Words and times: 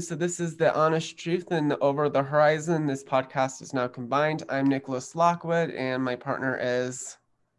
everyone. 0.00 0.18
So, 0.18 0.26
this 0.26 0.40
is 0.40 0.56
the 0.56 0.74
honest 0.74 1.18
truth 1.18 1.50
and 1.50 1.74
over 1.80 2.08
the 2.08 2.22
horizon. 2.22 2.86
This 2.86 3.04
podcast 3.04 3.60
is 3.62 3.74
now 3.74 3.86
combined. 3.86 4.44
I'm 4.48 4.66
Nicholas 4.66 5.14
Lockwood, 5.14 5.70
and 5.70 6.02
my 6.02 6.16
partner 6.16 6.58
is. 6.60 7.18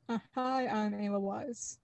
Uh, 0.09 0.17
hi, 0.33 0.67
I'm 0.67 0.93
Ayla 0.93 1.19
Wise. 1.19 1.77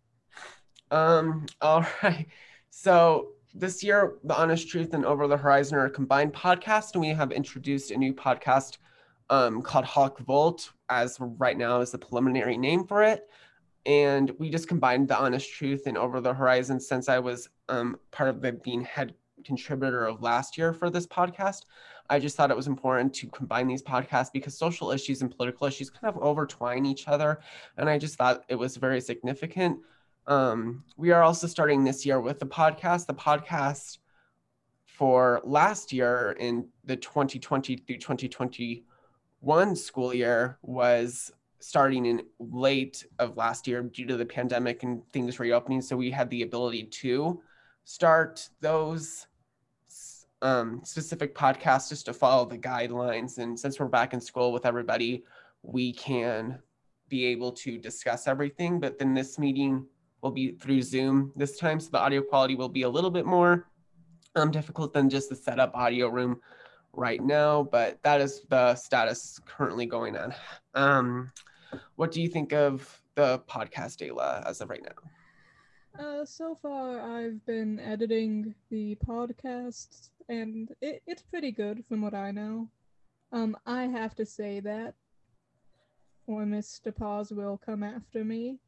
Um. 0.91 1.45
All 1.61 1.85
right. 2.03 2.27
So 2.69 3.29
this 3.53 3.83
year, 3.83 4.17
the 4.23 4.35
honest 4.35 4.67
truth 4.67 4.93
and 4.93 5.05
over 5.05 5.27
the 5.27 5.37
horizon 5.37 5.77
are 5.77 5.85
a 5.85 5.91
combined 5.91 6.33
podcast, 6.33 6.93
and 6.93 7.01
we 7.01 7.09
have 7.09 7.31
introduced 7.31 7.91
a 7.91 7.97
new 7.97 8.13
podcast 8.13 8.77
um, 9.29 9.61
called 9.61 9.85
Hawk 9.85 10.19
Volt, 10.19 10.71
as 10.89 11.17
right 11.19 11.57
now 11.57 11.81
is 11.81 11.91
the 11.91 11.99
preliminary 11.99 12.57
name 12.57 12.85
for 12.85 13.03
it. 13.03 13.29
And 13.85 14.31
we 14.39 14.49
just 14.49 14.67
combined 14.67 15.07
the 15.07 15.17
honest 15.17 15.49
truth 15.51 15.83
and 15.85 15.97
over 15.97 16.19
the 16.19 16.33
horizon 16.33 16.79
since 16.79 17.07
I 17.07 17.19
was 17.19 17.47
um, 17.69 17.97
part 18.11 18.29
of 18.29 18.41
the 18.41 18.51
being 18.53 18.83
head 18.83 19.13
contributor 19.47 20.05
of 20.05 20.21
last 20.21 20.57
year 20.57 20.73
for 20.73 20.89
this 20.89 21.07
podcast. 21.07 21.63
I 22.09 22.19
just 22.19 22.37
thought 22.37 22.51
it 22.51 22.57
was 22.57 22.67
important 22.67 23.13
to 23.15 23.27
combine 23.27 23.67
these 23.67 23.81
podcasts 23.81 24.31
because 24.31 24.57
social 24.57 24.91
issues 24.91 25.21
and 25.21 25.35
political 25.35 25.65
issues 25.67 25.89
kind 25.89 26.13
of 26.13 26.21
overtwine 26.21 26.85
each 26.85 27.07
other. 27.07 27.39
And 27.77 27.89
I 27.89 27.97
just 27.97 28.15
thought 28.15 28.43
it 28.47 28.55
was 28.55 28.77
very 28.77 29.01
significant. 29.01 29.79
Um, 30.27 30.83
we 30.97 31.11
are 31.11 31.23
also 31.23 31.47
starting 31.47 31.83
this 31.83 32.05
year 32.05 32.19
with 32.19 32.39
the 32.39 32.45
podcast. 32.45 33.07
The 33.07 33.13
podcast 33.13 33.97
for 34.85 35.41
last 35.43 35.93
year 35.93 36.35
in 36.39 36.67
the 36.85 36.95
2020 36.95 37.77
through 37.77 37.97
2021 37.97 39.75
school 39.75 40.13
year 40.13 40.57
was 40.61 41.31
starting 41.59 42.05
in 42.05 42.21
late 42.39 43.05
of 43.19 43.37
last 43.37 43.67
year 43.67 43.81
due 43.81 44.05
to 44.05 44.17
the 44.17 44.25
pandemic 44.25 44.83
and 44.83 45.01
things 45.11 45.39
reopening. 45.39 45.81
So 45.81 45.97
we 45.97 46.11
had 46.11 46.29
the 46.29 46.43
ability 46.43 46.83
to 46.83 47.41
start 47.83 48.47
those 48.61 49.27
um, 50.41 50.81
specific 50.83 51.35
podcasts 51.35 51.89
just 51.89 52.05
to 52.05 52.13
follow 52.13 52.45
the 52.45 52.57
guidelines. 52.57 53.37
And 53.37 53.59
since 53.59 53.79
we're 53.79 53.87
back 53.87 54.13
in 54.13 54.21
school 54.21 54.51
with 54.51 54.65
everybody, 54.65 55.23
we 55.63 55.93
can 55.93 56.59
be 57.09 57.25
able 57.25 57.51
to 57.53 57.77
discuss 57.77 58.27
everything. 58.27 58.79
But 58.79 58.99
then 58.99 59.13
this 59.13 59.39
meeting 59.39 59.85
will 60.21 60.31
be 60.31 60.51
through 60.53 60.81
Zoom 60.81 61.31
this 61.35 61.57
time, 61.57 61.79
so 61.79 61.89
the 61.91 61.99
audio 61.99 62.21
quality 62.21 62.55
will 62.55 62.69
be 62.69 62.83
a 62.83 62.89
little 62.89 63.11
bit 63.11 63.25
more 63.25 63.67
um, 64.35 64.51
difficult 64.51 64.93
than 64.93 65.09
just 65.09 65.29
the 65.29 65.35
setup 65.35 65.71
audio 65.75 66.07
room 66.07 66.39
right 66.93 67.21
now. 67.21 67.63
But 67.63 68.01
that 68.03 68.21
is 68.21 68.41
the 68.49 68.75
status 68.75 69.39
currently 69.45 69.85
going 69.85 70.17
on. 70.17 70.33
Um, 70.73 71.31
what 71.95 72.11
do 72.11 72.21
you 72.21 72.29
think 72.29 72.53
of 72.53 73.01
the 73.15 73.39
podcast, 73.47 74.07
Ayla, 74.07 74.47
as 74.47 74.61
of 74.61 74.69
right 74.69 74.83
now? 74.83 75.09
Uh, 75.99 76.23
so 76.23 76.53
far, 76.53 76.99
I've 77.01 77.43
been 77.45 77.79
editing 77.79 78.53
the 78.69 78.95
podcast, 79.07 80.09
and 80.29 80.69
it, 80.79 81.01
it's 81.07 81.23
pretty 81.23 81.51
good 81.51 81.83
from 81.89 82.01
what 82.01 82.13
I 82.13 82.29
know. 82.29 82.69
Um, 83.31 83.57
I 83.65 83.83
have 83.83 84.13
to 84.15 84.25
say 84.25 84.59
that, 84.59 84.93
or 86.27 86.43
Mr. 86.43 86.95
Paz 86.95 87.31
will 87.31 87.59
come 87.65 87.81
after 87.81 88.23
me. 88.23 88.59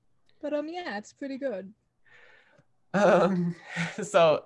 But 0.41 0.53
um, 0.53 0.69
yeah, 0.69 0.97
it's 0.97 1.13
pretty 1.13 1.37
good. 1.37 1.71
Um, 2.95 3.55
so 4.01 4.43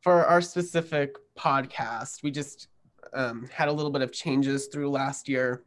for 0.00 0.24
our 0.24 0.40
specific 0.40 1.16
podcast, 1.38 2.22
we 2.22 2.30
just 2.30 2.68
um, 3.12 3.48
had 3.52 3.68
a 3.68 3.72
little 3.72 3.90
bit 3.92 4.02
of 4.02 4.12
changes 4.12 4.68
through 4.68 4.90
last 4.90 5.28
year, 5.28 5.64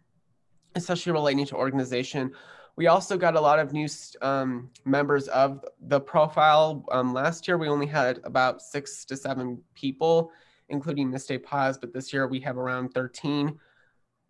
especially 0.76 1.12
relating 1.12 1.46
to 1.46 1.56
organization. 1.56 2.32
We 2.78 2.86
also 2.86 3.18
got 3.18 3.36
a 3.36 3.42
lot 3.42 3.58
of 3.58 3.74
new 3.74 3.88
um, 4.22 4.70
members 4.86 5.28
of 5.30 5.66
the 5.82 6.00
profile. 6.00 6.86
Um, 6.92 7.12
last 7.12 7.48
year, 7.48 7.58
we 7.58 7.68
only 7.68 7.88
had 7.88 8.20
about 8.24 8.62
six 8.62 9.04
to 9.06 9.18
seven 9.18 9.60
people, 9.74 10.32
including 10.70 11.10
Miss 11.10 11.26
Day 11.26 11.40
Paz, 11.40 11.80
but 11.80 11.92
this 11.92 12.14
year 12.14 12.28
we 12.28 12.40
have 12.42 12.56
around 12.56 12.90
13 12.90 13.58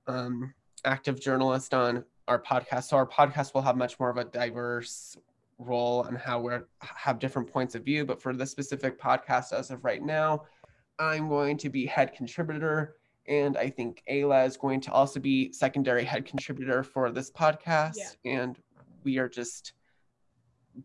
um, 0.08 0.53
active 0.85 1.19
journalists 1.19 1.74
on 1.74 2.06
our 2.30 2.41
podcast. 2.41 2.85
So 2.85 2.96
our 2.96 3.06
podcast 3.06 3.53
will 3.53 3.62
have 3.63 3.75
much 3.75 4.00
more 4.00 4.09
of 4.09 4.16
a 4.16 4.24
diverse 4.24 5.18
role 5.58 6.06
and 6.06 6.18
how 6.18 6.40
we 6.40 6.53
have 6.79 7.19
different 7.19 7.52
points 7.52 7.75
of 7.75 7.84
view. 7.84 8.06
But 8.06 8.22
for 8.22 8.34
this 8.34 8.52
specific 8.52 8.97
podcast 8.97 9.52
as 9.52 9.72
of 9.72 9.84
right 9.84 10.02
now, 10.02 10.44
I'm 11.00 11.28
going 11.28 11.58
to 11.58 11.69
be 11.69 11.85
head 11.85 12.14
contributor 12.14 12.96
and 13.28 13.58
I 13.58 13.70
think 13.70 14.04
Ayla 14.10 14.46
is 14.46 14.58
going 14.58 14.82
to 14.82 14.92
also 14.92 15.20
be 15.20 15.52
secondary 15.52 16.04
head 16.04 16.26
contributor 16.26 16.84
for 16.84 17.12
this 17.12 17.30
podcast. 17.30 18.18
Yeah. 18.24 18.42
And 18.42 18.58
we 19.04 19.18
are 19.18 19.28
just 19.28 19.74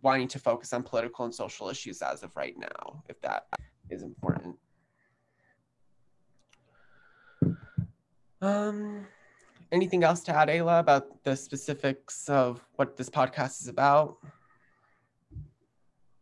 wanting 0.01 0.29
to 0.29 0.39
focus 0.39 0.73
on 0.73 0.83
political 0.83 1.25
and 1.25 1.35
social 1.35 1.69
issues 1.69 2.03
as 2.03 2.23
of 2.23 2.35
right 2.37 2.55
now, 2.59 3.03
if 3.09 3.21
that 3.21 3.47
is 3.91 4.03
important. 4.03 4.57
Um, 8.41 9.07
anything 9.71 10.03
else 10.03 10.23
to 10.23 10.35
add, 10.35 10.49
Ayla, 10.49 10.81
about 10.81 11.23
the 11.23 11.37
specifics 11.37 12.29
of 12.29 12.65
what 12.75 12.97
this 12.97 13.09
podcast 13.09 13.61
is 13.61 13.69
about? 13.69 14.17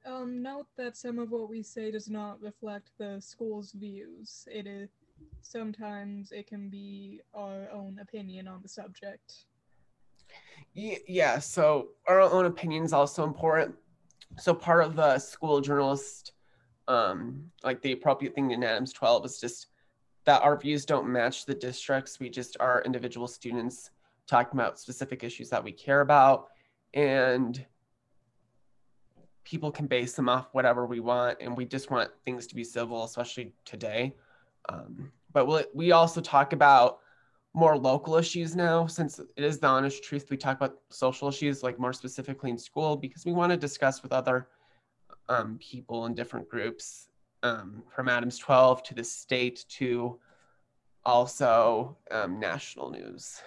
Um, 0.05 0.43
note 0.43 0.67
that 0.77 0.97
some 0.97 1.19
of 1.19 1.31
what 1.31 1.49
we 1.49 1.63
say 1.63 1.91
does 1.91 2.11
not 2.11 2.41
reflect 2.43 2.91
the 2.99 3.21
school's 3.21 3.73
views. 3.73 4.47
It 4.51 4.67
is 4.67 4.91
sometimes 5.43 6.33
it 6.33 6.47
can 6.47 6.69
be 6.69 7.21
our 7.35 7.69
own 7.73 7.99
opinion 8.01 8.49
on 8.49 8.61
the 8.63 8.69
subject. 8.69 9.45
Yeah, 10.75 11.39
so 11.41 11.89
our 12.07 12.21
own 12.21 12.47
opinion 12.47 12.85
is 12.85 12.93
also 12.93 13.25
important. 13.25 13.75
So 14.39 14.55
part 14.55 14.85
of 14.85 14.95
the 14.95 15.19
school 15.19 15.61
journalist, 15.61 16.33
um, 16.87 17.51
like 17.65 17.83
the 17.83 17.93
appropriate 17.93 18.35
thing 18.35 18.53
in 18.53 18.63
Adams 18.63 18.93
12 18.93 19.27
is 19.27 19.41
just 19.41 19.67
that 20.25 20.43
our 20.43 20.57
views 20.57 20.85
don't 20.85 21.09
match 21.09 21.47
the 21.47 21.55
districts. 21.55 22.21
We 22.21 22.31
just 22.31 22.57
are 22.61 22.83
individual 22.85 23.27
students 23.27 23.91
talking 24.29 24.59
about 24.59 24.79
specific 24.79 25.25
issues 25.25 25.51
that 25.51 25.65
we 25.65 25.73
care 25.73 26.03
about. 26.03 26.49
And 26.95 27.65
people 29.45 29.73
can 29.73 29.87
base 29.87 30.13
them 30.13 30.29
off 30.29 30.49
whatever 30.53 30.87
we 30.87 31.01
want. 31.01 31.39
And 31.41 31.57
we 31.57 31.65
just 31.65 31.91
want 31.91 32.11
things 32.25 32.47
to 32.49 32.55
be 32.55 32.63
civil, 32.63 33.03
especially 33.05 33.53
today. 33.65 34.15
Um, 34.69 35.13
but 35.33 35.47
we'll, 35.47 35.65
we 35.75 35.93
also 35.93 36.21
talk 36.21 36.53
about 36.53 37.01
more 37.55 37.77
local 37.77 38.17
issues 38.17 38.55
now. 38.55 38.87
Since 38.87 39.19
it 39.19 39.45
is 39.45 39.59
the 39.59 39.67
honest 39.67 40.05
truth 40.05 40.27
we 40.31 40.37
talk 40.37 40.57
about 40.57 40.79
social 40.91 41.29
issues 41.29 41.63
like 41.63 41.79
more 41.79 41.93
specifically 41.93 42.51
in 42.51 42.59
school 42.59 42.97
because 42.97 43.25
we 43.25 43.33
want 43.33 43.51
to 43.51 43.57
discuss 43.57 44.03
with 44.03 44.13
other 44.13 44.49
um, 45.29 45.59
people 45.61 46.07
in 46.07 46.15
different 46.15 46.49
groups 46.49 47.09
um, 47.43 47.83
from 47.95 48.09
adams 48.09 48.39
12 48.39 48.83
to 48.85 48.95
the 48.95 49.05
state 49.05 49.65
to 49.69 50.19
also 51.05 51.97
um, 52.11 52.39
national 52.39 52.91
news. 52.91 53.41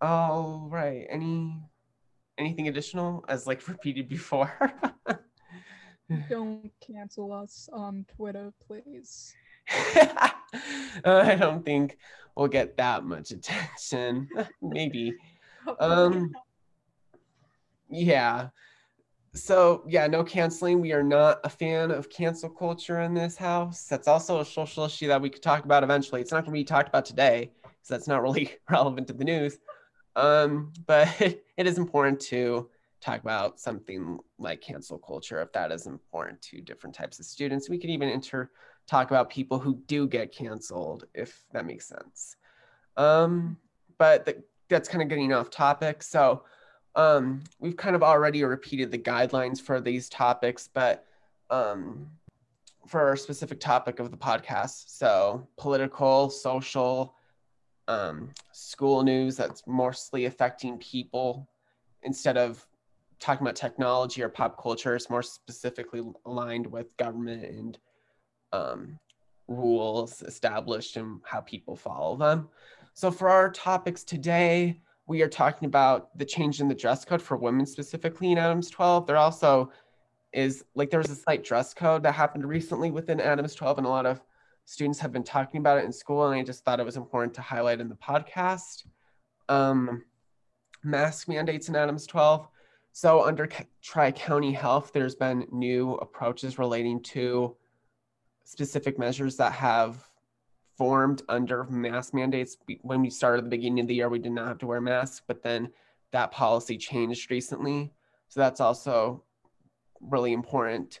All 0.00 0.66
right. 0.70 1.06
Any 1.10 1.54
anything 2.38 2.68
additional? 2.68 3.24
As 3.28 3.46
like 3.46 3.66
repeated 3.68 4.08
before? 4.08 4.52
Don't 6.28 6.72
cancel 6.80 7.32
us 7.32 7.68
on 7.72 8.04
twitter 8.16 8.52
please 8.66 9.34
I 11.04 11.36
don't 11.38 11.64
think 11.64 11.98
we'll 12.36 12.48
get 12.48 12.76
that 12.76 13.04
much 13.04 13.30
attention. 13.30 14.28
Maybe. 14.62 15.14
Um, 15.78 16.32
yeah. 17.88 18.48
So, 19.34 19.84
yeah, 19.86 20.06
no 20.08 20.24
canceling. 20.24 20.80
We 20.80 20.92
are 20.92 21.02
not 21.02 21.40
a 21.44 21.48
fan 21.48 21.92
of 21.92 22.10
cancel 22.10 22.50
culture 22.50 23.00
in 23.00 23.14
this 23.14 23.36
house. 23.36 23.84
That's 23.84 24.08
also 24.08 24.40
a 24.40 24.44
social 24.44 24.84
issue 24.84 25.06
that 25.08 25.22
we 25.22 25.30
could 25.30 25.42
talk 25.42 25.64
about 25.64 25.84
eventually. 25.84 26.20
It's 26.20 26.32
not 26.32 26.44
going 26.44 26.52
to 26.54 26.60
be 26.60 26.64
talked 26.64 26.88
about 26.88 27.04
today 27.04 27.52
because 27.62 27.88
that's 27.88 28.08
not 28.08 28.22
really 28.22 28.50
relevant 28.70 29.06
to 29.08 29.12
the 29.12 29.24
news. 29.24 29.58
Um, 30.16 30.72
but 30.86 31.08
it 31.20 31.66
is 31.66 31.78
important 31.78 32.20
to 32.20 32.68
talk 33.00 33.20
about 33.20 33.58
something 33.58 34.18
like 34.38 34.60
cancel 34.60 34.98
culture 34.98 35.40
if 35.40 35.52
that 35.52 35.72
is 35.72 35.86
important 35.86 36.42
to 36.42 36.60
different 36.60 36.94
types 36.94 37.18
of 37.18 37.24
students. 37.24 37.70
We 37.70 37.78
could 37.78 37.90
even 37.90 38.08
enter 38.08 38.50
talk 38.90 39.10
about 39.10 39.30
people 39.30 39.58
who 39.60 39.80
do 39.86 40.08
get 40.08 40.32
canceled, 40.32 41.06
if 41.14 41.44
that 41.52 41.64
makes 41.64 41.86
sense. 41.86 42.36
Um, 42.96 43.56
but 43.98 44.26
the, 44.26 44.42
that's 44.68 44.88
kind 44.88 45.00
of 45.00 45.08
getting 45.08 45.32
off 45.32 45.48
topic. 45.48 46.02
So 46.02 46.42
um, 46.96 47.44
we've 47.60 47.76
kind 47.76 47.94
of 47.94 48.02
already 48.02 48.42
repeated 48.42 48.90
the 48.90 48.98
guidelines 48.98 49.60
for 49.60 49.80
these 49.80 50.08
topics, 50.08 50.68
but 50.72 51.06
um, 51.50 52.08
for 52.88 53.00
our 53.00 53.16
specific 53.16 53.60
topic 53.60 54.00
of 54.00 54.10
the 54.10 54.16
podcast, 54.16 54.88
so 54.88 55.46
political, 55.56 56.28
social, 56.28 57.14
um, 57.86 58.30
school 58.52 59.02
news 59.02 59.36
that's 59.36 59.62
mostly 59.66 60.24
affecting 60.24 60.78
people 60.78 61.48
instead 62.02 62.36
of 62.36 62.66
talking 63.20 63.46
about 63.46 63.56
technology 63.56 64.22
or 64.22 64.28
pop 64.28 64.60
culture, 64.60 64.96
it's 64.96 65.10
more 65.10 65.22
specifically 65.22 66.02
aligned 66.24 66.66
with 66.66 66.96
government 66.96 67.44
and 67.44 67.78
um, 68.52 68.98
rules 69.48 70.22
established 70.22 70.96
and 70.96 71.20
how 71.24 71.40
people 71.40 71.76
follow 71.76 72.16
them. 72.16 72.48
So 72.94 73.10
for 73.10 73.28
our 73.28 73.50
topics 73.50 74.04
today, 74.04 74.80
we 75.06 75.22
are 75.22 75.28
talking 75.28 75.66
about 75.66 76.16
the 76.18 76.24
change 76.24 76.60
in 76.60 76.68
the 76.68 76.74
dress 76.74 77.04
code 77.04 77.22
for 77.22 77.36
women 77.36 77.66
specifically 77.66 78.32
in 78.32 78.38
Adams 78.38 78.70
12. 78.70 79.06
There 79.06 79.16
also 79.16 79.72
is 80.32 80.64
like 80.74 80.90
there 80.90 81.00
was 81.00 81.10
a 81.10 81.16
slight 81.16 81.42
dress 81.42 81.74
code 81.74 82.04
that 82.04 82.14
happened 82.14 82.44
recently 82.44 82.90
within 82.90 83.20
Adams 83.20 83.54
12 83.54 83.78
and 83.78 83.86
a 83.86 83.90
lot 83.90 84.06
of 84.06 84.20
students 84.70 85.00
have 85.00 85.12
been 85.12 85.24
talking 85.24 85.58
about 85.58 85.78
it 85.78 85.84
in 85.84 85.92
school, 85.92 86.26
and 86.26 86.38
I 86.38 86.44
just 86.44 86.64
thought 86.64 86.78
it 86.78 86.86
was 86.86 86.96
important 86.96 87.34
to 87.34 87.40
highlight 87.40 87.80
in 87.80 87.88
the 87.88 87.96
podcast. 87.96 88.84
Um, 89.48 90.04
mask 90.84 91.28
mandates 91.28 91.68
in 91.68 91.74
Adams 91.74 92.06
12. 92.06 92.46
So, 92.92 93.24
under 93.24 93.48
Tri 93.82 94.12
County 94.12 94.52
Health, 94.52 94.92
there's 94.94 95.16
been 95.16 95.46
new 95.50 95.94
approaches 95.94 96.56
relating 96.56 97.02
to 97.04 97.56
specific 98.44 98.98
measures 98.98 99.36
that 99.36 99.52
have 99.52 100.08
formed 100.76 101.22
under 101.28 101.64
mask 101.64 102.14
mandates. 102.14 102.56
When 102.82 103.02
we 103.02 103.10
started 103.10 103.38
at 103.38 103.44
the 103.44 103.50
beginning 103.50 103.80
of 103.80 103.86
the 103.86 103.94
year, 103.94 104.08
we 104.08 104.18
did 104.18 104.32
not 104.32 104.48
have 104.48 104.58
to 104.58 104.66
wear 104.66 104.80
masks, 104.80 105.22
but 105.26 105.42
then 105.42 105.70
that 106.12 106.32
policy 106.32 106.76
changed 106.76 107.30
recently. 107.30 107.92
So, 108.28 108.40
that's 108.40 108.60
also 108.60 109.24
really 110.00 110.32
important. 110.32 111.00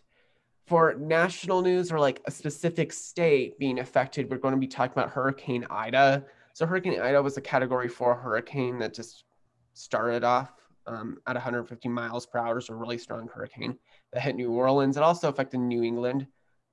For 0.66 0.94
national 0.94 1.62
news 1.62 1.90
or 1.90 1.98
like 1.98 2.20
a 2.26 2.30
specific 2.30 2.92
state 2.92 3.58
being 3.58 3.78
affected, 3.80 4.30
we're 4.30 4.38
going 4.38 4.54
to 4.54 4.60
be 4.60 4.68
talking 4.68 4.92
about 4.92 5.10
Hurricane 5.10 5.66
Ida. 5.70 6.24
So, 6.52 6.66
Hurricane 6.66 7.00
Ida 7.00 7.22
was 7.22 7.36
a 7.36 7.40
category 7.40 7.88
four 7.88 8.14
hurricane 8.14 8.78
that 8.80 8.94
just 8.94 9.24
started 9.72 10.24
off 10.24 10.52
um, 10.86 11.18
at 11.26 11.34
150 11.34 11.88
miles 11.88 12.26
per 12.26 12.38
hour, 12.38 12.60
so 12.60 12.74
a 12.74 12.76
really 12.76 12.98
strong 12.98 13.28
hurricane 13.28 13.76
that 14.12 14.22
hit 14.22 14.36
New 14.36 14.50
Orleans. 14.50 14.96
It 14.96 15.02
also 15.02 15.28
affected 15.28 15.58
New 15.58 15.82
England, 15.82 16.26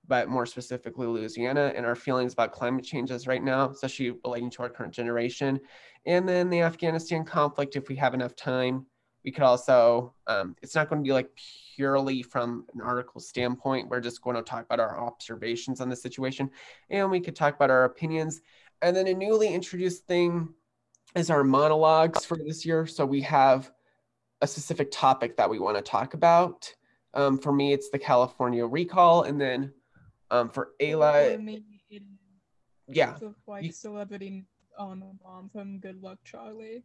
but 0.07 0.29
more 0.29 0.45
specifically 0.45 1.07
Louisiana, 1.07 1.73
and 1.75 1.85
our 1.85 1.95
feelings 1.95 2.33
about 2.33 2.51
climate 2.51 2.85
changes 2.85 3.27
right 3.27 3.43
now, 3.43 3.69
especially 3.69 4.11
relating 4.23 4.49
to 4.51 4.63
our 4.63 4.69
current 4.69 4.93
generation. 4.93 5.59
And 6.05 6.27
then 6.27 6.49
the 6.49 6.61
Afghanistan 6.61 7.25
conflict, 7.25 7.75
if 7.75 7.89
we 7.89 7.95
have 7.97 8.13
enough 8.13 8.35
time, 8.35 8.85
we 9.25 9.31
could 9.31 9.43
also, 9.43 10.13
um, 10.27 10.55
it's 10.61 10.75
not 10.75 10.87
going 10.89 11.03
to 11.03 11.07
be 11.07 11.11
like 11.11 11.29
purely 11.75 12.21
from 12.21 12.65
an 12.73 12.79
article 12.79 13.19
standpoint. 13.19 13.89
We're 13.89 13.99
just 13.99 14.21
going 14.21 14.37
to 14.37 14.41
talk 14.41 14.63
about 14.63 14.79
our 14.79 14.99
observations 15.01 15.81
on 15.81 15.89
the 15.89 15.95
situation, 15.95 16.49
and 16.89 17.11
we 17.11 17.19
could 17.19 17.35
talk 17.35 17.55
about 17.55 17.69
our 17.69 17.83
opinions. 17.83 18.39
And 18.81 18.95
then 18.95 19.07
a 19.07 19.13
newly 19.13 19.53
introduced 19.53 20.05
thing 20.05 20.53
is 21.15 21.29
our 21.29 21.43
monologues 21.43 22.23
for 22.23 22.37
this 22.37 22.65
year. 22.65 22.85
So 22.85 23.05
we 23.05 23.21
have 23.21 23.71
a 24.41 24.47
specific 24.47 24.91
topic 24.91 25.35
that 25.35 25.49
we 25.49 25.59
want 25.59 25.75
to 25.75 25.81
talk 25.81 26.13
about. 26.13 26.73
Um, 27.13 27.37
for 27.37 27.51
me, 27.51 27.73
it's 27.73 27.89
the 27.89 27.99
California 27.99 28.65
recall, 28.65 29.23
and 29.23 29.41
then 29.41 29.73
um, 30.31 30.49
for 30.49 30.71
Ayla, 30.81 31.71
yeah, 32.87 33.15
like 33.47 33.63
you, 33.63 33.71
celebrity 33.71 34.45
on 34.77 34.99
the 34.99 35.11
mom 35.23 35.49
from 35.49 35.79
Good 35.79 36.01
Luck 36.01 36.19
Charlie. 36.23 36.83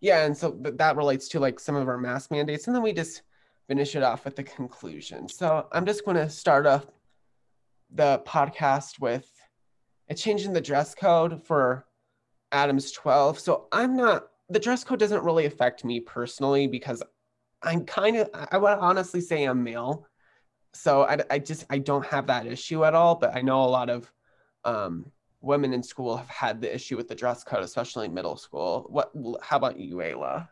Yeah, 0.00 0.24
and 0.24 0.36
so 0.36 0.56
that 0.62 0.96
relates 0.96 1.28
to 1.28 1.40
like 1.40 1.60
some 1.60 1.76
of 1.76 1.88
our 1.88 1.98
mask 1.98 2.30
mandates, 2.30 2.66
and 2.66 2.74
then 2.74 2.82
we 2.82 2.92
just 2.92 3.22
finish 3.66 3.94
it 3.94 4.02
off 4.02 4.24
with 4.24 4.36
the 4.36 4.42
conclusion. 4.42 5.28
So 5.28 5.68
I'm 5.72 5.84
just 5.84 6.04
going 6.04 6.16
to 6.16 6.30
start 6.30 6.66
off 6.66 6.86
the 7.90 8.22
podcast 8.26 9.00
with 9.00 9.30
a 10.08 10.14
change 10.14 10.44
in 10.44 10.52
the 10.52 10.60
dress 10.60 10.94
code 10.94 11.42
for 11.42 11.86
Adams 12.52 12.92
12. 12.92 13.38
So 13.38 13.68
I'm 13.72 13.96
not 13.96 14.28
the 14.48 14.58
dress 14.58 14.82
code 14.82 14.98
doesn't 14.98 15.22
really 15.22 15.44
affect 15.44 15.84
me 15.84 16.00
personally 16.00 16.66
because 16.66 17.02
I'm 17.62 17.84
kind 17.84 18.16
of 18.16 18.30
I 18.50 18.56
would 18.56 18.78
honestly 18.78 19.20
say 19.20 19.44
I'm 19.44 19.62
male. 19.62 20.06
So 20.78 21.02
I, 21.02 21.18
I 21.28 21.38
just 21.38 21.66
I 21.70 21.78
don't 21.78 22.06
have 22.06 22.26
that 22.28 22.46
issue 22.46 22.84
at 22.84 22.94
all, 22.94 23.16
but 23.16 23.36
I 23.36 23.40
know 23.40 23.64
a 23.64 23.66
lot 23.78 23.90
of 23.90 24.12
um, 24.64 25.10
women 25.40 25.72
in 25.72 25.82
school 25.82 26.16
have 26.16 26.28
had 26.28 26.60
the 26.60 26.72
issue 26.72 26.96
with 26.96 27.08
the 27.08 27.14
dress 27.14 27.42
code, 27.42 27.64
especially 27.64 28.06
in 28.06 28.14
middle 28.14 28.36
school. 28.36 28.86
What 28.88 29.10
how 29.42 29.56
about 29.56 29.78
you, 29.78 29.96
Ayla? 29.96 30.48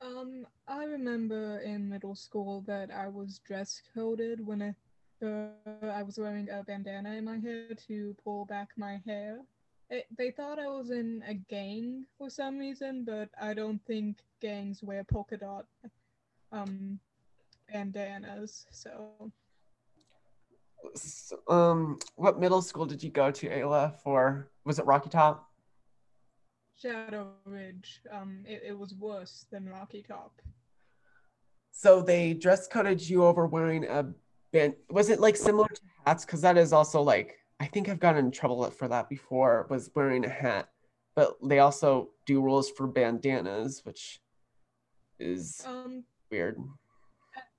Um, 0.00 0.46
I 0.66 0.84
remember 0.84 1.60
in 1.60 1.88
middle 1.88 2.16
school 2.16 2.62
that 2.66 2.90
I 2.90 3.06
was 3.06 3.38
dress 3.38 3.80
coded 3.94 4.44
when 4.44 4.60
I, 4.60 5.24
uh, 5.24 5.86
I 5.86 6.02
was 6.02 6.18
wearing 6.18 6.48
a 6.50 6.64
bandana 6.64 7.14
in 7.14 7.24
my 7.24 7.38
hair 7.38 7.68
to 7.86 8.16
pull 8.24 8.44
back 8.46 8.70
my 8.76 9.00
hair 9.06 9.38
it, 9.92 10.06
they 10.16 10.30
thought 10.30 10.58
I 10.58 10.68
was 10.68 10.90
in 10.90 11.22
a 11.28 11.34
gang 11.34 12.06
for 12.16 12.30
some 12.30 12.58
reason, 12.58 13.04
but 13.04 13.28
I 13.40 13.52
don't 13.52 13.80
think 13.86 14.16
gangs 14.40 14.82
wear 14.82 15.04
polka 15.04 15.36
dot 15.36 15.66
um 16.50 16.98
bandanas. 17.72 18.66
So. 18.70 19.32
so 20.94 21.38
um, 21.48 21.98
what 22.16 22.38
middle 22.38 22.62
school 22.62 22.86
did 22.86 23.02
you 23.02 23.10
go 23.10 23.30
to, 23.30 23.48
Ayla? 23.48 23.98
For 24.02 24.50
was 24.64 24.78
it 24.78 24.86
Rocky 24.86 25.10
Top? 25.10 25.48
Shadow 26.80 27.30
Ridge. 27.44 28.00
Um, 28.10 28.44
it, 28.46 28.62
it 28.68 28.78
was 28.78 28.94
worse 28.94 29.46
than 29.50 29.68
Rocky 29.68 30.02
Top. 30.02 30.40
So 31.70 32.02
they 32.02 32.34
dress 32.34 32.68
coded 32.68 33.08
you 33.08 33.24
over 33.24 33.46
wearing 33.46 33.86
a 33.86 34.06
band. 34.52 34.74
Was 34.90 35.08
it 35.08 35.20
like 35.20 35.36
similar 35.36 35.68
to 35.68 35.80
hats? 36.04 36.24
Because 36.24 36.40
that 36.42 36.58
is 36.58 36.72
also 36.72 37.00
like 37.00 37.38
I 37.62 37.66
think 37.66 37.88
I've 37.88 38.00
gotten 38.00 38.26
in 38.26 38.30
trouble 38.32 38.68
for 38.72 38.88
that 38.88 39.08
before, 39.08 39.68
was 39.70 39.88
wearing 39.94 40.24
a 40.24 40.28
hat. 40.28 40.68
But 41.14 41.36
they 41.44 41.60
also 41.60 42.10
do 42.26 42.42
rules 42.42 42.68
for 42.70 42.88
bandanas, 42.88 43.82
which 43.84 44.20
is 45.20 45.62
um, 45.64 46.02
weird. 46.30 46.58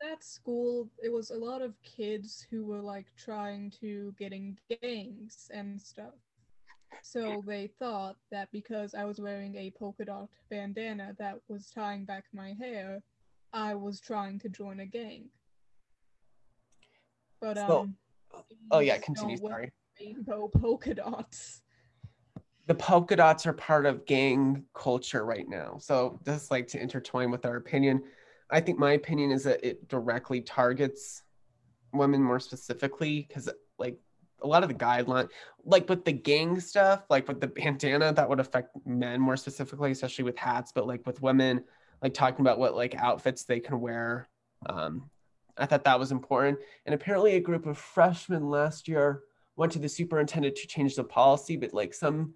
At 0.03 0.09
that 0.09 0.23
school, 0.23 0.89
it 1.01 1.11
was 1.11 1.29
a 1.29 1.35
lot 1.35 1.61
of 1.61 1.81
kids 1.81 2.45
who 2.49 2.65
were 2.65 2.81
like 2.81 3.05
trying 3.17 3.71
to 3.81 4.13
get 4.19 4.33
in 4.33 4.57
gangs 4.81 5.49
and 5.53 5.79
stuff. 5.79 6.15
So 7.01 7.41
they 7.45 7.67
thought 7.79 8.17
that 8.31 8.51
because 8.51 8.93
I 8.93 9.05
was 9.05 9.19
wearing 9.19 9.55
a 9.55 9.71
polka 9.71 10.05
dot 10.05 10.29
bandana 10.49 11.15
that 11.19 11.39
was 11.47 11.69
tying 11.69 12.05
back 12.05 12.25
my 12.33 12.53
hair, 12.59 13.01
I 13.53 13.75
was 13.75 13.99
trying 13.99 14.39
to 14.39 14.49
join 14.49 14.81
a 14.81 14.85
gang. 14.85 15.29
But 17.39 17.57
um 17.57 17.95
oh 18.71 18.79
yeah, 18.79 18.97
continue. 18.97 19.37
Sorry 19.37 19.71
rainbow 20.01 20.47
polka 20.61 20.95
dots. 20.95 21.61
The 22.67 22.75
polka 22.75 23.15
dots 23.15 23.45
are 23.45 23.53
part 23.53 23.85
of 23.85 24.05
gang 24.05 24.63
culture 24.73 25.25
right 25.25 25.47
now. 25.47 25.77
So 25.79 26.19
just 26.25 26.49
like 26.51 26.67
to 26.69 26.81
intertwine 26.81 27.29
with 27.29 27.45
our 27.45 27.57
opinion, 27.57 28.03
I 28.49 28.59
think 28.59 28.79
my 28.79 28.93
opinion 28.93 29.31
is 29.31 29.43
that 29.43 29.63
it 29.65 29.87
directly 29.87 30.41
targets 30.41 31.23
women 31.93 32.21
more 32.21 32.39
specifically 32.39 33.25
because 33.27 33.49
like 33.77 33.99
a 34.41 34.47
lot 34.47 34.63
of 34.63 34.69
the 34.69 34.75
guideline 34.75 35.29
like 35.63 35.87
with 35.87 36.03
the 36.03 36.11
gang 36.11 36.59
stuff 36.59 37.03
like 37.09 37.27
with 37.27 37.39
the 37.39 37.47
bandana 37.47 38.11
that 38.11 38.27
would 38.27 38.39
affect 38.39 38.75
men 38.85 39.21
more 39.21 39.37
specifically 39.37 39.91
especially 39.91 40.23
with 40.23 40.35
hats 40.35 40.71
but 40.73 40.87
like 40.87 41.05
with 41.05 41.21
women 41.21 41.63
like 42.01 42.13
talking 42.13 42.41
about 42.41 42.57
what 42.57 42.75
like 42.75 42.95
outfits 42.95 43.43
they 43.43 43.59
can 43.59 43.79
wear 43.79 44.27
um 44.65 45.07
i 45.55 45.67
thought 45.67 45.83
that 45.83 45.99
was 45.99 46.11
important 46.11 46.57
and 46.87 46.95
apparently 46.95 47.35
a 47.35 47.39
group 47.39 47.67
of 47.67 47.77
freshmen 47.77 48.49
last 48.49 48.87
year 48.87 49.21
went 49.55 49.71
to 49.71 49.79
the 49.79 49.89
superintendent 49.89 50.55
to 50.55 50.67
change 50.67 50.95
the 50.95 51.03
policy, 51.03 51.55
but 51.57 51.73
like 51.73 51.93
some 51.93 52.33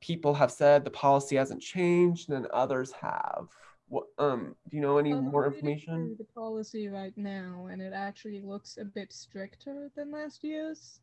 people 0.00 0.34
have 0.34 0.50
said 0.50 0.84
the 0.84 0.90
policy 0.90 1.36
hasn't 1.36 1.62
changed 1.62 2.30
and 2.30 2.46
others 2.46 2.92
have. 2.92 3.48
What, 3.92 4.06
um, 4.16 4.56
do 4.70 4.76
you 4.78 4.82
know 4.82 4.96
any 4.96 5.12
I'm 5.12 5.26
more 5.30 5.46
information? 5.46 6.16
The 6.18 6.24
policy 6.24 6.88
right 6.88 7.12
now, 7.14 7.68
and 7.70 7.82
it 7.82 7.92
actually 7.92 8.40
looks 8.40 8.78
a 8.78 8.86
bit 8.86 9.12
stricter 9.12 9.90
than 9.94 10.10
last 10.10 10.42
year's. 10.42 11.00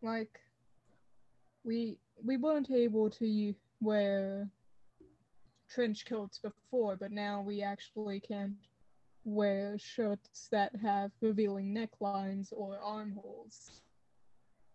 Like, 0.00 0.38
we 1.64 1.98
we 2.24 2.36
weren't 2.36 2.70
able 2.70 3.10
to 3.10 3.52
wear 3.80 4.48
trench 5.68 6.06
coats 6.06 6.38
before, 6.38 6.94
but 6.94 7.10
now 7.10 7.42
we 7.42 7.62
actually 7.62 8.20
can't 8.20 8.54
wear 9.24 9.76
shirts 9.76 10.46
that 10.52 10.70
have 10.80 11.10
revealing 11.20 11.74
necklines 11.74 12.52
or 12.52 12.78
armholes. 12.78 13.82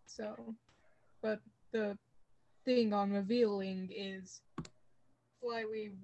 So, 0.08 0.36
but 1.22 1.39
the 1.72 1.98
thing 2.65 2.91
on 2.91 3.13
revealing 3.13 3.89
is 3.96 4.41
flyweave 5.41 5.96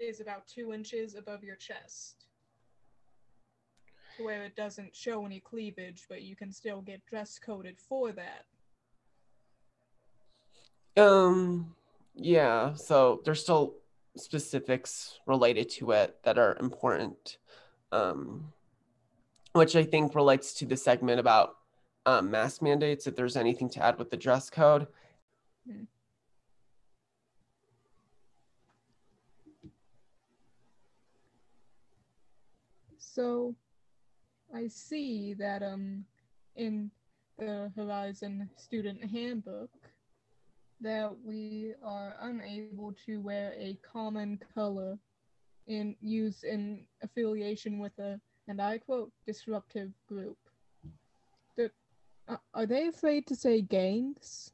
is 0.00 0.20
about 0.20 0.46
two 0.46 0.72
inches 0.72 1.14
above 1.14 1.42
your 1.42 1.56
chest. 1.56 2.26
Where 4.18 4.44
it 4.44 4.56
doesn't 4.56 4.96
show 4.96 5.24
any 5.24 5.40
cleavage, 5.40 6.06
but 6.08 6.22
you 6.22 6.34
can 6.34 6.50
still 6.52 6.80
get 6.80 7.04
dress 7.06 7.38
coded 7.38 7.78
for 7.78 8.12
that. 8.12 8.44
Um, 11.00 11.74
yeah, 12.14 12.74
so 12.74 13.22
there's 13.24 13.42
still 13.42 13.74
specifics 14.16 15.20
related 15.26 15.70
to 15.70 15.92
it 15.92 16.16
that 16.24 16.38
are 16.38 16.56
important. 16.58 17.38
Um, 17.92 18.52
which 19.52 19.76
I 19.76 19.84
think 19.84 20.14
relates 20.14 20.52
to 20.54 20.66
the 20.66 20.76
segment 20.76 21.20
about 21.20 21.56
um, 22.06 22.30
mask 22.30 22.62
mandates, 22.62 23.06
if 23.06 23.16
there's 23.16 23.36
anything 23.36 23.68
to 23.70 23.82
add 23.82 23.98
with 23.98 24.10
the 24.10 24.16
dress 24.16 24.50
code. 24.50 24.86
Hmm. 25.66 25.84
So 33.18 33.56
I 34.54 34.68
see 34.68 35.34
that 35.34 35.60
um 35.60 36.04
in 36.54 36.88
the 37.36 37.72
Horizon 37.74 38.48
student 38.54 39.02
handbook 39.02 39.70
that 40.80 41.10
we 41.24 41.74
are 41.82 42.14
unable 42.20 42.94
to 43.06 43.20
wear 43.20 43.54
a 43.58 43.76
common 43.82 44.38
color 44.54 44.96
in 45.66 45.96
use 46.00 46.44
in 46.44 46.86
affiliation 47.02 47.80
with 47.80 47.98
a 47.98 48.20
and 48.46 48.62
I 48.62 48.78
quote 48.78 49.10
disruptive 49.26 49.90
group 50.06 50.38
Uh, 52.28 52.36
are 52.54 52.66
they 52.66 52.86
afraid 52.86 53.26
to 53.26 53.34
say 53.34 53.62
gangs? 53.62 54.52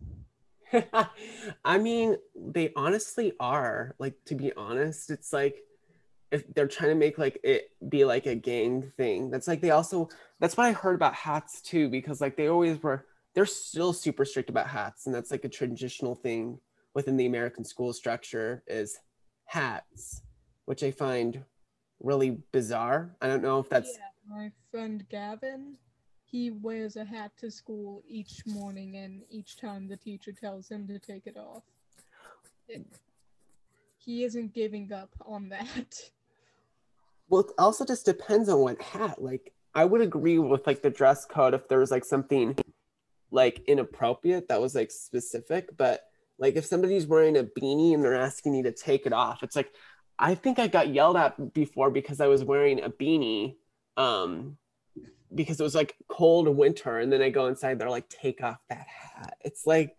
I 1.64 1.76
mean, 1.76 2.16
they 2.35 2.73
honestly 2.76 3.35
are. 3.38 3.94
Like 3.99 4.16
to 4.25 4.35
be 4.35 4.54
honest, 4.56 5.11
it's 5.11 5.35
like 5.35 5.56
if 6.34 6.52
they're 6.52 6.66
trying 6.66 6.90
to 6.90 6.96
make 6.96 7.16
like 7.16 7.38
it 7.44 7.70
be 7.88 8.04
like 8.04 8.26
a 8.26 8.34
gang 8.34 8.92
thing. 8.96 9.30
That's 9.30 9.46
like 9.46 9.60
they 9.60 9.70
also 9.70 10.08
that's 10.40 10.56
what 10.56 10.66
I 10.66 10.72
heard 10.72 10.96
about 10.96 11.14
hats 11.14 11.62
too 11.62 11.88
because 11.88 12.20
like 12.20 12.36
they 12.36 12.48
always 12.48 12.82
were 12.82 13.06
they're 13.34 13.46
still 13.46 13.92
super 13.92 14.24
strict 14.24 14.50
about 14.50 14.66
hats 14.66 15.06
and 15.06 15.14
that's 15.14 15.30
like 15.30 15.44
a 15.44 15.48
traditional 15.48 16.16
thing 16.16 16.58
within 16.92 17.16
the 17.16 17.26
American 17.26 17.64
school 17.64 17.92
structure 17.92 18.64
is 18.66 18.98
hats, 19.44 20.22
which 20.64 20.82
I 20.82 20.90
find 20.90 21.44
really 22.00 22.38
bizarre. 22.50 23.14
I 23.22 23.28
don't 23.28 23.42
know 23.42 23.60
if 23.60 23.68
that's 23.68 23.96
yeah, 23.96 24.36
my 24.36 24.50
friend 24.72 25.06
Gavin 25.08 25.76
he 26.24 26.50
wears 26.50 26.96
a 26.96 27.04
hat 27.04 27.30
to 27.38 27.48
school 27.48 28.02
each 28.08 28.44
morning 28.44 28.96
and 28.96 29.22
each 29.30 29.56
time 29.56 29.86
the 29.86 29.96
teacher 29.96 30.32
tells 30.32 30.68
him 30.68 30.88
to 30.88 30.98
take 30.98 31.28
it 31.28 31.36
off. 31.36 31.62
It, 32.66 32.84
he 33.98 34.24
isn't 34.24 34.52
giving 34.52 34.92
up 34.92 35.10
on 35.24 35.48
that. 35.50 36.10
Well, 37.28 37.43
it 37.43 37.52
also 37.59 37.85
just 37.85 38.04
depends 38.04 38.49
on 38.49 38.61
what 38.61 38.81
hat. 38.81 39.23
Like, 39.23 39.52
I 39.75 39.85
would 39.85 40.00
agree 40.00 40.38
with 40.38 40.66
like 40.66 40.83
the 40.83 40.90
dress 40.90 41.25
code 41.25 41.54
if 41.54 41.69
there 41.69 41.78
was 41.81 41.90
like 41.90 42.04
something 42.04 42.57
like 43.31 43.62
inappropriate 43.66 44.49
that 44.49 44.61
was 44.61 44.75
like 44.75 44.90
specific, 44.90 45.76
but 45.76 46.02
like 46.38 46.57
if 46.57 46.64
somebody's 46.64 47.07
wearing 47.07 47.37
a 47.37 47.45
beanie 47.45 47.95
and 47.95 48.04
they're 48.04 48.14
asking 48.14 48.54
you 48.54 48.62
to 48.64 48.73
take 48.73 49.07
it 49.07 49.12
off, 49.12 49.43
it's 49.43 49.57
like 49.57 49.73
I 50.19 50.35
think 50.37 50.59
I 50.59 50.69
got 50.69 50.88
yelled 50.88 51.16
at 51.16 51.52
before 51.52 51.90
because 51.90 52.21
I 52.21 52.28
was 52.28 52.45
wearing 52.45 52.83
a 52.83 52.90
beanie 52.90 53.57
um 53.97 54.57
because 55.35 55.59
it 55.59 55.64
was 55.64 55.75
like 55.75 55.97
cold 56.09 56.49
winter 56.49 56.99
and 56.99 57.12
then 57.12 57.23
I 57.23 57.31
go 57.31 57.47
inside 57.47 57.78
they're 57.78 57.90
like 57.90 58.09
take 58.09 58.43
off 58.43 58.59
that 58.69 58.87
hat. 58.87 59.37
It's 59.40 59.66
like 59.66 59.97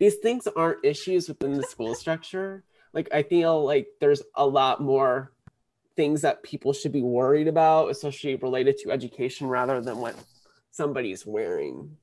these 0.00 0.16
things 0.16 0.48
aren't 0.48 0.84
issues 0.84 1.28
within 1.28 1.52
the 1.52 1.62
school 1.62 1.94
structure. 2.04 2.64
Like 2.92 3.08
I 3.12 3.22
feel 3.22 3.64
like 3.64 3.86
there's 4.00 4.22
a 4.34 4.46
lot 4.46 4.80
more 4.80 5.32
things 5.96 6.22
that 6.22 6.42
people 6.42 6.72
should 6.72 6.92
be 6.92 7.02
worried 7.02 7.48
about, 7.48 7.90
especially 7.90 8.34
related 8.36 8.78
to 8.78 8.90
education 8.90 9.46
rather 9.46 9.80
than 9.80 9.98
what 9.98 10.14
somebody's 10.70 11.24
wearing. 11.24 11.96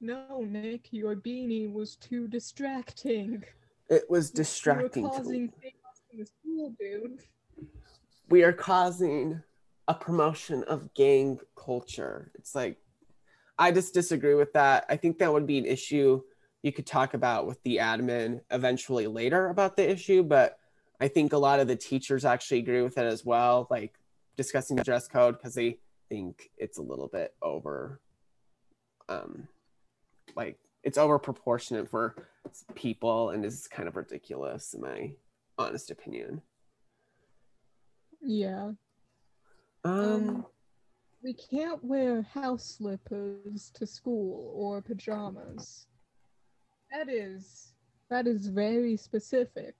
No, 0.00 0.44
Nick, 0.44 0.92
your 0.92 1.14
beanie 1.14 1.72
was 1.72 1.96
too 1.96 2.26
distracting. 2.28 3.44
It 3.88 4.04
was 4.08 4.30
distracting. 4.30 5.04
You 5.04 5.08
were 5.08 5.16
causing 5.16 5.48
chaos 5.48 6.02
in 6.12 6.18
the 6.18 6.26
school, 6.26 6.74
dude. 6.78 7.20
We 8.28 8.42
are 8.42 8.52
causing 8.52 9.42
a 9.88 9.94
promotion 9.94 10.64
of 10.64 10.92
gang 10.94 11.38
culture. 11.56 12.30
It's 12.34 12.54
like 12.54 12.78
I 13.58 13.70
just 13.70 13.94
disagree 13.94 14.34
with 14.34 14.52
that. 14.54 14.86
I 14.88 14.96
think 14.96 15.18
that 15.18 15.32
would 15.32 15.46
be 15.46 15.58
an 15.58 15.66
issue 15.66 16.22
you 16.62 16.72
could 16.72 16.86
talk 16.86 17.14
about 17.14 17.46
with 17.46 17.62
the 17.62 17.76
admin 17.76 18.40
eventually 18.50 19.06
later 19.06 19.48
about 19.48 19.76
the 19.76 19.88
issue, 19.88 20.22
but 20.22 20.58
I 21.02 21.08
think 21.08 21.32
a 21.32 21.38
lot 21.38 21.58
of 21.58 21.66
the 21.66 21.74
teachers 21.74 22.24
actually 22.24 22.60
agree 22.60 22.80
with 22.80 22.96
it 22.96 23.04
as 23.04 23.24
well, 23.24 23.66
like 23.70 23.98
discussing 24.36 24.76
the 24.76 24.84
dress 24.84 25.08
code 25.08 25.36
because 25.36 25.52
they 25.52 25.80
think 26.08 26.52
it's 26.56 26.78
a 26.78 26.82
little 26.82 27.08
bit 27.08 27.34
over 27.42 28.00
um 29.08 29.48
like 30.36 30.60
it's 30.84 30.98
over 30.98 31.18
proportionate 31.18 31.90
for 31.90 32.14
people 32.76 33.30
and 33.30 33.44
is 33.44 33.66
kind 33.66 33.88
of 33.88 33.96
ridiculous 33.96 34.74
in 34.74 34.80
my 34.80 35.10
honest 35.58 35.90
opinion. 35.90 36.40
Yeah, 38.20 38.70
um, 39.82 40.00
um, 40.04 40.46
we 41.24 41.34
can't 41.34 41.82
wear 41.82 42.22
house 42.22 42.76
slippers 42.78 43.72
to 43.74 43.88
school 43.88 44.52
or 44.54 44.80
pajamas. 44.80 45.88
That 46.92 47.08
is 47.08 47.72
that 48.08 48.28
is 48.28 48.46
very 48.46 48.96
specific. 48.96 49.74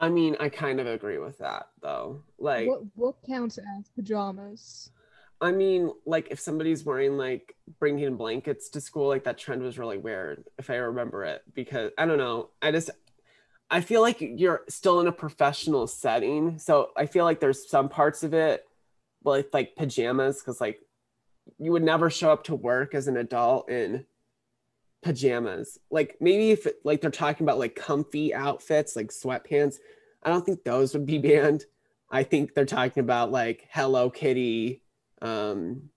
I 0.00 0.08
mean, 0.08 0.34
I 0.40 0.48
kind 0.48 0.80
of 0.80 0.86
agree 0.86 1.18
with 1.18 1.38
that 1.38 1.68
though. 1.82 2.22
Like 2.38 2.66
what 2.66 2.82
what 2.94 3.14
counts 3.26 3.58
as 3.58 3.88
pajamas? 3.94 4.90
I 5.42 5.52
mean, 5.52 5.92
like 6.06 6.28
if 6.30 6.40
somebody's 6.40 6.84
wearing 6.84 7.16
like 7.16 7.54
bringing 7.78 8.16
blankets 8.16 8.70
to 8.70 8.80
school, 8.80 9.08
like 9.08 9.24
that 9.24 9.38
trend 9.38 9.62
was 9.62 9.78
really 9.78 9.98
weird 9.98 10.44
if 10.58 10.70
I 10.70 10.76
remember 10.76 11.24
it 11.24 11.42
because 11.54 11.92
I 11.98 12.06
don't 12.06 12.18
know. 12.18 12.48
I 12.62 12.72
just 12.72 12.90
I 13.70 13.82
feel 13.82 14.00
like 14.00 14.18
you're 14.20 14.62
still 14.68 15.00
in 15.00 15.06
a 15.06 15.12
professional 15.12 15.86
setting, 15.86 16.58
so 16.58 16.90
I 16.96 17.06
feel 17.06 17.24
like 17.24 17.40
there's 17.40 17.68
some 17.68 17.88
parts 17.88 18.22
of 18.22 18.32
it 18.34 18.66
like 19.22 19.48
like 19.52 19.76
pajamas 19.76 20.38
because 20.38 20.62
like 20.62 20.80
you 21.58 21.72
would 21.72 21.82
never 21.82 22.08
show 22.08 22.32
up 22.32 22.44
to 22.44 22.54
work 22.54 22.94
as 22.94 23.06
an 23.06 23.18
adult 23.18 23.70
in 23.70 24.06
pajamas. 25.02 25.78
Like 25.90 26.16
maybe 26.20 26.50
if 26.50 26.66
it, 26.66 26.76
like 26.84 27.00
they're 27.00 27.10
talking 27.10 27.44
about 27.44 27.58
like 27.58 27.74
comfy 27.74 28.34
outfits 28.34 28.96
like 28.96 29.08
sweatpants, 29.08 29.76
I 30.22 30.30
don't 30.30 30.44
think 30.44 30.64
those 30.64 30.92
would 30.94 31.06
be 31.06 31.18
banned. 31.18 31.64
I 32.10 32.22
think 32.22 32.54
they're 32.54 32.66
talking 32.66 33.02
about 33.02 33.30
like 33.30 33.68
Hello 33.70 34.10
Kitty, 34.10 34.82
um, 35.22 35.90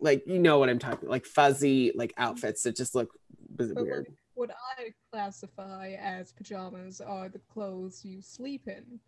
like 0.00 0.24
you 0.26 0.38
know 0.38 0.58
what 0.58 0.68
I'm 0.68 0.78
talking 0.78 1.08
like 1.08 1.24
fuzzy 1.24 1.92
like 1.94 2.12
outfits 2.16 2.62
that 2.64 2.76
just 2.76 2.94
look 2.94 3.10
weird. 3.58 4.08
What 4.34 4.50
I 4.50 4.90
classify 5.12 5.92
as 6.00 6.32
pajamas 6.32 7.00
are 7.00 7.28
the 7.28 7.38
clothes 7.38 8.04
you 8.04 8.20
sleep 8.20 8.66
in. 8.66 8.98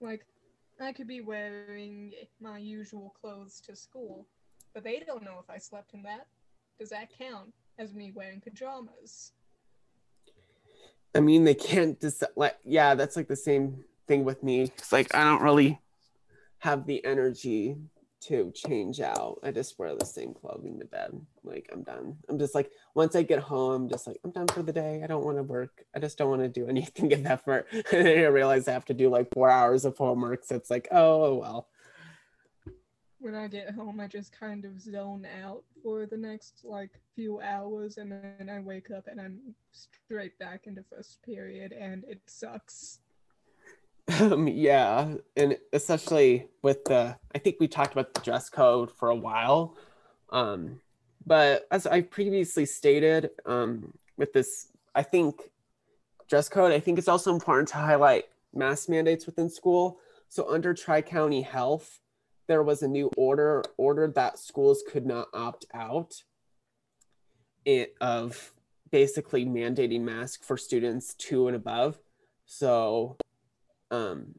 Like 0.00 0.26
I 0.80 0.92
could 0.92 1.06
be 1.06 1.20
wearing 1.20 2.12
my 2.40 2.58
usual 2.58 3.14
clothes 3.20 3.60
to 3.66 3.76
school, 3.76 4.26
but 4.74 4.82
they 4.82 5.02
don't 5.06 5.22
know 5.22 5.38
if 5.40 5.48
I 5.48 5.58
slept 5.58 5.94
in 5.94 6.02
that. 6.02 6.26
Does 6.80 6.90
that 6.90 7.16
count 7.16 7.52
as 7.78 7.94
me 7.94 8.12
wearing 8.14 8.40
pajamas? 8.40 9.32
I 11.14 11.20
mean, 11.20 11.44
they 11.44 11.54
can't 11.54 11.98
decide. 12.00 12.30
Like, 12.36 12.56
yeah, 12.64 12.94
that's 12.94 13.16
like 13.16 13.28
the 13.28 13.36
same 13.36 13.84
thing 14.06 14.24
with 14.24 14.42
me. 14.42 14.62
It's 14.62 14.92
like 14.92 15.14
I 15.14 15.24
don't 15.24 15.42
really 15.42 15.80
have 16.58 16.86
the 16.86 17.04
energy 17.04 17.76
to 18.22 18.52
change 18.54 19.00
out. 19.00 19.40
I 19.42 19.50
just 19.50 19.78
wear 19.78 19.96
the 19.96 20.06
same 20.06 20.32
clothing 20.32 20.78
to 20.78 20.86
bed. 20.86 21.20
Like 21.42 21.68
I'm 21.72 21.82
done. 21.82 22.16
I'm 22.28 22.38
just 22.38 22.54
like 22.54 22.70
once 22.94 23.16
I 23.16 23.22
get 23.22 23.40
home, 23.40 23.82
I'm 23.82 23.88
just 23.88 24.06
like 24.06 24.18
I'm 24.24 24.30
done 24.30 24.46
for 24.48 24.62
the 24.62 24.72
day. 24.72 25.00
I 25.02 25.06
don't 25.06 25.24
want 25.24 25.38
to 25.38 25.42
work. 25.42 25.84
I 25.94 25.98
just 25.98 26.18
don't 26.18 26.30
want 26.30 26.42
to 26.42 26.48
do 26.48 26.66
anything 26.68 27.12
of 27.12 27.26
effort. 27.26 27.66
And 27.72 28.06
then 28.06 28.18
I 28.18 28.28
realize 28.28 28.68
I 28.68 28.72
have 28.72 28.84
to 28.86 28.94
do 28.94 29.10
like 29.10 29.28
four 29.34 29.50
hours 29.50 29.84
of 29.84 29.96
homework. 29.96 30.44
So 30.44 30.54
it's 30.54 30.70
like, 30.70 30.88
oh 30.92 31.34
well. 31.34 31.68
When 33.22 33.36
I 33.36 33.46
get 33.46 33.70
home, 33.70 34.00
I 34.00 34.08
just 34.08 34.32
kind 34.32 34.64
of 34.64 34.80
zone 34.80 35.24
out 35.44 35.62
for 35.80 36.06
the 36.06 36.16
next 36.16 36.62
like 36.64 36.90
few 37.14 37.40
hours, 37.40 37.96
and 37.98 38.10
then 38.10 38.50
I 38.50 38.58
wake 38.58 38.90
up 38.90 39.06
and 39.06 39.20
I'm 39.20 39.38
straight 39.70 40.36
back 40.40 40.66
into 40.66 40.82
first 40.90 41.22
period, 41.22 41.70
and 41.70 42.02
it 42.08 42.20
sucks. 42.26 42.98
Um, 44.20 44.48
yeah, 44.48 45.14
and 45.36 45.56
especially 45.72 46.48
with 46.62 46.84
the, 46.84 47.16
I 47.32 47.38
think 47.38 47.58
we 47.60 47.68
talked 47.68 47.92
about 47.92 48.12
the 48.12 48.22
dress 48.22 48.50
code 48.50 48.90
for 48.90 49.10
a 49.10 49.14
while. 49.14 49.76
Um, 50.30 50.80
but 51.24 51.68
as 51.70 51.86
I 51.86 52.00
previously 52.00 52.66
stated, 52.66 53.30
um, 53.46 53.94
with 54.16 54.32
this, 54.32 54.66
I 54.96 55.04
think 55.04 55.52
dress 56.28 56.48
code, 56.48 56.72
I 56.72 56.80
think 56.80 56.98
it's 56.98 57.06
also 57.06 57.32
important 57.32 57.68
to 57.68 57.76
highlight 57.76 58.24
mask 58.52 58.88
mandates 58.88 59.26
within 59.26 59.48
school. 59.48 60.00
So 60.28 60.50
under 60.50 60.74
Tri 60.74 61.02
County 61.02 61.42
Health, 61.42 62.00
there 62.52 62.62
was 62.62 62.82
a 62.82 62.88
new 62.88 63.10
order 63.16 63.64
ordered 63.78 64.14
that 64.14 64.38
schools 64.38 64.84
could 64.86 65.06
not 65.06 65.26
opt 65.32 65.64
out 65.72 66.22
it, 67.64 67.94
of 67.98 68.52
basically 68.90 69.46
mandating 69.46 70.02
masks 70.02 70.46
for 70.46 70.58
students 70.58 71.14
two 71.14 71.46
and 71.46 71.56
above. 71.56 71.98
So 72.44 73.16
um, 73.90 74.34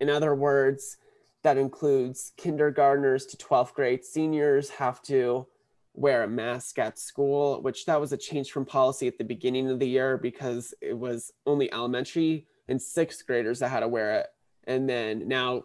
in 0.00 0.10
other 0.10 0.34
words, 0.34 0.96
that 1.44 1.56
includes 1.56 2.32
kindergartners 2.36 3.26
to 3.26 3.36
12th 3.36 3.72
grade 3.72 4.04
seniors 4.04 4.68
have 4.70 5.00
to 5.02 5.46
wear 5.94 6.24
a 6.24 6.28
mask 6.28 6.80
at 6.80 6.98
school, 6.98 7.62
which 7.62 7.86
that 7.86 8.00
was 8.00 8.12
a 8.12 8.16
change 8.16 8.50
from 8.50 8.66
policy 8.66 9.06
at 9.06 9.18
the 9.18 9.24
beginning 9.24 9.70
of 9.70 9.78
the 9.78 9.88
year 9.88 10.18
because 10.18 10.74
it 10.80 10.98
was 10.98 11.32
only 11.46 11.72
elementary 11.72 12.48
and 12.66 12.82
sixth 12.82 13.24
graders 13.24 13.60
that 13.60 13.68
had 13.68 13.80
to 13.80 13.88
wear 13.88 14.16
it. 14.18 14.26
And 14.64 14.88
then 14.88 15.28
now 15.28 15.62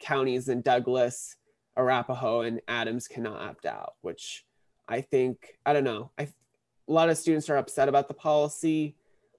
counties 0.00 0.48
in 0.48 0.62
Douglas, 0.62 1.36
Arapahoe, 1.76 2.42
and 2.42 2.60
Adams 2.68 3.08
cannot 3.08 3.40
opt 3.40 3.66
out, 3.66 3.94
which 4.02 4.44
I 4.88 5.00
think, 5.00 5.58
I 5.64 5.72
don't 5.72 5.84
know. 5.84 6.10
I, 6.18 6.22
a 6.22 6.92
lot 6.92 7.08
of 7.08 7.18
students 7.18 7.48
are 7.48 7.56
upset 7.56 7.88
about 7.88 8.08
the 8.08 8.14
policy. 8.14 8.96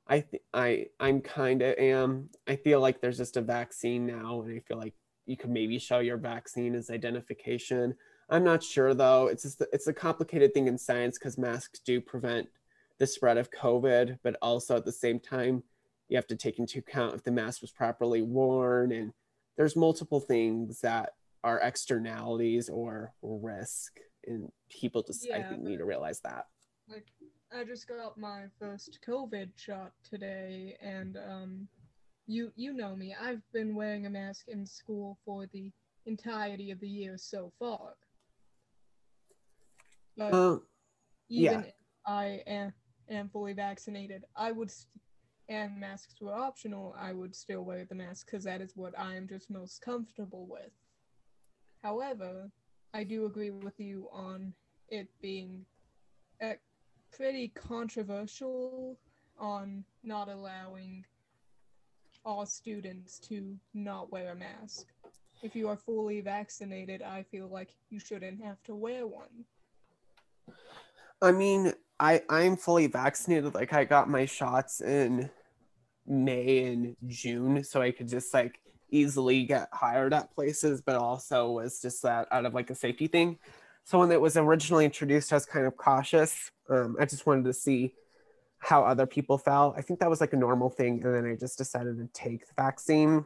I 0.08 0.20
th- 0.22 0.44
I 0.54 0.88
I'm 1.00 1.22
kind 1.22 1.62
of 1.62 1.78
am. 1.78 2.30
I 2.48 2.56
feel 2.56 2.80
like 2.80 3.02
there's 3.02 3.18
just 3.18 3.38
a 3.38 3.42
vaccine 3.42 4.06
now, 4.06 4.42
and 4.42 4.56
I 4.56 4.60
feel 4.60 4.78
like 4.78 4.94
you 5.26 5.38
could 5.38 5.50
maybe 5.50 5.80
show 5.80 6.00
your 6.00 6.18
vaccine 6.18 6.76
as 6.76 6.90
identification. 6.90 7.96
I'm 8.30 8.44
not 8.44 8.64
sure 8.64 8.94
though. 8.94 9.28
It's 9.28 9.44
just 9.44 9.64
it's 9.74 9.88
a 9.88 9.94
complicated 9.94 10.54
thing 10.54 10.68
in 10.68 10.78
science 10.78 11.18
because 11.18 11.38
masks 11.38 11.80
do 11.80 12.02
prevent 12.02 12.48
the 12.98 13.08
spread 13.08 13.38
of 13.38 13.52
COVID, 13.52 14.20
but 14.24 14.38
also 14.42 14.76
at 14.78 14.86
the 14.86 14.92
same 14.92 15.20
time, 15.20 15.64
you 16.08 16.18
have 16.18 16.28
to 16.28 16.36
take 16.36 16.60
into 16.60 16.80
account 16.80 17.16
if 17.16 17.24
the 17.24 17.32
mask 17.32 17.62
was 17.62 17.72
properly 17.72 18.22
worn, 18.22 18.92
and 18.92 19.12
there's 19.58 19.76
multiple 19.76 20.20
things 20.20 20.82
that 20.82 21.12
are 21.44 21.60
externalities 21.60 22.70
or 22.70 23.14
risk 23.22 24.00
and 24.26 24.52
people 24.70 25.04
just 25.04 25.28
I 25.32 25.44
think 25.44 25.62
need 25.62 25.78
to 25.78 25.86
realize 25.86 26.20
that. 26.22 26.46
like 26.90 27.06
I 27.58 27.64
just 27.64 27.88
got 27.88 28.18
my 28.18 28.46
first 28.60 29.00
COVID 29.08 29.50
shot 29.56 29.92
today, 30.04 30.76
and 30.82 31.18
um, 31.18 31.68
you 32.28 32.52
you 32.56 32.74
know 32.74 32.96
me. 32.96 33.16
I've 33.20 33.42
been 33.54 33.76
wearing 33.76 34.06
a 34.06 34.10
mask 34.10 34.48
in 34.48 34.66
school 34.66 35.18
for 35.26 35.46
the 35.54 35.72
entirety 36.06 36.72
of 36.72 36.80
the 36.80 36.88
year 36.88 37.18
so 37.18 37.52
far. 37.60 37.94
But 40.18 40.34
yeah. 41.30 41.52
even 41.52 41.64
if 41.66 41.74
I 42.06 42.42
am, 42.48 42.74
am 43.10 43.30
fully 43.30 43.54
vaccinated, 43.54 44.24
I 44.36 44.52
would, 44.52 44.72
st- 44.72 44.88
and 45.48 45.80
masks 45.80 46.16
were 46.20 46.34
optional, 46.34 46.96
I 47.00 47.14
would 47.14 47.36
still 47.36 47.64
wear 47.64 47.86
the 47.86 47.96
mask 47.96 48.26
because 48.26 48.44
that 48.46 48.62
is 48.62 48.76
what 48.76 48.98
I 48.98 49.16
am 49.16 49.28
just 49.28 49.50
most 49.50 49.82
comfortable 49.82 50.48
with. 50.48 50.72
However, 51.84 52.50
I 52.94 53.04
do 53.04 53.26
agree 53.26 53.52
with 53.52 53.80
you 53.80 54.08
on 54.12 54.54
it 54.90 55.08
being 55.22 55.66
uh, 56.42 56.54
pretty 57.16 57.50
controversial 57.50 58.98
on 59.38 59.84
not 60.04 60.30
allowing 60.30 61.06
all 62.26 62.46
students 62.46 63.20
to 63.20 63.56
not 63.74 64.12
wear 64.12 64.32
a 64.32 64.36
mask. 64.36 64.88
If 65.44 65.56
you 65.56 65.68
are 65.68 65.78
fully 65.78 66.22
vaccinated, 66.22 67.02
I 67.02 67.24
feel 67.24 67.48
like 67.48 67.76
you 67.90 68.00
shouldn't 68.00 68.44
have 68.44 68.62
to 68.64 68.74
wear 68.74 69.06
one. 69.06 69.46
I 71.22 71.32
mean, 71.32 71.74
I 72.00 72.22
I'm 72.30 72.58
fully 72.58 72.88
vaccinated. 72.88 73.54
Like 73.54 73.74
I 73.74 73.86
got 73.86 74.10
my 74.10 74.26
shots 74.26 74.82
in 74.82 75.30
May 76.08 76.66
and 76.66 76.96
June, 77.08 77.64
so 77.64 77.82
I 77.82 77.92
could 77.92 78.08
just 78.08 78.34
like 78.34 78.60
easily 78.90 79.44
get 79.44 79.70
hired 79.72 80.14
at 80.14 80.34
places, 80.34 80.82
but 80.82 80.96
also 80.96 81.52
was 81.52 81.82
just 81.82 82.02
that 82.04 82.28
out 82.32 82.46
of 82.46 82.54
like 82.54 82.70
a 82.70 82.76
safety 82.76 83.08
thing. 83.08 83.40
So 83.84 84.00
when 84.00 84.12
it 84.12 84.20
was 84.20 84.36
originally 84.36 84.86
introduced, 84.86 85.32
I 85.32 85.36
was 85.36 85.46
kind 85.46 85.66
of 85.66 85.78
cautious. 85.78 86.52
Um, 86.70 86.96
I 87.00 87.06
just 87.06 87.26
wanted 87.26 87.46
to 87.46 87.54
see 87.54 87.94
how 88.60 88.84
other 88.84 89.06
people 89.06 89.38
felt. 89.38 89.76
I 89.78 89.82
think 89.82 90.00
that 90.00 90.10
was 90.10 90.22
like 90.22 90.34
a 90.34 90.38
normal 90.38 90.70
thing, 90.70 91.04
and 91.04 91.14
then 91.14 91.26
I 91.26 91.36
just 91.36 91.58
decided 91.58 91.98
to 91.98 92.10
take 92.14 92.48
the 92.48 92.54
vaccine. 92.58 93.26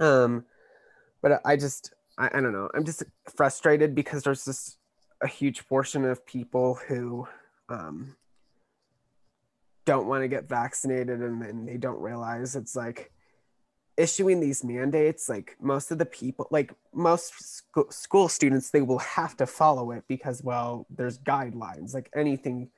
Um, 0.00 0.44
but 1.22 1.40
I 1.44 1.56
just 1.56 1.94
I, 2.18 2.26
I 2.26 2.40
don't 2.40 2.52
know. 2.52 2.68
I'm 2.74 2.84
just 2.84 3.04
frustrated 3.34 3.94
because 3.94 4.24
there's 4.24 4.44
just 4.44 4.78
a 5.22 5.28
huge 5.28 5.66
portion 5.68 6.04
of 6.04 6.26
people 6.26 6.78
who 6.86 7.26
um, 7.68 8.16
don't 9.84 10.06
want 10.06 10.22
to 10.22 10.28
get 10.28 10.48
vaccinated 10.48 11.20
and 11.20 11.42
then 11.42 11.66
they 11.66 11.76
don't 11.76 12.00
realize 12.00 12.56
it's 12.56 12.76
like 12.76 13.10
issuing 13.96 14.40
these 14.40 14.64
mandates 14.64 15.28
like 15.28 15.56
most 15.60 15.92
of 15.92 15.98
the 15.98 16.06
people 16.06 16.48
like 16.50 16.72
most 16.92 17.32
sc- 17.38 17.92
school 17.92 18.28
students 18.28 18.70
they 18.70 18.82
will 18.82 18.98
have 18.98 19.36
to 19.36 19.46
follow 19.46 19.92
it 19.92 20.02
because 20.08 20.42
well 20.42 20.86
there's 20.90 21.18
guidelines. 21.18 21.94
Like 21.94 22.10
anything 22.14 22.70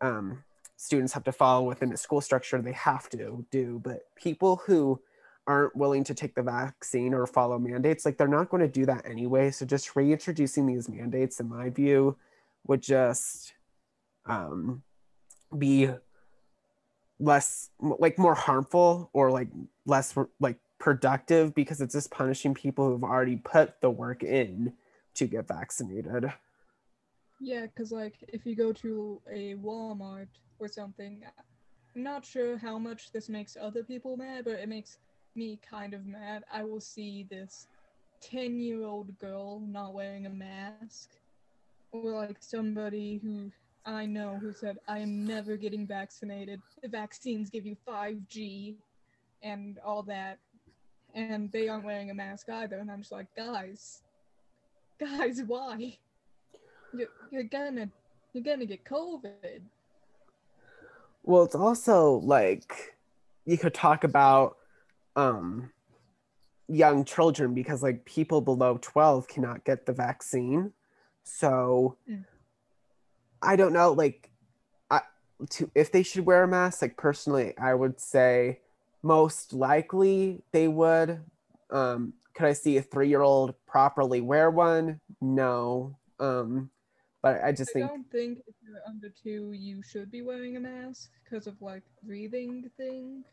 um, 0.00 0.44
students 0.76 1.12
have 1.12 1.24
to 1.24 1.32
follow 1.32 1.66
within 1.66 1.92
a 1.92 1.96
school 1.96 2.20
structure 2.20 2.60
they 2.60 2.72
have 2.72 3.08
to 3.10 3.44
do. 3.50 3.80
But 3.82 4.00
people 4.14 4.62
who 4.66 5.00
aren't 5.46 5.76
willing 5.76 6.04
to 6.04 6.14
take 6.14 6.34
the 6.34 6.42
vaccine 6.42 7.14
or 7.14 7.26
follow 7.26 7.58
mandates 7.58 8.04
like 8.04 8.16
they're 8.16 8.26
not 8.26 8.48
going 8.48 8.62
to 8.62 8.68
do 8.68 8.86
that 8.86 9.06
anyway. 9.06 9.50
So 9.50 9.64
just 9.64 9.94
reintroducing 9.94 10.66
these 10.66 10.88
mandates 10.88 11.38
in 11.38 11.48
my 11.48 11.70
view 11.70 12.16
would 12.66 12.82
just 12.82 13.52
um, 14.26 14.82
be 15.56 15.90
less 17.18 17.70
like 17.80 18.18
more 18.18 18.34
harmful 18.34 19.10
or 19.12 19.30
like 19.30 19.48
less 19.86 20.14
like 20.38 20.58
productive 20.78 21.54
because 21.54 21.80
it's 21.80 21.94
just 21.94 22.10
punishing 22.10 22.52
people 22.52 22.88
who've 22.88 23.04
already 23.04 23.36
put 23.36 23.80
the 23.80 23.90
work 23.90 24.22
in 24.22 24.72
to 25.14 25.26
get 25.26 25.48
vaccinated 25.48 26.30
Yeah, 27.40 27.62
because, 27.62 27.92
like, 27.92 28.16
if 28.28 28.46
you 28.46 28.56
go 28.56 28.72
to 28.72 29.20
a 29.30 29.54
Walmart 29.56 30.28
or 30.58 30.68
something, 30.68 31.22
I'm 31.94 32.02
not 32.02 32.24
sure 32.24 32.56
how 32.56 32.78
much 32.78 33.12
this 33.12 33.28
makes 33.28 33.56
other 33.60 33.82
people 33.82 34.16
mad, 34.16 34.44
but 34.44 34.54
it 34.54 34.68
makes 34.68 34.98
me 35.34 35.58
kind 35.68 35.92
of 35.92 36.06
mad. 36.06 36.44
I 36.50 36.64
will 36.64 36.80
see 36.80 37.26
this 37.30 37.66
10 38.22 38.58
year 38.58 38.84
old 38.84 39.18
girl 39.18 39.60
not 39.60 39.92
wearing 39.92 40.26
a 40.26 40.30
mask, 40.30 41.10
or 41.92 42.12
like 42.12 42.38
somebody 42.40 43.20
who 43.22 43.50
I 43.86 44.04
know 44.04 44.36
who 44.40 44.52
said, 44.52 44.78
I 44.88 44.98
am 44.98 45.24
never 45.24 45.56
getting 45.56 45.86
vaccinated. 45.86 46.60
The 46.82 46.88
vaccines 46.88 47.50
give 47.50 47.64
you 47.64 47.76
5G 47.88 48.74
and 49.42 49.78
all 49.84 50.02
that, 50.04 50.38
and 51.14 51.50
they 51.52 51.68
aren't 51.68 51.84
wearing 51.84 52.10
a 52.10 52.14
mask 52.14 52.48
either. 52.50 52.78
And 52.78 52.90
I'm 52.90 53.00
just 53.00 53.12
like, 53.12 53.28
guys, 53.36 54.02
guys, 54.98 55.40
why? 55.46 55.98
You're, 56.92 57.08
you're 57.30 57.44
gonna 57.44 57.88
you're 58.32 58.42
gonna 58.44 58.66
get 58.66 58.84
COVID. 58.84 59.60
well 61.22 61.42
it's 61.44 61.54
also 61.54 62.14
like 62.14 62.94
you 63.44 63.58
could 63.58 63.74
talk 63.74 64.04
about 64.04 64.56
um 65.16 65.70
young 66.68 67.04
children 67.04 67.54
because 67.54 67.82
like 67.82 68.04
people 68.04 68.40
below 68.40 68.78
12 68.80 69.28
cannot 69.28 69.64
get 69.64 69.86
the 69.86 69.92
vaccine 69.92 70.72
so 71.24 71.96
Mm. 72.10 72.24
I 73.42 73.56
don't 73.56 73.72
know 73.72 73.92
like 73.92 74.30
I, 74.90 75.00
to 75.50 75.70
if 75.74 75.92
they 75.92 76.02
should 76.02 76.24
wear 76.26 76.42
a 76.42 76.48
mask 76.48 76.82
like 76.82 76.96
personally 76.96 77.54
i 77.58 77.74
would 77.74 78.00
say 78.00 78.60
most 79.02 79.52
likely 79.52 80.42
they 80.52 80.66
would. 80.68 81.20
Um 81.70 82.14
could 82.34 82.46
i 82.46 82.52
see 82.52 82.76
a 82.76 82.82
three-year-old 82.82 83.54
properly 83.66 84.20
wear 84.20 84.50
one? 84.50 85.00
No. 85.20 85.96
Um 86.18 86.70
but 87.22 87.42
i 87.44 87.52
just 87.52 87.70
I 87.70 87.72
think 87.74 87.84
I 87.84 87.88
don't 87.88 88.10
think 88.10 88.38
if 88.46 88.54
you're 88.62 88.82
under 88.86 89.08
two, 89.08 89.52
you 89.52 89.82
should 89.82 90.10
be 90.10 90.22
wearing 90.22 90.56
a 90.56 90.60
mask 90.60 91.10
because 91.24 91.46
of 91.46 91.60
like 91.62 91.82
breathing 92.02 92.70
thing. 92.76 93.24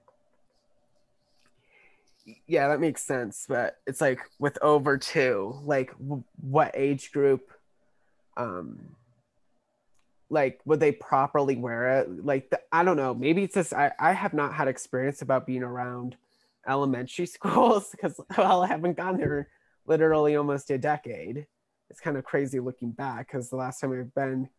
yeah 2.48 2.70
that 2.70 2.80
makes 2.80 3.04
sense 3.04 3.46
but 3.50 3.82
it's 3.86 4.00
like 4.00 4.20
with 4.40 4.58
over 4.62 4.98
two 4.98 5.60
like 5.64 5.92
w- 5.98 6.24
what 6.40 6.72
age 6.74 7.12
group 7.12 7.52
um 8.38 8.80
like 10.30 10.60
would 10.66 10.80
they 10.80 10.92
properly 10.92 11.56
wear 11.56 12.00
it 12.00 12.26
like 12.26 12.50
the, 12.50 12.60
i 12.72 12.84
don't 12.84 12.98
know 12.98 13.14
maybe 13.14 13.44
it's 13.44 13.56
just 13.56 13.74
I, 13.74 13.92
I 14.00 14.14
have 14.14 14.34
not 14.34 14.54
had 14.54 14.68
experience 14.68 15.22
about 15.22 15.46
being 15.46 15.64
around 15.64 16.18
elementary 16.68 17.26
schools 17.38 17.90
because 17.92 18.20
well 18.38 18.64
i 18.64 18.68
haven't 18.68 18.98
gone 18.98 19.18
there 19.18 19.50
literally 19.86 20.36
almost 20.36 20.70
a 20.72 20.78
decade 20.78 21.46
it's 21.90 22.00
kind 22.00 22.18
of 22.18 22.24
crazy 22.24 22.60
looking 22.60 22.92
back 22.92 23.28
because 23.28 23.50
the 23.50 23.56
last 23.56 23.80
time 23.80 23.92
i've 23.92 24.16
been 24.16 24.50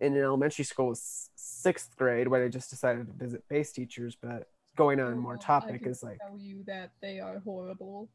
in 0.00 0.16
an 0.16 0.22
elementary 0.22 0.64
school 0.64 0.88
was 0.88 1.30
sixth 1.34 1.96
grade 1.96 2.28
when 2.28 2.42
i 2.42 2.48
just 2.48 2.70
decided 2.70 3.06
to 3.06 3.12
visit 3.12 3.42
base 3.48 3.72
teachers 3.72 4.16
but 4.20 4.48
going 4.76 5.00
on 5.00 5.18
more 5.18 5.36
topic 5.36 5.86
is 5.86 6.02
like 6.02 6.18
tell 6.18 6.38
you 6.38 6.62
that 6.66 6.90
they 7.02 7.20
are 7.20 7.40
horrible. 7.40 8.08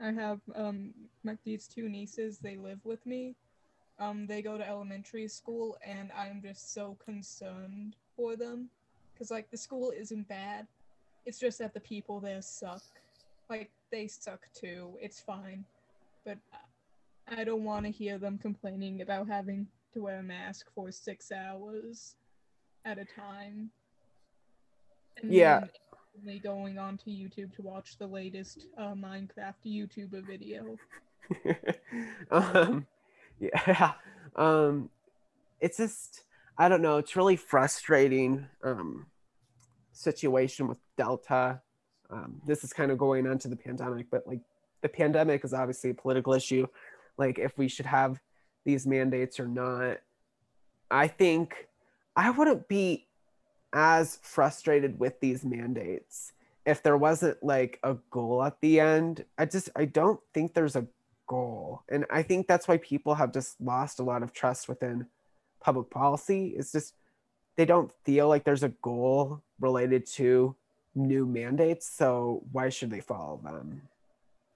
I 0.00 0.10
have 0.12 0.40
um 0.54 0.92
my, 1.22 1.36
these 1.44 1.68
two 1.68 1.88
nieces. 1.88 2.38
They 2.38 2.56
live 2.56 2.80
with 2.84 3.04
me. 3.06 3.36
Um, 4.00 4.26
they 4.26 4.40
go 4.40 4.56
to 4.56 4.66
elementary 4.66 5.28
school, 5.28 5.76
and 5.86 6.10
I'm 6.16 6.40
just 6.42 6.72
so 6.72 6.96
concerned 7.04 7.96
for 8.16 8.34
them, 8.34 8.70
because 9.12 9.30
like 9.30 9.50
the 9.50 9.58
school 9.58 9.92
isn't 9.96 10.26
bad. 10.26 10.66
It's 11.26 11.38
just 11.38 11.58
that 11.58 11.74
the 11.74 11.80
people 11.80 12.18
there 12.18 12.40
suck. 12.40 12.82
Like 13.50 13.70
they 13.92 14.06
suck 14.06 14.48
too. 14.54 14.96
It's 15.00 15.20
fine, 15.20 15.64
but 16.24 16.38
I- 17.28 17.44
don't 17.44 17.64
want 17.64 17.84
to 17.86 17.92
hear 17.92 18.18
them 18.18 18.38
complaining 18.38 19.02
about 19.02 19.28
having 19.28 19.68
to 19.92 20.02
wear 20.02 20.18
a 20.18 20.22
mask 20.22 20.66
for 20.74 20.90
six 20.90 21.30
hours 21.30 22.16
at 22.84 22.98
a 22.98 23.04
time. 23.04 23.70
And 25.22 25.32
Yeah. 25.32 25.60
going 26.42 26.78
onto 26.78 27.10
YouTube 27.10 27.54
to 27.56 27.62
watch 27.62 27.98
the 27.98 28.06
latest 28.06 28.66
uh, 28.78 28.94
Minecraft 28.94 29.54
YouTuber 29.64 30.22
video. 30.24 30.78
um 32.30 32.86
yeah. 33.66 33.92
Um 34.36 34.90
it's 35.60 35.76
just 35.76 36.24
i 36.56 36.68
don't 36.68 36.80
know 36.80 36.96
it's 36.96 37.16
really 37.16 37.36
frustrating 37.36 38.46
um 38.62 39.06
situation 39.92 40.68
with 40.68 40.78
delta. 40.96 41.60
Um 42.10 42.40
this 42.46 42.64
is 42.64 42.72
kind 42.72 42.90
of 42.90 42.98
going 42.98 43.26
on 43.26 43.38
to 43.38 43.48
the 43.48 43.56
pandemic 43.56 44.06
but 44.10 44.26
like 44.26 44.40
the 44.82 44.88
pandemic 44.88 45.44
is 45.44 45.52
obviously 45.52 45.90
a 45.90 45.94
political 45.94 46.32
issue. 46.32 46.66
Like 47.18 47.38
if 47.38 47.58
we 47.58 47.68
should 47.68 47.86
have 47.86 48.20
these 48.64 48.86
mandates 48.86 49.40
or 49.40 49.48
not 49.48 49.96
i 50.90 51.08
think 51.08 51.66
i 52.14 52.28
wouldn't 52.28 52.68
be 52.68 53.06
as 53.72 54.18
frustrated 54.22 54.98
with 54.98 55.18
these 55.20 55.44
mandates 55.44 56.32
if 56.66 56.82
there 56.82 56.96
wasn't 56.96 57.42
like 57.42 57.78
a 57.82 57.96
goal 58.10 58.42
at 58.42 58.60
the 58.60 58.80
end. 58.80 59.24
I 59.38 59.46
just 59.46 59.70
i 59.76 59.84
don't 59.84 60.20
think 60.34 60.54
there's 60.54 60.76
a 60.76 60.86
goal 61.30 61.84
and 61.88 62.04
i 62.10 62.22
think 62.22 62.48
that's 62.48 62.66
why 62.66 62.76
people 62.78 63.14
have 63.14 63.32
just 63.32 63.60
lost 63.60 64.00
a 64.00 64.02
lot 64.02 64.20
of 64.24 64.32
trust 64.32 64.68
within 64.68 65.06
public 65.60 65.88
policy 65.88 66.54
it's 66.58 66.72
just 66.72 66.94
they 67.56 67.64
don't 67.64 67.92
feel 68.04 68.26
like 68.26 68.42
there's 68.42 68.64
a 68.64 68.74
goal 68.82 69.40
related 69.60 70.04
to 70.04 70.56
new 70.96 71.24
mandates 71.24 71.88
so 71.88 72.42
why 72.50 72.68
should 72.68 72.90
they 72.90 73.00
follow 73.00 73.40
them 73.44 73.80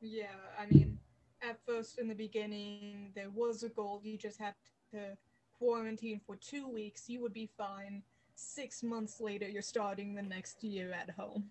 Yeah, 0.00 0.36
I 0.60 0.66
mean, 0.66 0.98
at 1.40 1.58
first 1.66 1.98
in 1.98 2.08
the 2.08 2.14
beginning 2.14 3.12
there 3.14 3.30
was 3.30 3.62
a 3.62 3.68
goal. 3.68 4.00
You 4.02 4.18
just 4.18 4.40
had 4.40 4.54
to 4.92 5.16
quarantine 5.58 6.20
for 6.26 6.36
two 6.36 6.68
weeks. 6.68 7.08
You 7.08 7.22
would 7.22 7.32
be 7.32 7.48
fine. 7.56 8.02
Six 8.34 8.82
months 8.82 9.20
later, 9.20 9.48
you're 9.48 9.62
starting 9.62 10.14
the 10.14 10.22
next 10.22 10.62
year 10.64 10.92
at 10.92 11.10
home. 11.10 11.44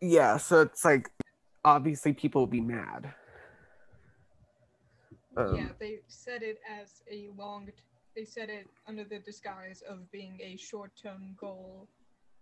Yeah, 0.00 0.36
so 0.36 0.62
it's 0.62 0.84
like 0.84 1.10
obviously 1.66 2.14
people 2.14 2.42
will 2.42 2.46
be 2.46 2.60
mad. 2.60 3.12
Um, 5.36 5.54
yeah, 5.54 5.68
they 5.78 5.98
said 6.06 6.42
it 6.42 6.58
as 6.80 7.02
a 7.10 7.28
long. 7.36 7.66
T- 7.66 7.72
they 8.14 8.24
said 8.24 8.48
it 8.48 8.66
under 8.86 9.04
the 9.04 9.18
disguise 9.18 9.82
of 9.86 10.10
being 10.10 10.38
a 10.40 10.56
short-term 10.56 11.36
goal, 11.38 11.88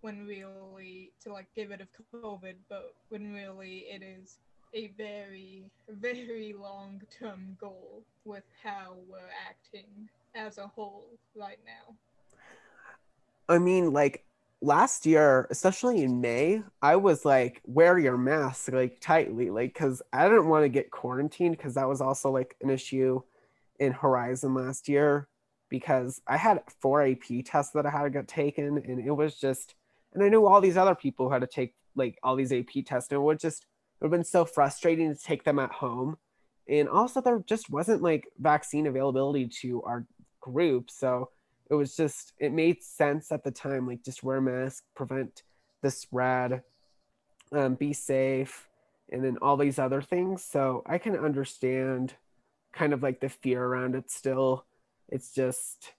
when 0.03 0.25
really 0.27 1.11
to 1.25 1.33
like 1.33 1.49
get 1.57 1.71
rid 1.71 1.81
of 1.81 1.89
COVID, 2.15 2.55
but 2.69 2.95
when 3.09 3.33
really 3.33 3.87
it 3.91 4.03
is 4.03 4.39
a 4.75 4.93
very, 4.97 5.65
very 5.89 6.55
long-term 6.57 7.57
goal 7.61 8.05
with 8.25 8.45
how 8.63 8.95
we're 9.09 9.33
acting 9.49 10.09
as 10.35 10.59
a 10.59 10.67
whole 10.67 11.07
right 11.35 11.59
now. 11.65 11.97
I 13.49 13.59
mean, 13.59 13.93
like 13.93 14.25
last 14.65 15.05
year, 15.05 15.47
especially 15.51 16.03
in 16.03 16.23
May, 16.23 16.63
I 16.81 16.97
was 16.97 17.25
like, 17.25 17.61
wear 17.67 17.99
your 17.99 18.17
mask 18.17 18.73
like 18.73 18.99
tightly, 19.01 19.51
like, 19.51 19.75
because 19.75 20.01
I 20.13 20.27
didn't 20.27 20.49
want 20.49 20.65
to 20.65 20.71
get 20.71 20.91
quarantined 20.91 21.57
because 21.57 21.75
that 21.75 21.89
was 21.89 22.01
also 22.01 22.31
like 22.31 22.57
an 22.63 22.71
issue 22.71 23.21
in 23.79 23.93
Horizon 23.93 24.55
last 24.55 24.89
year 24.89 25.29
because 25.69 26.23
I 26.27 26.39
had 26.39 26.63
four 26.81 27.07
AP 27.07 27.45
tests 27.45 27.73
that 27.75 27.85
I 27.85 27.91
had 27.91 28.05
to 28.05 28.11
get 28.11 28.27
taken, 28.27 28.79
and 28.79 29.01
it 29.07 29.11
was 29.11 29.37
just, 29.37 29.75
and 30.15 30.23
I 30.23 30.29
knew 30.29 30.47
all 30.47 30.61
these 30.61 30.77
other 30.77 30.95
people 30.95 31.27
who 31.27 31.33
had 31.33 31.43
to 31.43 31.47
take 31.47 31.75
like 31.95 32.19
all 32.23 32.35
these 32.35 32.53
AP 32.53 32.85
tests, 32.87 33.11
and 33.11 33.19
it 33.19 33.23
would 33.23 33.41
just, 33.41 33.63
it 33.65 34.05
would 34.05 34.07
have 34.07 34.19
been 34.19 34.25
so 34.25 34.45
frustrating 34.47 35.15
to 35.15 35.21
take 35.21 35.45
them 35.45 35.59
at 35.59 35.73
home. 35.73 36.17
And 36.67 36.89
also, 36.89 37.21
there 37.21 37.43
just 37.47 37.69
wasn't 37.69 38.03
like 38.03 38.29
vaccine 38.39 38.87
availability 38.87 39.49
to 39.61 39.83
our 39.83 40.07
group. 40.41 40.91
So, 40.91 41.31
it 41.71 41.75
was 41.75 41.97
just 41.97 42.33
it 42.39 42.53
made 42.53 42.83
sense 42.83 43.33
at 43.33 43.43
the 43.45 43.51
time 43.51 43.87
like 43.87 44.05
just 44.05 44.23
wear 44.23 44.37
a 44.37 44.43
mask 44.43 44.85
prevent 44.95 45.43
the 45.83 45.91
spread 45.91 46.63
um, 47.53 47.75
be 47.75 47.93
safe 47.93 48.69
and 49.11 49.23
then 49.25 49.37
all 49.41 49.57
these 49.57 49.79
other 49.79 50.03
things. 50.03 50.43
So 50.43 50.83
i 50.87 50.99
can 50.99 51.17
understand 51.17 52.15
kind 52.73 52.93
of 52.93 53.03
like 53.03 53.21
the 53.21 53.29
fear 53.29 53.63
around 53.63 53.95
it 53.95 54.11
still. 54.11 54.65
It's 55.09 55.33
just 55.33 55.93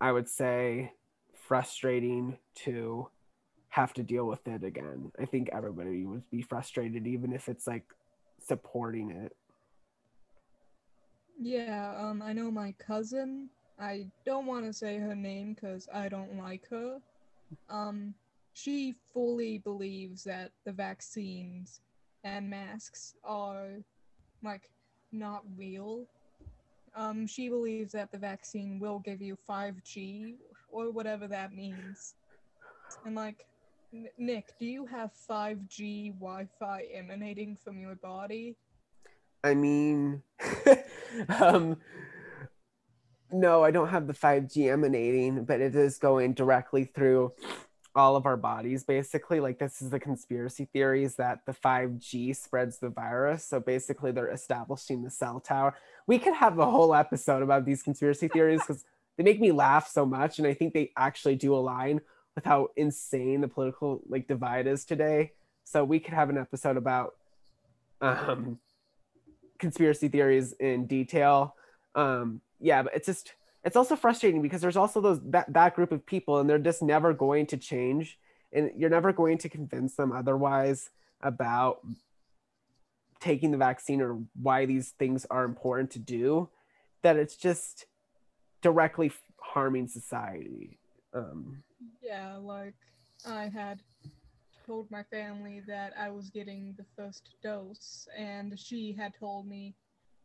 i 0.00 0.12
would 0.12 0.28
say 0.28 0.92
frustrating 1.34 2.38
to 2.54 3.08
have 3.68 3.92
to 3.94 4.02
deal 4.02 4.26
with 4.26 4.46
it 4.48 4.64
again. 4.64 5.12
I 5.20 5.26
think 5.26 5.50
everybody 5.52 6.04
would 6.06 6.28
be 6.30 6.42
frustrated 6.42 7.06
even 7.06 7.32
if 7.32 7.48
it's 7.48 7.66
like 7.66 7.84
supporting 8.38 9.10
it. 9.10 9.36
Yeah 11.38 11.94
um 11.98 12.22
i 12.22 12.32
know 12.32 12.50
my 12.50 12.72
cousin 12.78 13.50
I 13.78 14.06
don't 14.24 14.46
want 14.46 14.64
to 14.64 14.72
say 14.72 14.98
her 14.98 15.14
name 15.14 15.54
because 15.54 15.88
I 15.92 16.08
don't 16.08 16.38
like 16.38 16.68
her. 16.70 16.98
Um, 17.68 18.14
she 18.54 18.94
fully 19.12 19.58
believes 19.58 20.24
that 20.24 20.52
the 20.64 20.72
vaccines 20.72 21.80
and 22.24 22.48
masks 22.48 23.14
are 23.22 23.82
like 24.42 24.70
not 25.12 25.42
real. 25.56 26.06
Um, 26.94 27.26
she 27.26 27.48
believes 27.48 27.92
that 27.92 28.10
the 28.10 28.18
vaccine 28.18 28.78
will 28.78 28.98
give 29.00 29.20
you 29.20 29.36
5G 29.48 30.36
or 30.70 30.90
whatever 30.90 31.28
that 31.28 31.54
means. 31.54 32.14
And 33.04 33.14
like, 33.14 33.44
Nick, 34.18 34.54
do 34.58 34.64
you 34.64 34.86
have 34.86 35.10
5G 35.28 36.14
Wi 36.14 36.48
Fi 36.58 36.84
emanating 36.94 37.56
from 37.56 37.78
your 37.78 37.96
body? 37.96 38.56
I 39.44 39.54
mean, 39.54 40.22
um, 41.40 41.76
no, 43.32 43.64
I 43.64 43.70
don't 43.70 43.88
have 43.88 44.06
the 44.06 44.12
5G 44.12 44.70
emanating, 44.70 45.44
but 45.44 45.60
it 45.60 45.74
is 45.74 45.98
going 45.98 46.34
directly 46.34 46.84
through 46.84 47.32
all 47.96 48.14
of 48.14 48.26
our 48.26 48.36
bodies 48.36 48.84
basically. 48.84 49.40
Like 49.40 49.58
this 49.58 49.80
is 49.80 49.90
the 49.90 49.98
conspiracy 49.98 50.68
theories 50.72 51.16
that 51.16 51.40
the 51.46 51.52
5g 51.52 52.36
spreads 52.36 52.78
the 52.78 52.90
virus. 52.90 53.44
So 53.44 53.58
basically 53.58 54.12
they're 54.12 54.30
establishing 54.30 55.02
the 55.02 55.10
cell 55.10 55.40
tower. 55.40 55.74
We 56.06 56.18
could 56.18 56.34
have 56.34 56.58
a 56.58 56.70
whole 56.70 56.94
episode 56.94 57.42
about 57.42 57.64
these 57.64 57.82
conspiracy 57.82 58.28
theories 58.28 58.60
because 58.66 58.84
they 59.16 59.24
make 59.24 59.40
me 59.40 59.50
laugh 59.50 59.88
so 59.88 60.04
much 60.04 60.38
and 60.38 60.46
i 60.46 60.52
think 60.52 60.74
they 60.74 60.92
actually 60.94 61.36
do 61.36 61.54
align 61.54 62.02
with 62.34 62.44
how 62.44 62.68
insane 62.76 63.40
the 63.40 63.48
political 63.48 64.02
like 64.08 64.28
divide 64.28 64.66
is 64.66 64.84
today. 64.84 65.32
So 65.64 65.82
we 65.82 65.98
could 65.98 66.14
have 66.14 66.28
an 66.30 66.38
episode 66.38 66.76
about 66.76 67.14
um 68.02 68.58
conspiracy 69.58 70.08
theories 70.08 70.52
in 70.52 70.86
detail. 70.86 71.56
Um 71.94 72.42
yeah, 72.60 72.82
but 72.82 72.94
it's 72.94 73.06
just 73.06 73.34
it's 73.64 73.76
also 73.76 73.96
frustrating 73.96 74.42
because 74.42 74.60
there's 74.60 74.76
also 74.76 75.00
those 75.00 75.20
that, 75.30 75.52
that 75.52 75.74
group 75.74 75.92
of 75.92 76.06
people 76.06 76.38
and 76.38 76.48
they're 76.48 76.58
just 76.58 76.82
never 76.82 77.12
going 77.12 77.46
to 77.46 77.56
change 77.56 78.18
and 78.52 78.70
you're 78.76 78.90
never 78.90 79.12
going 79.12 79.38
to 79.38 79.48
convince 79.48 79.96
them 79.96 80.12
otherwise 80.12 80.90
about 81.20 81.80
taking 83.18 83.50
the 83.50 83.58
vaccine 83.58 84.00
or 84.00 84.20
why 84.40 84.66
these 84.66 84.90
things 84.90 85.26
are 85.30 85.44
important 85.44 85.90
to 85.90 85.98
do 85.98 86.48
that 87.02 87.16
it's 87.16 87.36
just 87.36 87.86
directly 88.62 89.10
harming 89.40 89.88
society. 89.88 90.78
Um 91.12 91.62
yeah 92.02 92.36
like 92.36 92.74
i 93.26 93.48
had 93.48 93.80
told 94.66 94.90
my 94.90 95.02
family 95.04 95.62
that 95.66 95.92
i 95.98 96.08
was 96.08 96.30
getting 96.30 96.74
the 96.76 96.84
first 96.96 97.34
dose 97.42 98.08
and 98.16 98.58
she 98.58 98.92
had 98.92 99.12
told 99.18 99.46
me 99.46 99.74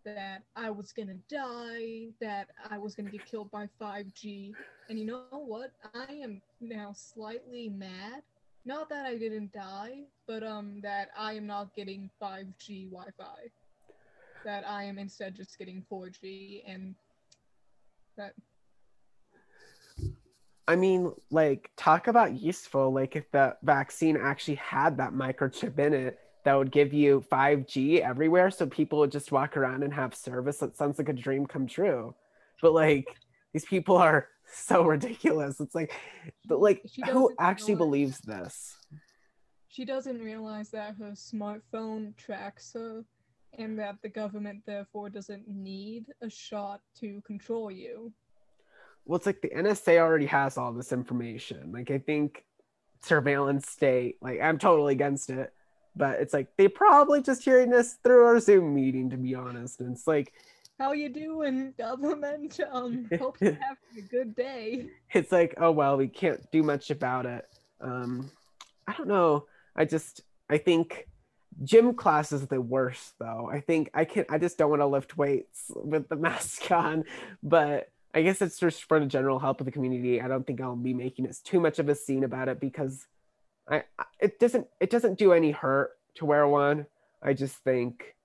that 0.05 0.43
I 0.55 0.69
was 0.69 0.91
gonna 0.91 1.17
die, 1.29 2.07
that 2.19 2.49
I 2.69 2.77
was 2.77 2.95
gonna 2.95 3.09
get 3.09 3.25
killed 3.25 3.51
by 3.51 3.67
5G. 3.79 4.53
And 4.89 4.99
you 4.99 5.05
know 5.05 5.25
what? 5.31 5.71
I 5.93 6.11
am 6.11 6.41
now 6.59 6.93
slightly 6.93 7.69
mad. 7.69 8.23
Not 8.65 8.89
that 8.89 9.05
I 9.05 9.17
didn't 9.17 9.51
die, 9.53 10.03
but 10.27 10.43
um 10.43 10.79
that 10.81 11.09
I 11.17 11.33
am 11.33 11.47
not 11.47 11.73
getting 11.75 12.09
5G 12.21 12.89
Wi-Fi. 12.89 13.49
That 14.45 14.67
I 14.67 14.83
am 14.83 14.97
instead 14.97 15.35
just 15.35 15.57
getting 15.57 15.85
4G 15.91 16.63
and 16.65 16.95
that 18.17 18.33
I 20.67 20.75
mean, 20.75 21.11
like, 21.31 21.69
talk 21.75 22.07
about 22.07 22.39
useful. 22.39 22.93
Like, 22.93 23.17
if 23.17 23.29
the 23.31 23.57
vaccine 23.61 24.15
actually 24.15 24.55
had 24.55 24.97
that 24.97 25.11
microchip 25.11 25.77
in 25.79 25.93
it, 25.93 26.19
that 26.43 26.56
would 26.56 26.71
give 26.71 26.93
you 26.93 27.23
5G 27.32 28.01
everywhere 28.01 28.49
so 28.49 28.65
people 28.65 28.99
would 28.99 29.12
just 29.12 29.32
walk 29.32 29.58
around 29.58 29.84
and 29.84 29.93
have 29.93 30.15
service. 30.15 30.58
That 30.58 30.75
sounds 30.75 30.97
like 30.97 31.10
a 31.10 31.13
dream 31.13 31.45
come 31.45 31.67
true. 31.67 32.15
But 32.62 32.73
like 32.73 33.06
these 33.54 33.65
people 33.65 33.97
are 33.97 34.27
so 34.54 34.84
ridiculous. 34.84 35.60
It's 35.60 35.75
like 35.75 35.93
but 36.45 36.60
like 36.60 36.84
who 37.10 37.34
actually 37.39 37.75
believes 37.75 38.19
this? 38.19 38.75
She 39.67 39.86
doesn't 39.86 40.21
realize 40.21 40.69
that 40.71 40.95
her 40.99 41.12
smartphone 41.12 42.15
tracks 42.17 42.73
her 42.73 43.06
and 43.58 43.77
that 43.80 43.95
the 44.01 44.10
government 44.10 44.63
therefore 44.65 45.10
doesn't 45.10 45.47
need 45.47 46.06
a 46.21 46.30
shot 46.30 46.82
to 46.99 47.21
control 47.21 47.71
you. 47.71 48.12
Well, 49.06 49.17
it's 49.17 49.25
like 49.25 49.41
the 49.41 49.49
NSA 49.49 49.97
already 49.97 50.27
has 50.27 50.58
all 50.58 50.73
this 50.73 50.91
information. 50.91 51.71
Like 51.71 51.91
I 51.91 51.99
think 51.99 52.45
surveillance 53.01 53.69
state, 53.69 54.17
like 54.21 54.39
I'm 54.41 54.58
totally 54.58 54.93
against 54.93 55.30
it 55.30 55.54
but 55.95 56.19
it's 56.19 56.34
like 56.34 56.47
they 56.58 56.67
probably 56.67 57.21
just 57.21 57.43
hearing 57.43 57.69
this 57.69 57.97
through 58.04 58.25
our 58.25 58.39
Zoom 58.39 58.73
meeting, 58.73 59.10
to 59.10 59.17
be 59.17 59.36
honest. 59.36 59.80
And 59.82 59.95
it's 59.95 60.08
like, 60.08 60.34
how 60.80 60.93
you 60.93 61.10
doing, 61.10 61.73
government? 61.77 62.60
Um, 62.71 63.08
hope 63.19 63.38
you're 63.39 63.51
having 63.51 63.97
a 63.97 64.01
good 64.01 64.36
day. 64.36 64.88
It's 65.12 65.32
like, 65.32 65.54
oh 65.58 65.71
well, 65.71 65.97
we 65.97 66.08
can't 66.08 66.49
do 66.51 66.63
much 66.63 66.89
about 66.89 67.25
it. 67.25 67.47
Um, 67.80 68.32
I 68.88 68.93
don't 68.93 69.08
know. 69.08 69.45
I 69.75 69.86
just, 69.86 70.21
I 70.49 70.58
think 70.58 71.08
gym 71.63 71.93
class 71.93 72.32
is 72.32 72.47
the 72.47 72.62
worst 72.62 73.13
though. 73.19 73.49
I 73.51 73.60
think 73.60 73.89
I 73.93 74.06
can 74.06 74.25
I 74.30 74.38
just 74.38 74.58
don't 74.58 74.69
want 74.69 74.82
to 74.82 74.88
lift 74.88 75.17
weights 75.17 75.71
with 75.75 76.10
the 76.10 76.15
mask 76.27 76.71
on, 76.71 77.04
but 77.43 77.89
I 78.13 78.23
guess 78.23 78.41
it's 78.41 78.60
just 78.60 78.84
for 78.84 78.99
the 78.99 79.06
general 79.06 79.39
help 79.39 79.62
of 79.62 79.65
the 79.65 79.71
community. 79.71 80.21
I 80.21 80.27
don't 80.27 80.45
think 80.45 80.62
I'll 80.62 80.75
be 80.75 80.93
making 80.93 81.25
it 81.25 81.38
too 81.43 81.60
much 81.60 81.80
of 81.80 81.88
a 81.89 81.95
scene 81.95 82.23
about 82.23 82.49
it 82.49 82.60
because 82.60 83.06
I 83.69 83.84
it 84.19 84.39
doesn't 84.39 84.67
it 84.80 84.89
doesn't 84.89 85.17
do 85.17 85.34
any 85.34 85.52
hurt 85.52 85.91
to 86.15 86.26
wear 86.26 86.47
one. 86.47 86.86
I 87.21 87.34
just 87.34 87.58
think 87.58 88.15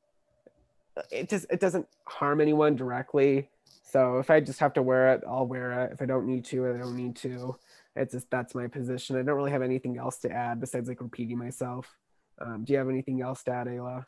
it 1.10 1.28
just 1.28 1.46
it 1.50 1.60
doesn't 1.60 1.86
harm 2.04 2.40
anyone 2.40 2.76
directly. 2.76 3.48
So 3.82 4.18
if 4.18 4.30
I 4.30 4.40
just 4.40 4.58
have 4.60 4.72
to 4.74 4.82
wear 4.82 5.14
it, 5.14 5.22
I'll 5.28 5.46
wear 5.46 5.84
it. 5.84 5.92
If 5.92 6.02
I 6.02 6.06
don't 6.06 6.26
need 6.26 6.44
to, 6.46 6.66
I 6.66 6.78
don't 6.78 6.96
need 6.96 7.16
to. 7.16 7.56
It's 7.94 8.12
just 8.12 8.30
that's 8.30 8.54
my 8.54 8.66
position. 8.66 9.16
I 9.16 9.22
don't 9.22 9.36
really 9.36 9.52
have 9.52 9.62
anything 9.62 9.96
else 9.98 10.18
to 10.18 10.30
add 10.30 10.60
besides 10.60 10.88
like 10.88 11.00
repeating 11.00 11.38
myself. 11.38 11.96
Um, 12.38 12.64
do 12.64 12.72
you 12.72 12.78
have 12.78 12.88
anything 12.88 13.22
else 13.22 13.42
to 13.44 13.52
add, 13.52 13.66
Ayla? 13.66 14.04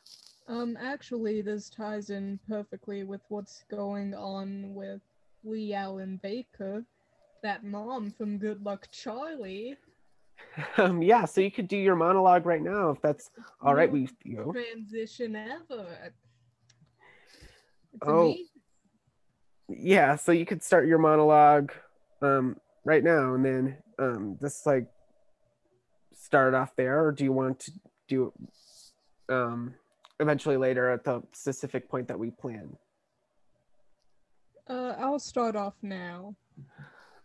Um, 0.48 0.76
actually, 0.80 1.40
this 1.42 1.70
ties 1.70 2.10
in 2.10 2.38
perfectly 2.48 3.04
with 3.04 3.20
what's 3.28 3.64
going 3.70 4.14
on 4.14 4.74
with 4.74 5.00
Leigh-Allyn 5.44 6.20
Baker, 6.22 6.84
that 7.42 7.64
mom 7.64 8.10
from 8.10 8.38
Good 8.38 8.62
Luck 8.64 8.88
Charlie 8.90 9.76
Um, 10.76 11.02
yeah, 11.02 11.24
so 11.24 11.40
you 11.40 11.50
could 11.52 11.68
do 11.68 11.76
your 11.76 11.94
monologue 11.94 12.44
right 12.44 12.62
now 12.62 12.90
if 12.90 13.00
that's 13.00 13.30
all 13.60 13.74
right 13.74 13.90
with 13.90 14.10
you. 14.24 14.52
Transition 14.52 15.36
ever. 15.36 15.86
It's 17.92 18.02
Oh. 18.02 18.22
amazing. 18.22 18.44
Yeah, 19.68 20.16
so 20.16 20.32
you 20.32 20.46
could 20.46 20.62
start 20.62 20.86
your 20.86 20.98
monologue 20.98 21.72
um, 22.22 22.56
right 22.84 23.04
now 23.04 23.34
and 23.34 23.44
then 23.44 23.76
um, 23.98 24.38
just 24.40 24.66
like 24.66 24.86
start 26.14 26.54
off 26.54 26.74
there, 26.74 27.04
or 27.04 27.12
do 27.12 27.22
you 27.24 27.32
want 27.32 27.60
to 27.60 27.72
do 28.08 28.26
it 28.26 29.32
um, 29.32 29.74
eventually 30.20 30.56
later 30.56 30.90
at 30.90 31.04
the 31.04 31.22
specific 31.32 31.88
point 31.88 32.08
that 32.08 32.18
we 32.18 32.30
plan? 32.30 32.76
Uh, 34.68 34.94
I'll 34.98 35.18
start 35.18 35.54
off 35.54 35.74
now. 35.82 36.34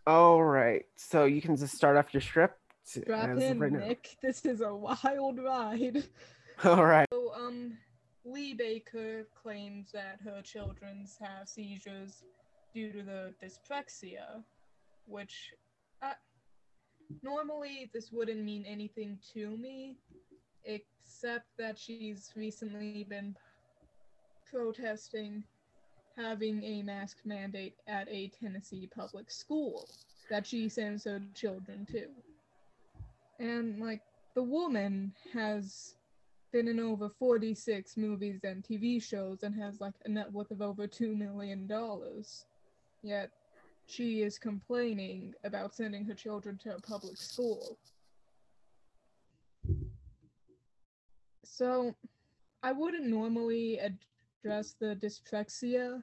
All 0.06 0.42
right, 0.42 0.84
so 0.96 1.24
you 1.24 1.40
can 1.40 1.56
just 1.56 1.74
start 1.74 1.96
off 1.96 2.12
your 2.12 2.20
script 2.20 2.58
Drop 3.06 3.30
as 3.30 3.42
in, 3.42 3.58
right. 3.58 3.72
Nick. 3.72 4.16
This 4.22 4.44
is 4.44 4.60
a 4.60 4.74
wild 4.74 5.38
ride. 5.38 6.04
All 6.64 6.84
right. 6.84 7.06
So, 7.10 7.32
um, 7.34 7.76
Leigh 8.24 8.54
Baker 8.54 9.26
claims 9.42 9.90
that 9.92 10.18
her 10.24 10.40
children 10.42 11.06
have 11.20 11.48
seizures 11.48 12.22
due 12.74 12.92
to 12.92 13.02
the 13.02 13.34
dyspraxia, 13.42 14.42
which 15.06 15.52
uh, 16.02 16.12
normally 17.22 17.90
this 17.92 18.10
wouldn't 18.12 18.42
mean 18.42 18.64
anything 18.66 19.18
to 19.34 19.56
me, 19.56 19.96
except 20.64 21.46
that 21.58 21.78
she's 21.78 22.32
recently 22.36 23.04
been 23.04 23.34
protesting 24.50 25.44
having 26.16 26.62
a 26.62 26.82
mask 26.82 27.18
mandate 27.24 27.74
at 27.88 28.08
a 28.08 28.28
Tennessee 28.40 28.88
public 28.94 29.30
school 29.30 29.88
that 30.30 30.46
she 30.46 30.68
sends 30.68 31.04
her 31.04 31.20
children 31.34 31.86
to. 31.90 32.06
And, 33.38 33.80
like, 33.80 34.02
the 34.34 34.42
woman 34.42 35.12
has 35.32 35.96
been 36.52 36.68
in 36.68 36.78
over 36.78 37.08
46 37.08 37.96
movies 37.96 38.40
and 38.44 38.62
TV 38.62 39.02
shows 39.02 39.42
and 39.42 39.54
has 39.60 39.80
like 39.80 39.94
a 40.04 40.08
net 40.08 40.32
worth 40.32 40.52
of 40.52 40.62
over 40.62 40.86
$2 40.86 41.16
million. 41.16 41.68
Yet 43.02 43.30
she 43.86 44.22
is 44.22 44.38
complaining 44.38 45.34
about 45.42 45.74
sending 45.74 46.04
her 46.04 46.14
children 46.14 46.56
to 46.62 46.76
a 46.76 46.80
public 46.80 47.16
school. 47.16 47.76
So, 51.44 51.94
I 52.62 52.72
wouldn't 52.72 53.06
normally 53.06 53.78
address 53.78 54.74
the 54.80 54.96
dyspraxia, 54.96 56.02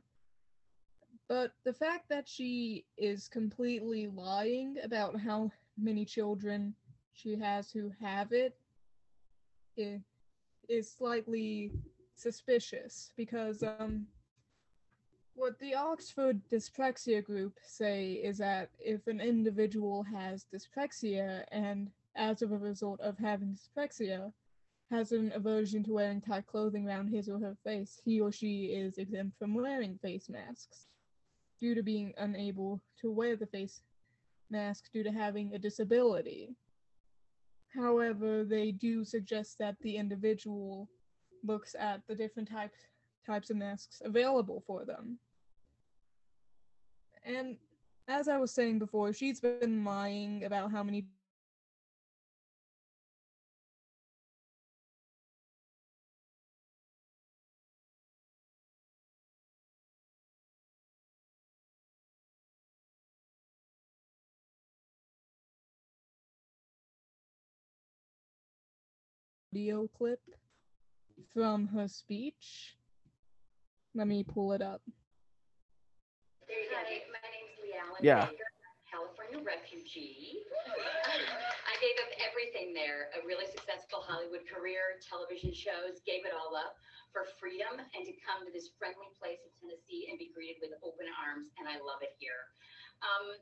but 1.28 1.54
the 1.64 1.74
fact 1.74 2.10
that 2.10 2.28
she 2.28 2.86
is 2.98 3.28
completely 3.28 4.08
lying 4.08 4.76
about 4.84 5.20
how 5.20 5.50
many 5.78 6.06
children 6.06 6.76
she 7.14 7.36
has 7.36 7.72
who 7.72 7.92
have 8.02 8.32
it, 8.32 8.56
it 9.78 10.02
is 10.68 10.92
slightly 10.92 11.72
suspicious 12.16 13.12
because 13.18 13.64
um 13.64 14.06
what 15.34 15.58
the 15.60 15.74
Oxford 15.74 16.42
Dyspraxia 16.52 17.24
Group 17.24 17.58
say 17.64 18.12
is 18.12 18.38
that 18.40 18.70
if 18.80 19.08
an 19.08 19.22
individual 19.22 20.04
has 20.04 20.46
dyspraxia 20.54 21.46
and 21.52 21.90
as 22.16 22.42
a 22.42 22.48
result 22.48 23.00
of 23.00 23.18
having 23.18 23.56
dyspraxia 23.56 24.32
has 24.92 25.14
an 25.14 25.32
aversion 25.34 25.84
to 25.84 25.94
wearing 25.94 26.20
tight 26.20 26.46
clothing 26.48 26.86
around 26.86 27.08
his 27.08 27.30
or 27.30 27.40
her 27.40 27.56
face, 27.64 28.02
he 28.04 28.20
or 28.20 28.32
she 28.32 28.66
is 28.66 28.98
exempt 28.98 29.38
from 29.40 29.54
wearing 29.54 29.98
face 30.02 30.28
masks 30.30 30.88
due 31.62 31.74
to 31.74 31.82
being 31.82 32.14
unable 32.18 32.82
to 33.00 33.10
wear 33.10 33.38
the 33.38 33.46
face 33.46 33.82
mask 34.50 34.92
due 34.92 35.04
to 35.04 35.12
having 35.12 35.54
a 35.54 35.60
disability. 35.60 36.50
However, 37.76 38.44
they 38.44 38.72
do 38.72 39.04
suggest 39.06 39.58
that 39.60 39.76
the 39.82 39.96
individual 39.96 40.90
looks 41.44 41.76
at 41.80 42.02
the 42.08 42.16
different 42.16 42.50
types 42.50 42.78
types 43.26 43.50
of 43.52 43.58
masks 43.58 44.02
available 44.04 44.64
for 44.66 44.84
them. 44.84 45.20
And 47.24 47.58
as 48.08 48.28
I 48.28 48.38
was 48.38 48.52
saying 48.52 48.80
before, 48.80 49.14
she's 49.14 49.40
been 49.40 49.84
lying 49.84 50.44
about 50.44 50.72
how 50.72 50.82
many 50.84 51.06
audio 69.52 69.84
clip 69.98 70.24
from 71.36 71.68
her 71.68 71.84
speech. 71.88 72.80
Let 73.92 74.08
me 74.08 74.24
pull 74.24 74.56
it 74.56 74.64
up. 74.64 74.80
There 76.48 76.56
you 76.56 76.72
go. 76.72 76.80
My 76.80 77.20
name's 77.28 77.60
Leanne 77.60 78.00
Yeah. 78.00 78.32
California 78.88 79.44
refugee. 79.44 80.40
I 81.68 81.76
gave 81.84 81.96
up 82.00 82.12
everything 82.24 82.72
there, 82.72 83.12
a 83.20 83.28
really 83.28 83.44
successful 83.52 84.04
Hollywood 84.08 84.48
career, 84.48 85.00
television 85.04 85.52
shows, 85.52 86.00
gave 86.08 86.24
it 86.24 86.32
all 86.32 86.56
up 86.56 86.80
for 87.12 87.28
freedom 87.36 87.76
and 87.76 88.04
to 88.08 88.16
come 88.24 88.48
to 88.48 88.52
this 88.56 88.72
friendly 88.80 89.12
place 89.20 89.44
in 89.44 89.52
Tennessee 89.60 90.08
and 90.08 90.16
be 90.16 90.32
greeted 90.32 90.64
with 90.64 90.72
open 90.80 91.12
arms, 91.28 91.52
and 91.60 91.68
I 91.68 91.76
love 91.84 92.00
it 92.00 92.16
here. 92.24 92.48
Um, 93.04 93.36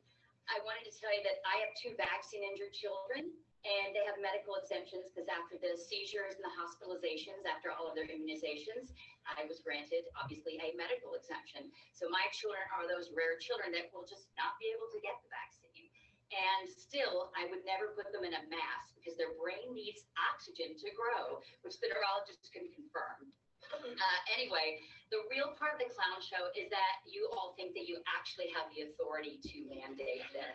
I 0.50 0.58
wanted 0.66 0.90
to 0.90 0.94
tell 0.98 1.14
you 1.14 1.22
that 1.22 1.38
I 1.46 1.62
have 1.62 1.70
two 1.78 1.94
vaccine 1.98 2.42
injured 2.46 2.74
children, 2.74 3.30
and 3.68 3.92
they 3.92 4.04
have 4.08 4.16
medical 4.24 4.56
exemptions 4.56 5.12
because 5.12 5.28
after 5.28 5.60
the 5.60 5.76
seizures 5.76 6.40
and 6.40 6.46
the 6.48 6.56
hospitalizations, 6.56 7.44
after 7.44 7.76
all 7.76 7.92
of 7.92 7.96
their 7.96 8.08
immunizations, 8.08 8.96
I 9.28 9.44
was 9.52 9.60
granted, 9.60 10.08
obviously, 10.16 10.56
a 10.64 10.72
medical 10.80 11.16
exemption. 11.20 11.68
So 11.92 12.08
my 12.08 12.24
children 12.32 12.64
are 12.72 12.88
those 12.88 13.12
rare 13.12 13.36
children 13.36 13.76
that 13.76 13.92
will 13.92 14.08
just 14.08 14.32
not 14.40 14.56
be 14.64 14.72
able 14.72 14.88
to 14.96 15.00
get 15.04 15.20
the 15.20 15.30
vaccine. 15.32 15.92
And 16.30 16.70
still, 16.70 17.34
I 17.34 17.50
would 17.50 17.66
never 17.66 17.92
put 17.98 18.14
them 18.14 18.22
in 18.22 18.38
a 18.38 18.44
mask 18.48 18.94
because 18.96 19.18
their 19.18 19.34
brain 19.36 19.74
needs 19.74 20.06
oxygen 20.30 20.78
to 20.78 20.88
grow, 20.94 21.42
which 21.66 21.82
the 21.82 21.90
neurologist 21.90 22.54
can 22.54 22.70
confirm. 22.72 23.34
Uh, 23.76 24.20
anyway, 24.34 24.80
the 25.12 25.26
real 25.28 25.58
part 25.58 25.78
of 25.78 25.80
the 25.82 25.90
clown 25.92 26.22
show 26.22 26.54
is 26.54 26.70
that 26.70 27.02
you 27.04 27.28
all 27.34 27.58
think 27.58 27.74
that 27.74 27.90
you 27.90 28.00
actually 28.08 28.50
have 28.54 28.70
the 28.72 28.88
authority 28.88 29.42
to 29.42 29.68
mandate 29.68 30.24
this. 30.32 30.54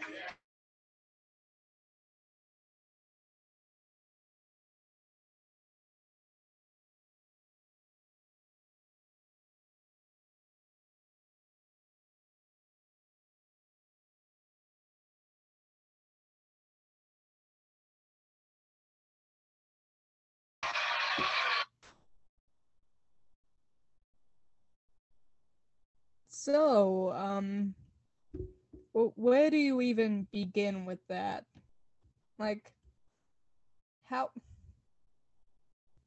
So, 26.45 27.11
um, 27.15 27.75
where 28.93 29.49
do 29.49 29.57
you 29.57 29.81
even 29.81 30.27
begin 30.31 30.85
with 30.85 30.99
that? 31.09 31.47
Like, 32.39 32.71
how? 34.03 34.29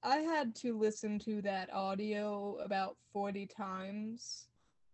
I 0.03 0.17
had 0.17 0.53
to 0.57 0.77
listen 0.77 1.17
to 1.25 1.41
that 1.41 1.73
audio 1.73 2.59
about 2.63 2.97
40 3.13 3.47
times 3.47 4.49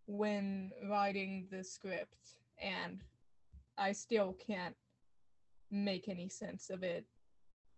when 0.05 0.71
writing 0.89 1.47
the 1.51 1.61
script, 1.61 2.37
and 2.57 3.01
I 3.77 3.91
still 3.91 4.37
can't 4.47 4.77
make 5.69 6.07
any 6.07 6.29
sense 6.29 6.69
of 6.69 6.83
it, 6.83 7.03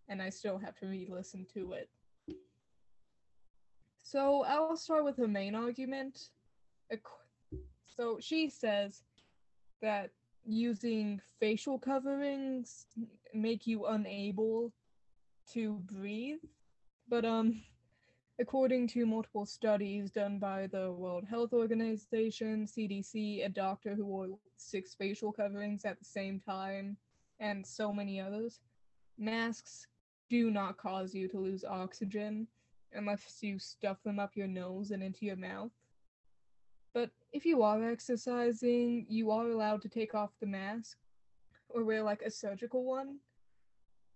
and 0.08 0.22
I 0.22 0.30
still 0.30 0.58
have 0.58 0.76
to 0.76 0.86
re 0.86 1.08
listen 1.10 1.44
to 1.54 1.72
it. 1.72 1.90
So, 4.04 4.44
I'll 4.44 4.76
start 4.76 5.04
with 5.04 5.16
the 5.16 5.26
main 5.26 5.56
argument. 5.56 6.30
Ac- 6.92 7.02
so 7.96 8.18
she 8.20 8.48
says 8.50 9.02
that 9.80 10.10
using 10.44 11.20
facial 11.40 11.78
coverings 11.78 12.86
make 13.34 13.66
you 13.66 13.86
unable 13.86 14.72
to 15.52 15.74
breathe. 15.86 16.38
But 17.08 17.24
um 17.24 17.62
according 18.38 18.86
to 18.86 19.06
multiple 19.06 19.46
studies 19.46 20.10
done 20.10 20.38
by 20.38 20.66
the 20.66 20.92
World 20.92 21.24
Health 21.24 21.52
Organization, 21.52 22.66
CDC, 22.66 23.44
a 23.44 23.48
doctor 23.48 23.94
who 23.94 24.04
wore 24.04 24.28
six 24.56 24.94
facial 24.94 25.32
coverings 25.32 25.84
at 25.84 25.98
the 25.98 26.04
same 26.04 26.38
time, 26.38 26.96
and 27.40 27.66
so 27.66 27.92
many 27.92 28.20
others, 28.20 28.60
masks 29.18 29.86
do 30.28 30.50
not 30.50 30.76
cause 30.76 31.14
you 31.14 31.28
to 31.28 31.38
lose 31.38 31.64
oxygen 31.64 32.46
unless 32.92 33.42
you 33.42 33.58
stuff 33.58 34.02
them 34.02 34.18
up 34.18 34.32
your 34.34 34.46
nose 34.46 34.90
and 34.90 35.02
into 35.02 35.24
your 35.24 35.36
mouth. 35.36 35.70
If 37.36 37.44
you 37.44 37.62
are 37.62 37.84
exercising, 37.84 39.04
you 39.10 39.30
are 39.30 39.50
allowed 39.50 39.82
to 39.82 39.90
take 39.90 40.14
off 40.14 40.30
the 40.40 40.46
mask 40.46 40.96
or 41.68 41.84
wear 41.84 42.02
like 42.02 42.22
a 42.22 42.30
surgical 42.30 42.82
one. 42.82 43.18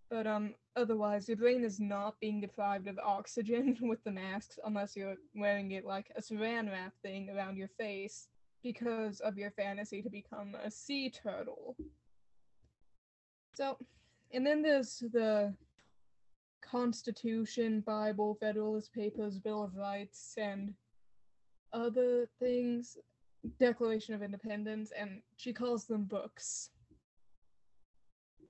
But 0.09 0.27
um, 0.27 0.55
otherwise, 0.75 1.29
your 1.29 1.37
brain 1.37 1.63
is 1.63 1.79
not 1.79 2.19
being 2.19 2.41
deprived 2.41 2.89
of 2.89 2.99
oxygen 2.99 3.77
with 3.83 4.03
the 4.05 4.11
masks 4.11 4.59
unless 4.65 4.97
you're 4.97 5.17
wearing 5.35 5.73
it 5.73 5.85
like 5.85 6.11
a 6.17 6.23
saran 6.23 6.71
wrap 6.71 6.95
thing 7.03 7.29
around 7.29 7.59
your 7.59 7.69
face 7.69 8.29
because 8.63 9.21
of 9.21 9.37
your 9.37 9.51
fantasy 9.51 10.01
to 10.01 10.09
become 10.09 10.57
a 10.65 10.71
sea 10.71 11.11
turtle. 11.11 11.77
So, 13.55 13.77
and 14.33 14.47
then 14.47 14.63
there's 14.63 15.05
the 15.13 15.53
Constitution, 16.63 17.83
Bible, 17.83 18.39
Federalist 18.41 18.95
Papers, 18.95 19.39
Bill 19.39 19.63
of 19.63 19.77
Rights, 19.77 20.37
and 20.39 20.73
other 21.73 22.27
things, 22.39 22.97
Declaration 23.59 24.15
of 24.15 24.23
Independence, 24.23 24.93
and 24.99 25.23
she 25.37 25.53
calls 25.53 25.87
them 25.87 26.05
books. 26.05 26.71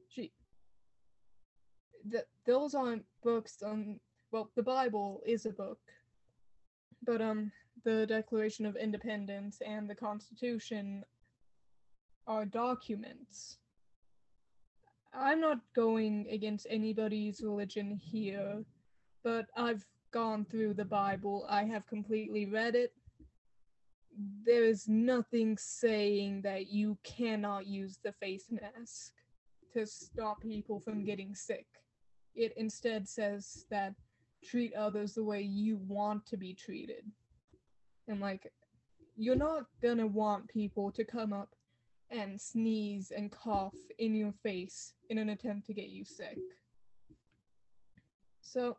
She 0.09 0.33
that 2.09 2.26
those 2.46 2.74
aren't 2.74 3.05
books 3.22 3.62
um 3.64 4.00
well 4.33 4.50
the 4.57 4.62
Bible 4.62 5.22
is 5.26 5.46
a 5.46 5.50
book. 5.50 5.81
But 7.05 7.20
um 7.20 7.53
the 7.85 8.07
Declaration 8.07 8.66
of 8.66 8.76
Independence 8.76 9.61
and 9.64 9.88
the 9.88 9.94
Constitution 9.94 11.05
are 12.26 12.44
documents. 12.44 13.59
I'm 15.12 15.40
not 15.40 15.59
going 15.74 16.29
against 16.31 16.66
anybody's 16.70 17.42
religion 17.42 17.96
here, 17.96 18.64
but 19.24 19.46
I've 19.57 19.85
gone 20.12 20.44
through 20.44 20.74
the 20.74 20.85
Bible. 20.85 21.46
I 21.48 21.64
have 21.64 21.87
completely 21.87 22.46
read 22.46 22.74
it. 22.74 22.92
There 24.44 24.64
is 24.64 24.88
nothing 24.88 25.57
saying 25.59 26.42
that 26.42 26.70
you 26.70 26.99
cannot 27.05 27.66
use 27.66 27.99
the 28.03 28.12
face 28.12 28.51
mask 28.51 29.12
to 29.73 29.87
stop 29.87 30.42
people 30.42 30.81
from 30.81 31.05
getting 31.05 31.35
sick. 31.35 31.66
It 32.35 32.53
instead 32.57 33.09
says 33.09 33.66
that 33.70 33.94
treat 34.44 34.75
others 34.75 35.14
the 35.14 35.25
way 35.25 35.42
you 35.42 35.77
want 35.77 36.27
to 36.27 36.37
be 36.37 36.55
treated. 36.55 37.05
And 38.09 38.20
like, 38.20 38.51
you're 39.16 39.37
not 39.37 39.66
gonna 39.83 40.07
want 40.07 40.49
people 40.49 40.90
to 40.92 41.05
come 41.05 41.33
up 41.33 41.55
and 42.11 42.40
sneeze 42.40 43.12
and 43.14 43.31
cough 43.31 43.77
in 43.99 44.14
your 44.14 44.33
face 44.42 44.94
in 45.11 45.18
an 45.18 45.29
attempt 45.31 45.66
to 45.66 45.75
get 45.75 45.90
you 45.90 46.05
sick. 46.05 46.38
So, 48.40 48.77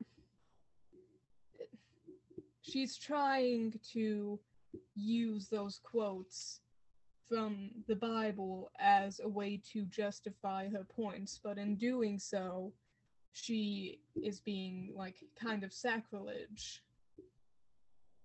she's 2.62 2.98
trying 2.98 3.80
to 3.94 4.40
use 4.96 5.48
those 5.48 5.80
quotes 5.84 6.62
from 7.30 7.70
the 7.88 7.96
Bible 7.96 8.72
as 8.80 9.22
a 9.24 9.28
way 9.28 9.62
to 9.72 9.86
justify 9.86 10.68
her 10.70 10.84
points, 10.84 11.40
but 11.42 11.58
in 11.58 11.76
doing 11.78 12.20
so, 12.20 12.74
she 13.32 14.00
is 14.22 14.42
being 14.42 14.92
like 14.94 15.16
kind 15.42 15.64
of 15.64 15.72
sacrilege. 15.72 16.84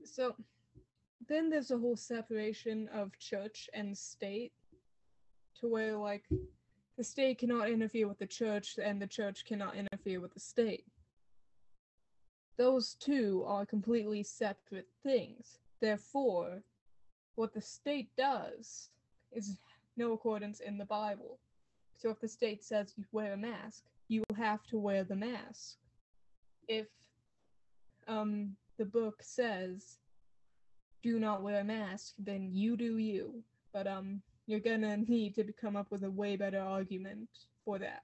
So, 0.04 0.35
then 1.28 1.48
there's 1.48 1.70
a 1.70 1.78
whole 1.78 1.96
separation 1.96 2.88
of 2.92 3.16
church 3.18 3.68
and 3.72 3.96
state 3.96 4.52
to 5.61 5.68
where 5.68 5.96
like 5.96 6.24
the 6.98 7.04
state 7.04 7.38
cannot 7.38 7.70
interfere 7.70 8.09
with 8.09 8.18
the 8.18 8.26
church 8.26 8.78
and 8.82 9.00
the 9.00 9.06
church 9.06 9.44
cannot 9.44 9.76
interfere 9.76 10.20
with 10.20 10.35
the 10.35 10.40
state. 10.40 10.85
Those 12.59 12.94
two 12.94 13.44
are 13.46 13.66
completely 13.66 14.22
separate 14.22 14.88
things. 15.02 15.59
Therefore, 15.80 16.62
what 17.34 17.52
the 17.52 17.60
state 17.60 18.08
does 18.16 18.90
is 19.32 19.58
no 19.96 20.12
accordance 20.12 20.60
in 20.60 20.78
the 20.78 20.84
Bible. 20.84 21.38
So 21.96 22.10
if 22.10 22.20
the 22.20 22.28
state 22.28 22.62
says 22.62 22.94
you 22.96 23.04
wear 23.12 23.32
a 23.32 23.36
mask, 23.36 23.84
you 24.08 24.22
have 24.36 24.64
to 24.66 24.78
wear 24.78 25.04
the 25.04 25.16
mask. 25.16 25.76
If 26.68 26.86
um 28.08 28.56
the 28.78 28.84
book 28.84 29.22
says 29.22 29.98
do 31.02 31.20
not 31.20 31.42
wear 31.42 31.60
a 31.60 31.64
mask, 31.64 32.14
then 32.18 32.50
you 32.52 32.76
do 32.76 32.98
you. 32.98 33.42
But 33.72 33.86
um, 33.86 34.22
you're 34.46 34.60
gonna 34.60 34.96
need 34.96 35.34
to 35.36 35.44
come 35.52 35.76
up 35.76 35.90
with 35.90 36.02
a 36.04 36.10
way 36.10 36.36
better 36.36 36.60
argument 36.60 37.28
for 37.64 37.78
that. 37.78 38.02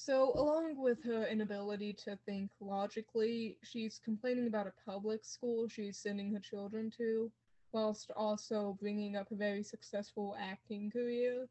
So, 0.00 0.32
along 0.36 0.80
with 0.80 1.02
her 1.02 1.26
inability 1.26 1.92
to 2.04 2.16
think 2.24 2.52
logically, 2.60 3.58
she's 3.64 4.00
complaining 4.02 4.46
about 4.46 4.68
a 4.68 4.88
public 4.88 5.24
school 5.24 5.66
she's 5.66 5.98
sending 5.98 6.32
her 6.32 6.38
children 6.38 6.88
to, 6.98 7.32
whilst 7.72 8.12
also 8.16 8.78
bringing 8.80 9.16
up 9.16 9.32
a 9.32 9.34
very 9.34 9.64
successful 9.64 10.36
acting 10.38 10.88
career. 10.88 11.48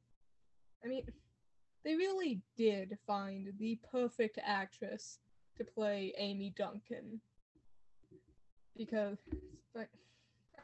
I 0.81 0.87
mean, 0.87 1.03
they 1.83 1.95
really 1.95 2.41
did 2.55 2.97
find 3.05 3.51
the 3.59 3.77
perfect 3.91 4.39
actress 4.41 5.19
to 5.57 5.65
play 5.65 6.13
Amy 6.17 6.53
Duncan 6.55 7.19
because 8.77 9.17
like 9.75 9.89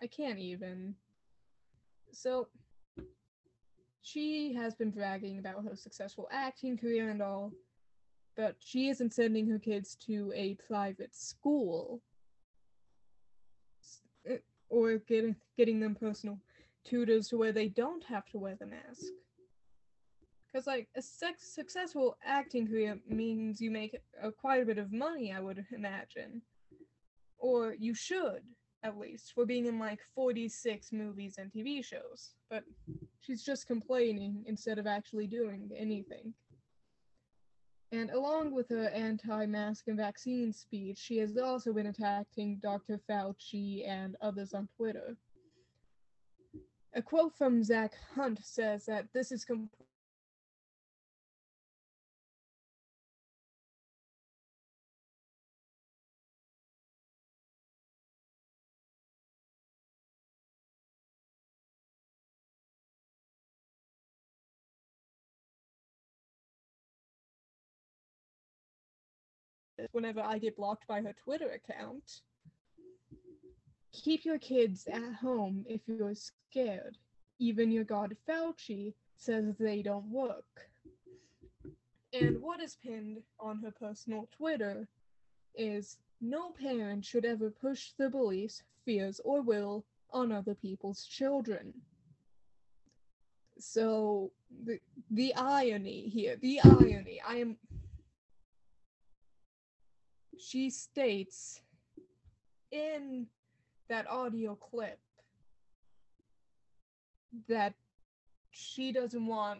I 0.01 0.07
can't 0.07 0.39
even. 0.39 0.95
So 2.13 2.47
she 4.01 4.53
has 4.53 4.73
been 4.73 4.89
bragging 4.89 5.39
about 5.39 5.65
her 5.65 5.75
successful 5.75 6.29
acting 6.31 6.77
career 6.77 7.09
and 7.09 7.21
all, 7.21 7.51
but 8.35 8.55
she 8.59 8.89
isn't 8.89 9.13
sending 9.13 9.47
her 9.47 9.59
kids 9.59 9.95
to 10.07 10.31
a 10.35 10.55
private 10.67 11.15
school 11.15 12.01
eh, 14.27 14.37
or 14.69 14.97
getting 14.97 15.35
getting 15.57 15.79
them 15.79 15.95
personal 15.95 16.39
tutors 16.85 17.29
to 17.29 17.37
where 17.37 17.51
they 17.51 17.67
don't 17.67 18.03
have 18.03 18.25
to 18.29 18.37
wear 18.37 18.55
the 18.59 18.65
mask. 18.65 19.05
Because 20.51 20.67
like 20.67 20.87
a 20.95 21.01
sex- 21.01 21.53
successful 21.53 22.17
acting 22.23 22.67
career 22.67 22.99
means 23.07 23.59
you 23.59 23.71
make 23.71 23.97
a, 24.21 24.31
quite 24.31 24.61
a 24.61 24.65
bit 24.65 24.77
of 24.77 24.91
money, 24.91 25.31
I 25.31 25.39
would 25.39 25.65
imagine 25.71 26.41
or 27.43 27.75
you 27.77 27.93
should 27.93 28.41
at 28.83 28.97
least 28.97 29.33
for 29.33 29.45
being 29.45 29.65
in 29.65 29.79
like 29.79 29.99
46 30.15 30.91
movies 30.91 31.35
and 31.37 31.51
TV 31.51 31.83
shows. 31.83 32.35
But 32.49 32.63
she's 33.19 33.43
just 33.43 33.67
complaining 33.67 34.43
instead 34.45 34.79
of 34.79 34.87
actually 34.87 35.27
doing 35.27 35.69
anything. 35.77 36.33
And 37.93 38.09
along 38.09 38.55
with 38.55 38.69
her 38.69 38.89
anti 38.89 39.45
mask 39.45 39.87
and 39.87 39.97
vaccine 39.97 40.51
speech, 40.51 40.97
she 40.97 41.17
has 41.19 41.37
also 41.37 41.71
been 41.71 41.85
attacking 41.85 42.57
Dr. 42.57 42.99
Fauci 43.07 43.87
and 43.87 44.15
others 44.19 44.55
on 44.55 44.67
Twitter. 44.75 45.15
A 46.95 47.03
quote 47.03 47.37
from 47.37 47.63
Zach 47.63 47.93
Hunt 48.15 48.39
says 48.43 48.87
that 48.87 49.05
this 49.13 49.31
is 49.31 49.45
completely 49.45 49.85
whenever 69.93 70.21
I 70.21 70.37
get 70.37 70.57
blocked 70.57 70.87
by 70.87 71.01
her 71.01 71.13
Twitter 71.23 71.51
account. 71.51 72.21
Keep 73.93 74.25
your 74.25 74.39
kids 74.39 74.87
at 74.91 75.13
home 75.13 75.65
if 75.67 75.81
you're 75.87 76.15
scared. 76.15 76.97
Even 77.39 77.71
your 77.71 77.83
god 77.83 78.15
Fauci 78.27 78.93
says 79.17 79.55
they 79.59 79.81
don't 79.81 80.05
work. 80.07 80.69
And 82.11 82.41
what 82.41 82.61
is 82.61 82.77
pinned 82.83 83.19
on 83.39 83.59
her 83.63 83.71
personal 83.71 84.27
Twitter 84.35 84.87
is 85.55 85.97
no 86.21 86.51
parent 86.51 87.05
should 87.05 87.25
ever 87.25 87.49
push 87.49 87.91
their 87.97 88.09
beliefs, 88.09 88.63
fears, 88.85 89.19
or 89.23 89.41
will 89.41 89.85
on 90.11 90.31
other 90.31 90.55
people's 90.55 91.05
children. 91.05 91.73
So 93.59 94.31
the 94.65 94.79
the 95.11 95.33
irony 95.35 96.09
here, 96.09 96.37
the 96.37 96.59
irony. 96.63 97.21
I 97.27 97.35
am 97.35 97.57
she 100.43 100.69
states 100.69 101.61
in 102.71 103.27
that 103.89 104.09
audio 104.09 104.55
clip 104.55 104.99
that 107.47 107.73
she 108.51 108.91
doesn't 108.91 109.25
want 109.25 109.59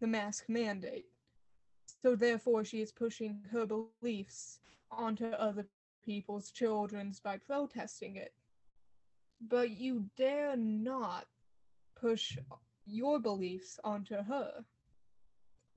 the 0.00 0.06
mask 0.06 0.44
mandate. 0.48 1.06
So 2.02 2.16
therefore 2.16 2.64
she 2.64 2.80
is 2.80 2.92
pushing 2.92 3.40
her 3.50 3.66
beliefs 3.66 4.60
onto 4.90 5.26
other 5.26 5.66
people's 6.04 6.50
children's 6.50 7.20
by 7.20 7.38
protesting 7.38 8.16
it. 8.16 8.32
But 9.40 9.70
you 9.70 10.06
dare 10.16 10.56
not 10.56 11.26
push 12.00 12.38
your 12.86 13.18
beliefs 13.18 13.78
onto 13.84 14.22
her. 14.22 14.64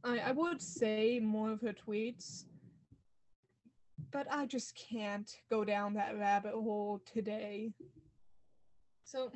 I, 0.04 0.20
I 0.20 0.32
would 0.32 0.62
say 0.62 1.20
more 1.20 1.52
of 1.52 1.62
her 1.62 1.74
tweets 1.74 2.46
but 4.12 4.28
I 4.32 4.46
just 4.46 4.76
can't 4.76 5.30
go 5.50 5.64
down 5.64 5.94
that 5.96 6.18
rabbit 6.18 6.54
hole 6.54 7.02
today. 7.12 7.74
So, 9.04 9.32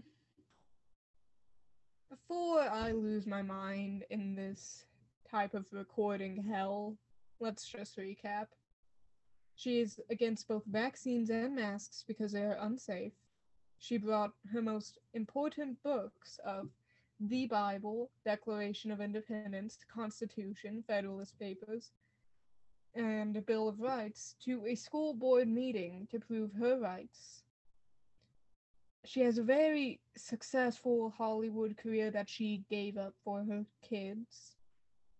before 2.09 2.61
I 2.61 2.91
lose 2.91 3.25
my 3.25 3.41
mind 3.41 4.05
in 4.09 4.35
this 4.35 4.85
type 5.33 5.55
of 5.55 5.65
recording 5.71 6.43
hell. 6.47 6.95
Let's 7.39 7.65
just 7.65 7.97
recap. 7.97 8.45
She 9.55 9.79
is 9.79 9.99
against 10.11 10.47
both 10.47 10.63
vaccines 10.67 11.31
and 11.31 11.55
masks 11.55 12.03
because 12.07 12.31
they 12.31 12.43
are 12.43 12.59
unsafe. 12.61 13.13
She 13.79 13.97
brought 13.97 14.31
her 14.51 14.61
most 14.61 14.99
important 15.15 15.81
books 15.83 16.39
of 16.45 16.69
the 17.19 17.47
Bible, 17.47 18.11
Declaration 18.25 18.91
of 18.91 19.01
Independence, 19.01 19.79
Constitution, 19.91 20.83
Federalist 20.87 21.39
Papers, 21.39 21.89
and 22.95 23.35
a 23.35 23.41
Bill 23.41 23.67
of 23.67 23.79
Rights 23.79 24.35
to 24.45 24.65
a 24.65 24.75
school 24.75 25.13
board 25.13 25.47
meeting 25.47 26.07
to 26.11 26.19
prove 26.19 26.53
her 26.53 26.79
rights. 26.79 27.43
She 29.05 29.21
has 29.21 29.37
a 29.37 29.43
very 29.43 29.99
successful 30.15 31.13
Hollywood 31.17 31.75
career 31.77 32.09
that 32.11 32.29
she 32.29 32.63
gave 32.69 32.97
up 32.97 33.13
for 33.23 33.43
her 33.43 33.65
kids. 33.81 34.55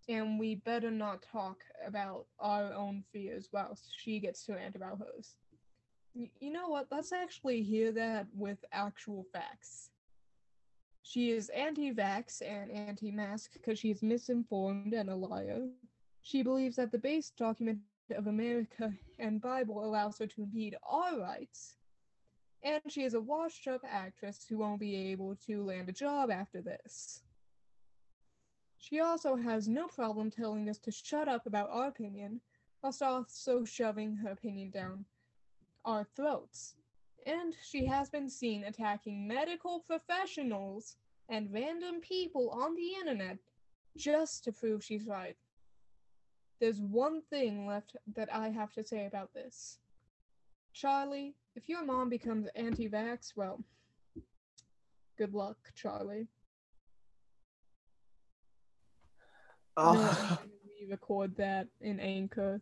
And 0.08 0.40
we 0.40 0.56
better 0.56 0.92
not 0.92 1.22
talk 1.22 1.64
about 1.86 2.28
our 2.40 2.74
own 2.74 3.04
fears 3.12 3.50
whilst 3.52 3.90
she 3.98 4.20
gets 4.20 4.46
to 4.46 4.54
rant 4.54 4.76
about 4.76 5.00
hers. 5.00 5.36
Y- 6.14 6.32
you 6.40 6.52
know 6.52 6.68
what? 6.70 6.88
Let's 6.92 7.12
actually 7.12 7.62
hear 7.64 7.92
that 7.94 8.28
with 8.34 8.64
actual 8.72 9.26
facts. 9.34 9.90
She 11.02 11.32
is 11.32 11.50
anti 11.50 11.92
vax 11.94 12.42
and 12.42 12.72
anti 12.72 13.12
mask 13.12 13.54
because 13.54 13.80
she's 13.80 14.02
misinformed 14.02 14.94
and 14.94 15.10
a 15.10 15.16
liar. 15.16 15.68
She 16.24 16.42
believes 16.42 16.78
that 16.78 16.92
the 16.92 16.98
base 16.98 17.32
document 17.32 17.80
of 18.16 18.28
America 18.28 18.94
and 19.20 19.42
Bible 19.42 19.84
allows 19.84 20.18
her 20.20 20.28
to 20.28 20.44
impede 20.44 20.78
our 20.84 21.20
rights. 21.20 21.76
And 22.64 22.82
she 22.88 23.04
is 23.04 23.14
a 23.14 23.20
washed 23.20 23.68
up 23.68 23.82
actress 23.86 24.46
who 24.48 24.58
won't 24.58 24.80
be 24.80 24.96
able 25.12 25.36
to 25.48 25.64
land 25.64 25.90
a 25.90 25.92
job 25.92 26.32
after 26.32 26.62
this. 26.62 27.24
She 28.78 29.02
also 29.02 29.36
has 29.36 29.68
no 29.68 29.88
problem 29.88 30.32
telling 30.32 30.70
us 30.70 30.78
to 30.80 30.92
shut 30.92 31.28
up 31.28 31.46
about 31.46 31.70
our 31.70 31.88
opinion, 31.88 32.40
whilst 32.82 33.02
also 33.02 33.66
shoving 33.66 34.16
her 34.16 34.32
opinion 34.32 34.72
down 34.72 35.06
our 35.84 36.06
throats. 36.16 36.76
And 37.26 37.54
she 37.62 37.86
has 37.86 38.10
been 38.10 38.30
seen 38.30 38.64
attacking 38.64 39.28
medical 39.28 39.82
professionals 39.82 40.96
and 41.30 41.52
random 41.54 42.00
people 42.00 42.50
on 42.50 42.76
the 42.76 42.94
internet 43.00 43.38
just 43.98 44.44
to 44.46 44.52
prove 44.54 44.84
she's 44.84 45.06
right. 45.06 45.36
There's 46.64 46.80
one 46.80 47.22
thing 47.30 47.68
left 47.68 47.97
that 48.16 48.34
I 48.34 48.47
have 48.47 48.72
to 48.76 48.84
say 48.84 49.05
about 49.05 49.34
this. 49.34 49.80
Charlie, 50.72 51.36
if 51.57 51.68
your 51.68 51.84
mom 51.84 52.07
becomes 52.07 52.47
anti 52.55 52.88
vax, 52.88 53.34
well, 53.36 53.61
good 55.18 55.34
luck, 55.34 55.57
Charlie. 55.76 56.30
Oh. 59.76 60.39
We 60.80 60.89
record 60.89 61.36
that 61.36 61.68
in 61.82 61.99
Anchor. 61.99 62.61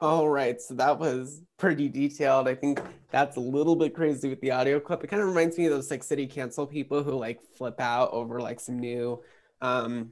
All 0.00 0.28
right, 0.28 0.60
so 0.60 0.74
that 0.74 0.98
was 0.98 1.42
pretty 1.56 1.88
detailed. 1.88 2.48
I 2.48 2.56
think 2.56 2.80
that's 3.12 3.36
a 3.36 3.40
little 3.40 3.76
bit 3.76 3.94
crazy 3.94 4.28
with 4.28 4.40
the 4.40 4.50
audio 4.50 4.80
clip. 4.80 5.04
It 5.04 5.06
kind 5.06 5.22
of 5.22 5.28
reminds 5.28 5.56
me 5.56 5.66
of 5.66 5.70
those 5.70 5.88
like 5.88 6.02
city 6.02 6.26
cancel 6.26 6.66
people 6.66 7.04
who 7.04 7.12
like 7.12 7.38
flip 7.56 7.80
out 7.80 8.10
over 8.10 8.40
like 8.40 8.58
some 8.58 8.80
new 8.80 9.22
um 9.60 10.10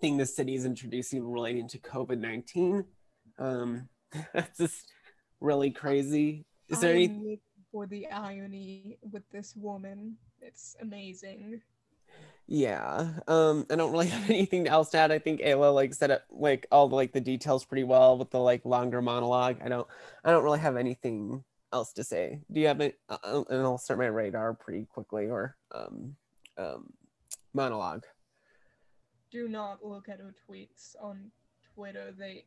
thing 0.00 0.16
the 0.16 0.26
city 0.26 0.54
is 0.54 0.64
introducing 0.64 1.30
relating 1.30 1.68
to 1.68 1.78
COVID 1.78 2.18
nineteen. 2.18 2.84
Um, 3.38 3.88
that's 4.34 4.58
just 4.58 4.92
really 5.40 5.70
crazy. 5.70 6.44
Is 6.68 6.80
there 6.80 6.94
any? 6.94 7.40
for 7.70 7.86
the 7.86 8.06
irony 8.08 8.98
with 9.12 9.22
this 9.30 9.54
woman? 9.56 10.16
It's 10.40 10.76
amazing. 10.80 11.60
Yeah. 12.46 13.10
Um, 13.26 13.66
I 13.70 13.76
don't 13.76 13.92
really 13.92 14.06
have 14.16 14.28
anything 14.30 14.66
else 14.66 14.90
to 14.90 14.98
add. 14.98 15.12
I 15.12 15.18
think 15.18 15.40
Ayla 15.40 15.74
like 15.74 15.94
said 15.94 16.10
it 16.10 16.22
like 16.30 16.66
all 16.72 16.88
the 16.88 16.96
like 16.96 17.12
the 17.12 17.20
details 17.20 17.64
pretty 17.64 17.84
well 17.84 18.18
with 18.18 18.30
the 18.30 18.40
like 18.40 18.64
longer 18.64 19.02
monologue. 19.02 19.58
I 19.62 19.68
don't 19.68 19.86
I 20.24 20.30
don't 20.30 20.44
really 20.44 20.60
have 20.60 20.76
anything 20.76 21.44
else 21.72 21.92
to 21.94 22.04
say. 22.04 22.40
Do 22.50 22.60
you 22.60 22.66
have 22.68 22.80
it? 22.80 22.98
Uh, 23.08 23.18
uh, 23.22 23.44
and 23.50 23.62
I'll 23.62 23.78
start 23.78 24.00
my 24.00 24.06
radar 24.06 24.54
pretty 24.54 24.86
quickly 24.86 25.26
or 25.26 25.56
um 25.72 26.16
um 26.56 26.92
monologue. 27.52 28.04
Do 29.30 29.48
not 29.48 29.84
look 29.84 30.08
at 30.08 30.20
her 30.20 30.34
tweets 30.48 30.96
on 31.00 31.30
Twitter. 31.74 32.12
They 32.16 32.44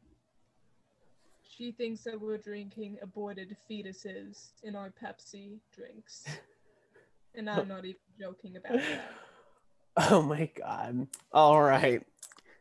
she 1.48 1.72
thinks 1.72 2.02
that 2.06 2.20
we're 2.20 2.38
drinking 2.38 2.98
aborted 3.02 3.56
fetuses 3.70 4.52
in 4.64 4.76
our 4.76 4.92
Pepsi 4.92 5.60
drinks. 5.76 6.26
And 7.34 7.50
I'm 7.50 7.68
not 7.68 7.86
even 7.86 7.96
joking 8.20 8.58
about 8.58 8.74
that. 8.74 9.12
Oh 10.10 10.22
my 10.22 10.50
god. 10.56 11.08
All 11.34 11.62
right. 11.62 12.02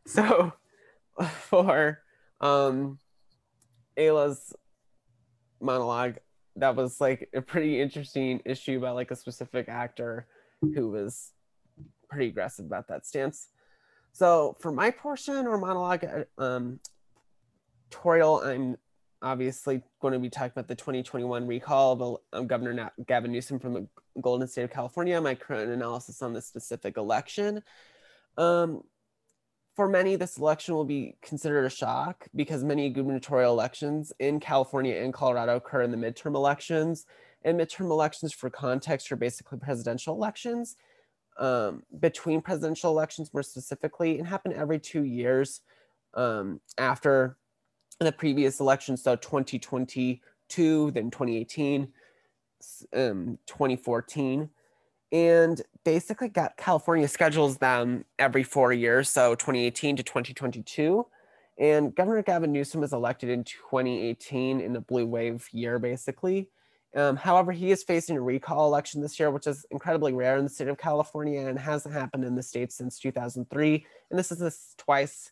So 0.06 0.52
for 1.48 2.00
um 2.40 2.98
Ayla's 3.96 4.54
monologue, 5.60 6.18
that 6.56 6.76
was 6.76 7.00
like 7.00 7.28
a 7.34 7.40
pretty 7.40 7.80
interesting 7.80 8.40
issue 8.44 8.80
by 8.80 8.90
like 8.90 9.10
a 9.10 9.16
specific 9.16 9.68
actor 9.68 10.26
who 10.60 10.90
was 10.90 11.32
pretty 12.08 12.28
aggressive 12.28 12.66
about 12.66 12.88
that 12.88 13.06
stance. 13.06 13.48
So 14.12 14.56
for 14.60 14.72
my 14.72 14.90
portion 14.90 15.46
or 15.46 15.58
monologue 15.58 16.04
uh, 16.04 16.42
um 16.42 16.80
tutorial, 17.90 18.40
I'm 18.42 18.76
obviously 19.22 19.82
going 20.00 20.12
to 20.12 20.18
be 20.18 20.30
talking 20.30 20.52
about 20.54 20.68
the 20.68 20.74
2021 20.74 21.46
recall 21.46 22.22
of 22.32 22.48
Governor 22.48 22.90
Gavin 23.06 23.32
Newsom 23.32 23.58
from 23.58 23.74
the 23.74 23.86
Golden 24.20 24.48
State 24.48 24.64
of 24.64 24.70
California, 24.70 25.20
my 25.20 25.34
current 25.34 25.70
analysis 25.70 26.22
on 26.22 26.32
the 26.32 26.40
specific 26.40 26.96
election. 26.96 27.62
Um, 28.38 28.82
for 29.76 29.88
many, 29.88 30.16
this 30.16 30.36
election 30.38 30.74
will 30.74 30.84
be 30.84 31.16
considered 31.22 31.64
a 31.64 31.70
shock 31.70 32.26
because 32.34 32.64
many 32.64 32.90
gubernatorial 32.90 33.52
elections 33.52 34.12
in 34.18 34.40
California 34.40 34.96
and 34.96 35.12
Colorado 35.12 35.56
occur 35.56 35.82
in 35.82 35.90
the 35.90 35.96
midterm 35.96 36.34
elections. 36.34 37.06
And 37.42 37.58
midterm 37.58 37.90
elections, 37.90 38.32
for 38.32 38.50
context, 38.50 39.10
are 39.10 39.16
basically 39.16 39.58
presidential 39.58 40.14
elections. 40.14 40.76
Um, 41.38 41.84
between 42.00 42.42
presidential 42.42 42.90
elections, 42.90 43.32
more 43.32 43.42
specifically, 43.42 44.18
and 44.18 44.26
happen 44.26 44.52
every 44.52 44.78
two 44.78 45.04
years 45.04 45.60
um, 46.14 46.60
after 46.76 47.36
the 47.98 48.12
previous 48.12 48.60
election. 48.60 48.96
So 48.96 49.16
2022, 49.16 50.90
then 50.90 51.10
2018 51.10 51.92
um, 52.94 53.38
2014 53.46 54.50
and 55.12 55.60
basically 55.84 56.30
California 56.56 57.08
schedules 57.08 57.58
them 57.58 58.04
every 58.18 58.44
four 58.44 58.72
years, 58.72 59.08
so 59.10 59.34
2018 59.34 59.96
to 59.96 60.02
2022. 60.02 61.06
And 61.58 61.94
Governor 61.94 62.22
Gavin 62.22 62.52
Newsom 62.52 62.80
was 62.80 62.92
elected 62.92 63.28
in 63.28 63.44
2018 63.44 64.60
in 64.60 64.72
the 64.72 64.80
blue 64.80 65.06
wave 65.06 65.48
year, 65.52 65.78
basically. 65.78 66.48
Um, 66.96 67.16
however, 67.16 67.52
he 67.52 67.70
is 67.70 67.84
facing 67.84 68.16
a 68.16 68.20
recall 68.20 68.66
election 68.66 69.00
this 69.00 69.18
year, 69.20 69.30
which 69.30 69.46
is 69.46 69.64
incredibly 69.70 70.12
rare 70.12 70.36
in 70.36 70.44
the 70.44 70.50
state 70.50 70.68
of 70.68 70.78
California 70.78 71.46
and 71.46 71.58
hasn't 71.58 71.94
happened 71.94 72.24
in 72.24 72.34
the 72.34 72.42
state 72.42 72.72
since 72.72 72.98
2003. 72.98 73.86
And 74.10 74.18
this 74.18 74.32
is 74.32 74.38
this 74.38 74.74
twice 74.76 75.30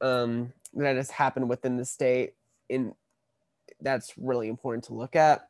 um, 0.00 0.52
that 0.74 0.96
has 0.96 1.10
happened 1.10 1.48
within 1.48 1.76
the 1.76 1.84
state. 1.84 2.34
In 2.68 2.94
that's 3.80 4.14
really 4.16 4.48
important 4.48 4.84
to 4.84 4.94
look 4.94 5.16
at. 5.16 5.48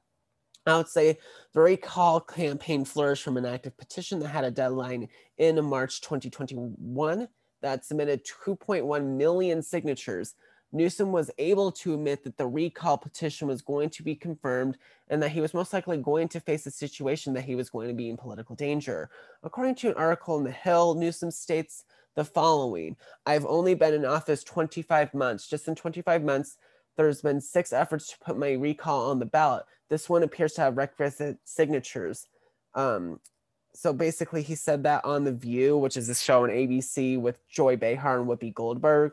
I 0.67 0.77
would 0.79 0.89
say 0.89 1.19
the 1.53 1.61
recall 1.61 2.21
campaign 2.21 2.85
flourished 2.85 3.23
from 3.23 3.37
an 3.37 3.45
active 3.45 3.77
petition 3.77 4.19
that 4.21 4.29
had 4.29 4.45
a 4.45 4.51
deadline 4.51 5.09
in 5.37 5.62
March 5.65 6.01
2021 6.01 7.29
that 7.61 7.85
submitted 7.85 8.25
2.1 8.25 9.17
million 9.17 9.62
signatures. 9.62 10.35
Newsom 10.75 11.12
was 11.12 11.31
able 11.39 11.70
to 11.70 11.95
admit 11.95 12.25
that 12.25 12.37
the 12.37 12.47
recall 12.47 12.99
petition 12.99 13.47
was 13.47 13.62
going 13.62 13.91
to 13.91 14.03
be 14.03 14.16
confirmed 14.16 14.77
and 15.09 15.22
that 15.22 15.31
he 15.31 15.41
was 15.41 15.55
most 15.55 15.72
likely 15.72 15.97
going 15.97 16.29
to 16.29 16.41
face 16.41 16.66
a 16.66 16.70
situation 16.70 17.33
that 17.35 17.45
he 17.45 17.55
was 17.55 17.70
going 17.70 17.89
to 17.89 17.95
be 17.95 18.11
in 18.11 18.16
political 18.16 18.57
danger. 18.57 19.09
According 19.45 19.77
to 19.77 19.89
an 19.89 19.95
article 19.95 20.37
in 20.37 20.45
The 20.45 20.51
Hill, 20.51 20.97
Newsom 20.97 21.31
states 21.31 21.85
the 22.16 22.25
following 22.25 22.97
I've 23.25 23.47
only 23.47 23.75
been 23.75 23.95
in 23.95 24.05
office 24.05 24.43
25 24.43 25.14
months. 25.14 25.49
Just 25.49 25.68
in 25.68 25.77
25 25.77 26.25
months, 26.25 26.57
there's 26.97 27.22
been 27.22 27.41
six 27.41 27.72
efforts 27.72 28.09
to 28.09 28.18
put 28.18 28.37
my 28.37 28.53
recall 28.53 29.11
on 29.11 29.20
the 29.20 29.27
ballot. 29.27 29.64
This 29.91 30.09
one 30.09 30.22
appears 30.22 30.55
to 30.55 30.62
have 30.62 30.77
requisite 30.77 31.39
signatures. 31.45 32.27
Um, 32.75 33.20
so 33.75 33.93
basically, 33.93 34.43
he 34.43 34.55
said 34.55 34.85
that 34.85 35.05
on 35.05 35.25
The 35.25 35.33
View, 35.33 35.77
which 35.77 35.97
is 35.97 36.09
a 36.09 36.14
show 36.14 36.45
on 36.45 36.51
ABC 36.51 37.20
with 37.20 37.39
Joy 37.49 37.77
Behar 37.77 38.20
and 38.20 38.29
Whoopi 38.29 38.55
Goldberg. 38.55 39.12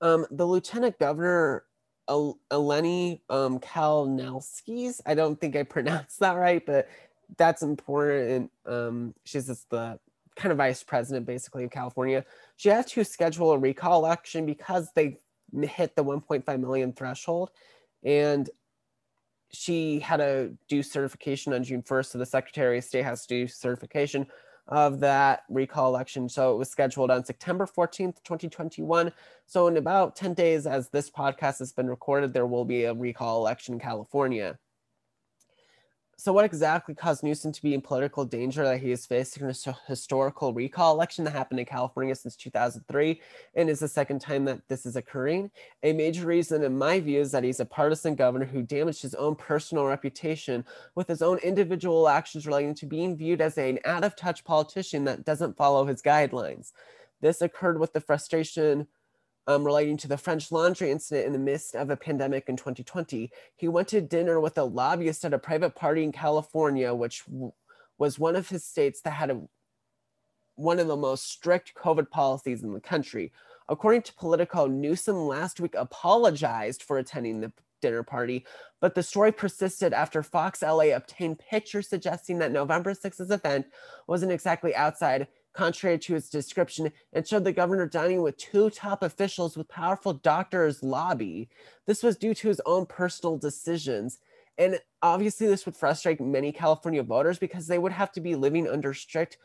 Um, 0.00 0.26
the 0.30 0.46
lieutenant 0.46 0.98
governor, 0.98 1.64
El- 2.08 2.38
Eleni 2.50 3.20
um, 3.30 3.58
Kalnelskis, 3.58 5.00
I 5.06 5.14
don't 5.14 5.40
think 5.40 5.56
I 5.56 5.62
pronounced 5.64 6.20
that 6.20 6.34
right, 6.34 6.64
but 6.64 6.88
that's 7.36 7.62
important. 7.62 8.50
Um, 8.64 9.14
she's 9.24 9.46
just 9.46 9.68
the 9.70 9.98
kind 10.36 10.52
of 10.52 10.58
vice 10.58 10.82
president, 10.82 11.26
basically, 11.26 11.64
of 11.64 11.70
California. 11.70 12.24
She 12.56 12.68
had 12.68 12.86
to 12.88 13.04
schedule 13.04 13.52
a 13.52 13.58
recall 13.58 14.04
election 14.04 14.46
because 14.46 14.90
they 14.94 15.18
hit 15.62 15.96
the 15.96 16.04
1.5 16.04 16.60
million 16.60 16.92
threshold 16.92 17.50
and 18.04 18.48
she 19.52 20.00
had 20.00 20.18
to 20.18 20.52
do 20.68 20.82
certification 20.82 21.52
on 21.52 21.64
June 21.64 21.82
1st. 21.82 22.06
So 22.06 22.18
the 22.18 22.26
Secretary 22.26 22.78
of 22.78 22.84
State 22.84 23.04
has 23.04 23.26
to 23.26 23.28
do 23.28 23.46
certification. 23.46 24.26
Of 24.68 25.00
that 25.00 25.44
recall 25.48 25.88
election. 25.88 26.28
So 26.28 26.52
it 26.52 26.56
was 26.56 26.70
scheduled 26.70 27.10
on 27.10 27.24
September 27.24 27.66
14th, 27.66 28.22
2021. 28.24 29.12
So 29.46 29.66
in 29.68 29.76
about 29.76 30.16
10 30.16 30.34
days, 30.34 30.66
as 30.66 30.88
this 30.88 31.10
podcast 31.10 31.58
has 31.60 31.72
been 31.72 31.88
recorded, 31.88 32.32
there 32.32 32.46
will 32.46 32.64
be 32.64 32.84
a 32.84 32.94
recall 32.94 33.38
election 33.38 33.74
in 33.74 33.80
California. 33.80 34.58
So, 36.18 36.32
what 36.32 36.46
exactly 36.46 36.94
caused 36.94 37.22
Newsom 37.22 37.52
to 37.52 37.62
be 37.62 37.74
in 37.74 37.82
political 37.82 38.24
danger 38.24 38.64
that 38.64 38.80
he 38.80 38.90
is 38.90 39.04
facing 39.04 39.50
a 39.50 39.76
historical 39.86 40.54
recall 40.54 40.94
election 40.94 41.24
that 41.24 41.32
happened 41.32 41.60
in 41.60 41.66
California 41.66 42.14
since 42.14 42.34
2003 42.36 43.20
and 43.54 43.68
is 43.68 43.80
the 43.80 43.88
second 43.88 44.22
time 44.22 44.46
that 44.46 44.66
this 44.66 44.86
is 44.86 44.96
occurring? 44.96 45.50
A 45.82 45.92
major 45.92 46.24
reason, 46.24 46.64
in 46.64 46.78
my 46.78 47.00
view, 47.00 47.20
is 47.20 47.32
that 47.32 47.44
he's 47.44 47.60
a 47.60 47.66
partisan 47.66 48.14
governor 48.14 48.46
who 48.46 48.62
damaged 48.62 49.02
his 49.02 49.14
own 49.14 49.36
personal 49.36 49.84
reputation 49.84 50.64
with 50.94 51.06
his 51.06 51.20
own 51.20 51.36
individual 51.38 52.08
actions 52.08 52.46
relating 52.46 52.74
to 52.76 52.86
being 52.86 53.14
viewed 53.14 53.42
as 53.42 53.58
an 53.58 53.78
out 53.84 54.02
of 54.02 54.16
touch 54.16 54.42
politician 54.42 55.04
that 55.04 55.26
doesn't 55.26 55.58
follow 55.58 55.84
his 55.84 56.00
guidelines. 56.00 56.72
This 57.20 57.42
occurred 57.42 57.78
with 57.78 57.92
the 57.92 58.00
frustration 58.00 58.86
um, 59.46 59.64
relating 59.64 59.96
to 59.98 60.08
the 60.08 60.18
French 60.18 60.50
Laundry 60.50 60.90
incident 60.90 61.26
in 61.26 61.32
the 61.32 61.38
midst 61.38 61.74
of 61.74 61.90
a 61.90 61.96
pandemic 61.96 62.48
in 62.48 62.56
2020. 62.56 63.30
He 63.54 63.68
went 63.68 63.88
to 63.88 64.00
dinner 64.00 64.40
with 64.40 64.58
a 64.58 64.64
lobbyist 64.64 65.24
at 65.24 65.34
a 65.34 65.38
private 65.38 65.74
party 65.74 66.02
in 66.02 66.12
California, 66.12 66.92
which 66.92 67.24
was 67.98 68.18
one 68.18 68.36
of 68.36 68.48
his 68.48 68.64
states 68.64 69.00
that 69.02 69.12
had 69.12 69.30
a, 69.30 69.40
one 70.56 70.78
of 70.78 70.88
the 70.88 70.96
most 70.96 71.30
strict 71.30 71.74
COVID 71.74 72.10
policies 72.10 72.62
in 72.62 72.72
the 72.72 72.80
country. 72.80 73.32
According 73.68 74.02
to 74.02 74.14
Politico, 74.14 74.66
Newsom 74.66 75.16
last 75.16 75.60
week 75.60 75.74
apologized 75.76 76.82
for 76.82 76.98
attending 76.98 77.40
the 77.40 77.52
dinner 77.82 78.02
party, 78.02 78.44
but 78.80 78.94
the 78.94 79.02
story 79.02 79.32
persisted 79.32 79.92
after 79.92 80.22
Fox 80.22 80.62
LA 80.62 80.94
obtained 80.94 81.38
pictures 81.38 81.88
suggesting 81.88 82.38
that 82.38 82.52
November 82.52 82.94
6th 82.94 83.30
event 83.30 83.66
wasn't 84.06 84.32
exactly 84.32 84.74
outside 84.74 85.26
contrary 85.56 85.98
to 85.98 86.16
its 86.16 86.28
description, 86.28 86.92
and 87.12 87.26
showed 87.26 87.44
the 87.44 87.52
governor 87.52 87.86
dining 87.86 88.22
with 88.22 88.36
two 88.36 88.70
top 88.70 89.02
officials 89.02 89.56
with 89.56 89.68
powerful 89.68 90.12
doctors' 90.12 90.82
lobby. 90.82 91.48
This 91.86 92.02
was 92.02 92.16
due 92.16 92.34
to 92.34 92.48
his 92.48 92.60
own 92.66 92.86
personal 92.86 93.38
decisions. 93.38 94.18
And 94.58 94.80
obviously, 95.02 95.46
this 95.46 95.66
would 95.66 95.76
frustrate 95.76 96.20
many 96.20 96.52
California 96.52 97.02
voters 97.02 97.38
because 97.38 97.66
they 97.66 97.78
would 97.78 97.92
have 97.92 98.12
to 98.12 98.20
be 98.20 98.34
living 98.34 98.68
under 98.68 98.94
strict 98.94 99.38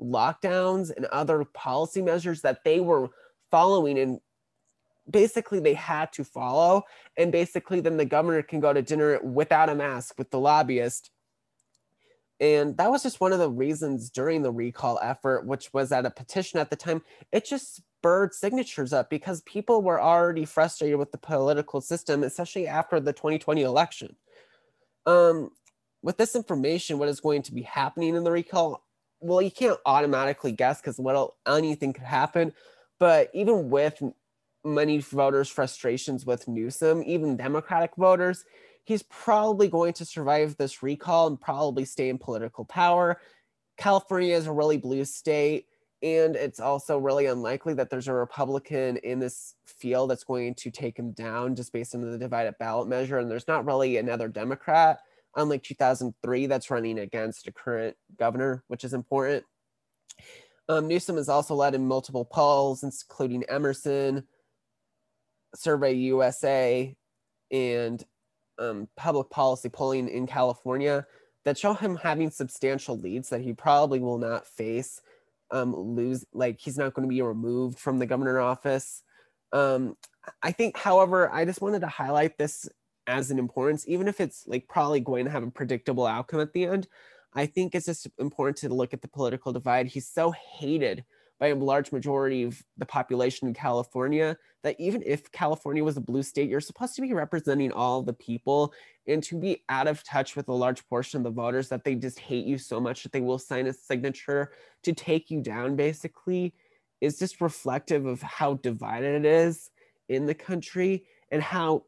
lockdowns 0.00 0.94
and 0.94 1.06
other 1.06 1.44
policy 1.44 2.02
measures 2.02 2.42
that 2.42 2.64
they 2.64 2.80
were 2.80 3.08
following 3.50 3.98
and 3.98 4.20
basically 5.08 5.60
they 5.60 5.74
had 5.74 6.12
to 6.12 6.24
follow 6.24 6.82
and 7.16 7.32
basically 7.32 7.80
then 7.80 7.96
the 7.96 8.04
governor 8.04 8.42
can 8.42 8.60
go 8.60 8.72
to 8.72 8.82
dinner 8.82 9.20
without 9.22 9.70
a 9.70 9.74
mask 9.74 10.16
with 10.18 10.30
the 10.30 10.38
lobbyist 10.38 11.10
and 12.40 12.76
that 12.76 12.90
was 12.90 13.02
just 13.02 13.20
one 13.20 13.32
of 13.32 13.38
the 13.38 13.50
reasons 13.50 14.10
during 14.10 14.42
the 14.42 14.52
recall 14.52 14.98
effort, 15.02 15.46
which 15.46 15.72
was 15.72 15.90
at 15.90 16.04
a 16.04 16.10
petition 16.10 16.58
at 16.58 16.68
the 16.68 16.76
time, 16.76 17.02
it 17.32 17.46
just 17.46 17.76
spurred 17.76 18.34
signatures 18.34 18.92
up 18.92 19.08
because 19.08 19.40
people 19.42 19.82
were 19.82 20.00
already 20.00 20.44
frustrated 20.44 20.98
with 20.98 21.12
the 21.12 21.18
political 21.18 21.80
system, 21.80 22.22
especially 22.22 22.66
after 22.66 23.00
the 23.00 23.12
2020 23.12 23.62
election. 23.62 24.16
Um, 25.06 25.50
with 26.02 26.18
this 26.18 26.36
information, 26.36 26.98
what 26.98 27.08
is 27.08 27.20
going 27.20 27.42
to 27.42 27.54
be 27.54 27.62
happening 27.62 28.14
in 28.14 28.24
the 28.24 28.30
recall? 28.30 28.84
Well, 29.20 29.40
you 29.40 29.50
can't 29.50 29.78
automatically 29.86 30.52
guess 30.52 30.80
because 30.80 30.98
what 30.98 31.32
anything 31.46 31.94
could 31.94 32.04
happen. 32.04 32.52
But 32.98 33.30
even 33.32 33.70
with 33.70 34.02
many 34.62 34.98
voters' 34.98 35.48
frustrations 35.48 36.26
with 36.26 36.48
Newsom, 36.48 37.02
even 37.06 37.36
Democratic 37.36 37.96
voters, 37.96 38.44
he's 38.86 39.02
probably 39.02 39.66
going 39.68 39.92
to 39.92 40.04
survive 40.04 40.56
this 40.56 40.82
recall 40.82 41.26
and 41.26 41.40
probably 41.40 41.84
stay 41.84 42.08
in 42.08 42.18
political 42.18 42.64
power. 42.64 43.20
California 43.76 44.34
is 44.34 44.46
a 44.46 44.52
really 44.52 44.76
blue 44.76 45.04
state, 45.04 45.66
and 46.02 46.36
it's 46.36 46.60
also 46.60 46.96
really 46.96 47.26
unlikely 47.26 47.74
that 47.74 47.90
there's 47.90 48.06
a 48.06 48.14
Republican 48.14 48.96
in 48.98 49.18
this 49.18 49.56
field 49.66 50.08
that's 50.08 50.22
going 50.22 50.54
to 50.54 50.70
take 50.70 50.96
him 50.96 51.10
down 51.10 51.56
just 51.56 51.72
based 51.72 51.96
on 51.96 52.00
the 52.00 52.16
divided 52.16 52.54
ballot 52.60 52.88
measure. 52.88 53.18
And 53.18 53.28
there's 53.28 53.48
not 53.48 53.66
really 53.66 53.96
another 53.96 54.28
Democrat, 54.28 55.00
unlike 55.34 55.64
2003, 55.64 56.46
that's 56.46 56.70
running 56.70 57.00
against 57.00 57.48
a 57.48 57.52
current 57.52 57.96
governor, 58.16 58.62
which 58.68 58.84
is 58.84 58.94
important. 58.94 59.44
Um, 60.68 60.86
Newsom 60.86 61.16
has 61.16 61.28
also 61.28 61.56
led 61.56 61.74
in 61.74 61.86
multiple 61.86 62.24
polls, 62.24 62.84
including 62.84 63.42
Emerson, 63.48 64.28
Survey 65.56 65.94
USA, 65.94 66.96
and 67.50 68.04
um, 68.58 68.88
public 68.96 69.30
policy 69.30 69.68
polling 69.68 70.08
in 70.08 70.26
California 70.26 71.06
that 71.44 71.58
show 71.58 71.74
him 71.74 71.96
having 71.96 72.30
substantial 72.30 72.98
leads 72.98 73.28
that 73.30 73.40
he 73.40 73.52
probably 73.52 74.00
will 74.00 74.18
not 74.18 74.46
face 74.46 75.00
um, 75.50 75.74
lose 75.74 76.24
like 76.32 76.58
he's 76.58 76.76
not 76.76 76.94
going 76.94 77.08
to 77.08 77.14
be 77.14 77.22
removed 77.22 77.78
from 77.78 77.98
the 77.98 78.06
governor 78.06 78.40
office. 78.40 79.02
Um, 79.52 79.96
i 80.42 80.50
think 80.52 80.76
however 80.76 81.30
i 81.32 81.44
just 81.44 81.60
wanted 81.60 81.80
to 81.80 81.86
highlight 81.86 82.36
this 82.38 82.68
as 83.06 83.30
an 83.30 83.38
importance 83.38 83.84
even 83.86 84.08
if 84.08 84.20
it's 84.20 84.46
like 84.46 84.66
probably 84.68 85.00
going 85.00 85.24
to 85.24 85.30
have 85.30 85.42
a 85.42 85.50
predictable 85.50 86.06
outcome 86.06 86.40
at 86.40 86.52
the 86.52 86.66
end 86.66 86.88
i 87.34 87.46
think 87.46 87.74
it's 87.74 87.86
just 87.86 88.08
important 88.18 88.56
to 88.58 88.68
look 88.68 88.92
at 88.92 89.02
the 89.02 89.08
political 89.08 89.52
divide. 89.52 89.86
He's 89.86 90.08
so 90.08 90.32
hated 90.58 91.04
by 91.38 91.48
a 91.48 91.54
large 91.54 91.92
majority 91.92 92.42
of 92.42 92.62
the 92.78 92.86
population 92.86 93.48
in 93.48 93.54
California 93.54 94.36
that 94.62 94.76
even 94.78 95.02
if 95.04 95.30
California 95.32 95.84
was 95.84 95.96
a 95.96 96.00
blue 96.00 96.22
state, 96.22 96.48
you're 96.48 96.60
supposed 96.60 96.96
to 96.96 97.02
be 97.02 97.12
representing 97.12 97.70
all 97.72 98.02
the 98.02 98.12
people 98.12 98.72
and 99.06 99.22
to 99.22 99.38
be 99.38 99.62
out 99.68 99.86
of 99.86 100.02
touch 100.02 100.34
with 100.34 100.48
a 100.48 100.52
large 100.52 100.86
portion 100.88 101.18
of 101.18 101.24
the 101.24 101.30
voters 101.30 101.68
that 101.68 101.84
they 101.84 101.94
just 101.94 102.18
hate 102.18 102.46
you 102.46 102.58
so 102.58 102.80
much 102.80 103.02
that 103.02 103.12
they 103.12 103.20
will 103.20 103.38
sign 103.38 103.66
a 103.66 103.72
signature 103.72 104.52
to 104.82 104.92
take 104.92 105.30
you 105.30 105.40
down, 105.40 105.76
basically, 105.76 106.54
is 107.00 107.18
just 107.18 107.40
reflective 107.40 108.06
of 108.06 108.22
how 108.22 108.54
divided 108.54 109.24
it 109.24 109.28
is 109.28 109.70
in 110.08 110.26
the 110.26 110.34
country 110.34 111.04
and 111.30 111.42
how 111.42 111.84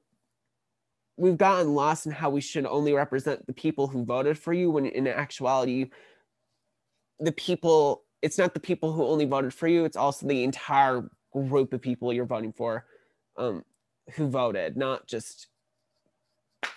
we've 1.17 1.39
gotten 1.39 1.75
lost 1.75 2.07
in 2.07 2.13
how 2.13 2.31
we 2.31 2.41
should 2.41 2.67
only 2.67 2.93
represent 2.93 3.45
the 3.47 3.53
people 3.53 3.89
who 3.89 4.05
voted 4.05 4.39
for 4.39 4.53
you 4.53 4.71
when 4.71 4.87
in 4.87 5.09
actuality 5.09 5.91
the 7.19 7.33
people 7.33 8.05
it's 8.23 8.39
not 8.39 8.55
the 8.55 8.61
people 8.61 8.93
who 8.93 9.05
only 9.05 9.25
voted 9.25 9.55
for 9.55 9.69
you; 9.69 9.85
it's 9.85 9.97
also 9.97 10.27
the 10.27 10.45
entire 10.45 11.09
group 11.33 11.73
of 11.73 11.81
people 11.81 12.12
you're 12.12 12.25
voting 12.25 12.53
for 12.53 12.85
um, 13.37 13.64
who 14.14 14.29
voted, 14.29 14.77
not 14.77 15.07
just 15.07 15.49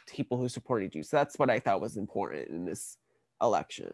people 0.08 0.38
who 0.38 0.50
supported 0.50 0.94
you. 0.94 1.04
So 1.04 1.18
that's 1.18 1.40
what 1.40 1.50
I 1.50 1.60
thought 1.60 1.82
was 1.82 1.98
important 1.98 2.50
in 2.50 2.66
this 2.66 2.98
election. 3.42 3.92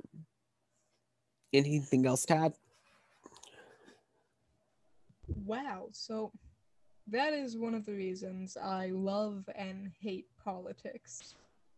Anything 1.54 2.06
else 2.06 2.26
to 2.26 2.36
add? 2.36 2.54
Wow. 5.46 5.88
So 5.92 6.32
that 7.08 7.34
is 7.34 7.58
one 7.58 7.74
of 7.74 7.86
the 7.86 7.94
reasons 7.94 8.58
I 8.58 8.88
love 8.88 9.50
and 9.56 9.92
hate 10.02 10.28
politics. 10.44 11.36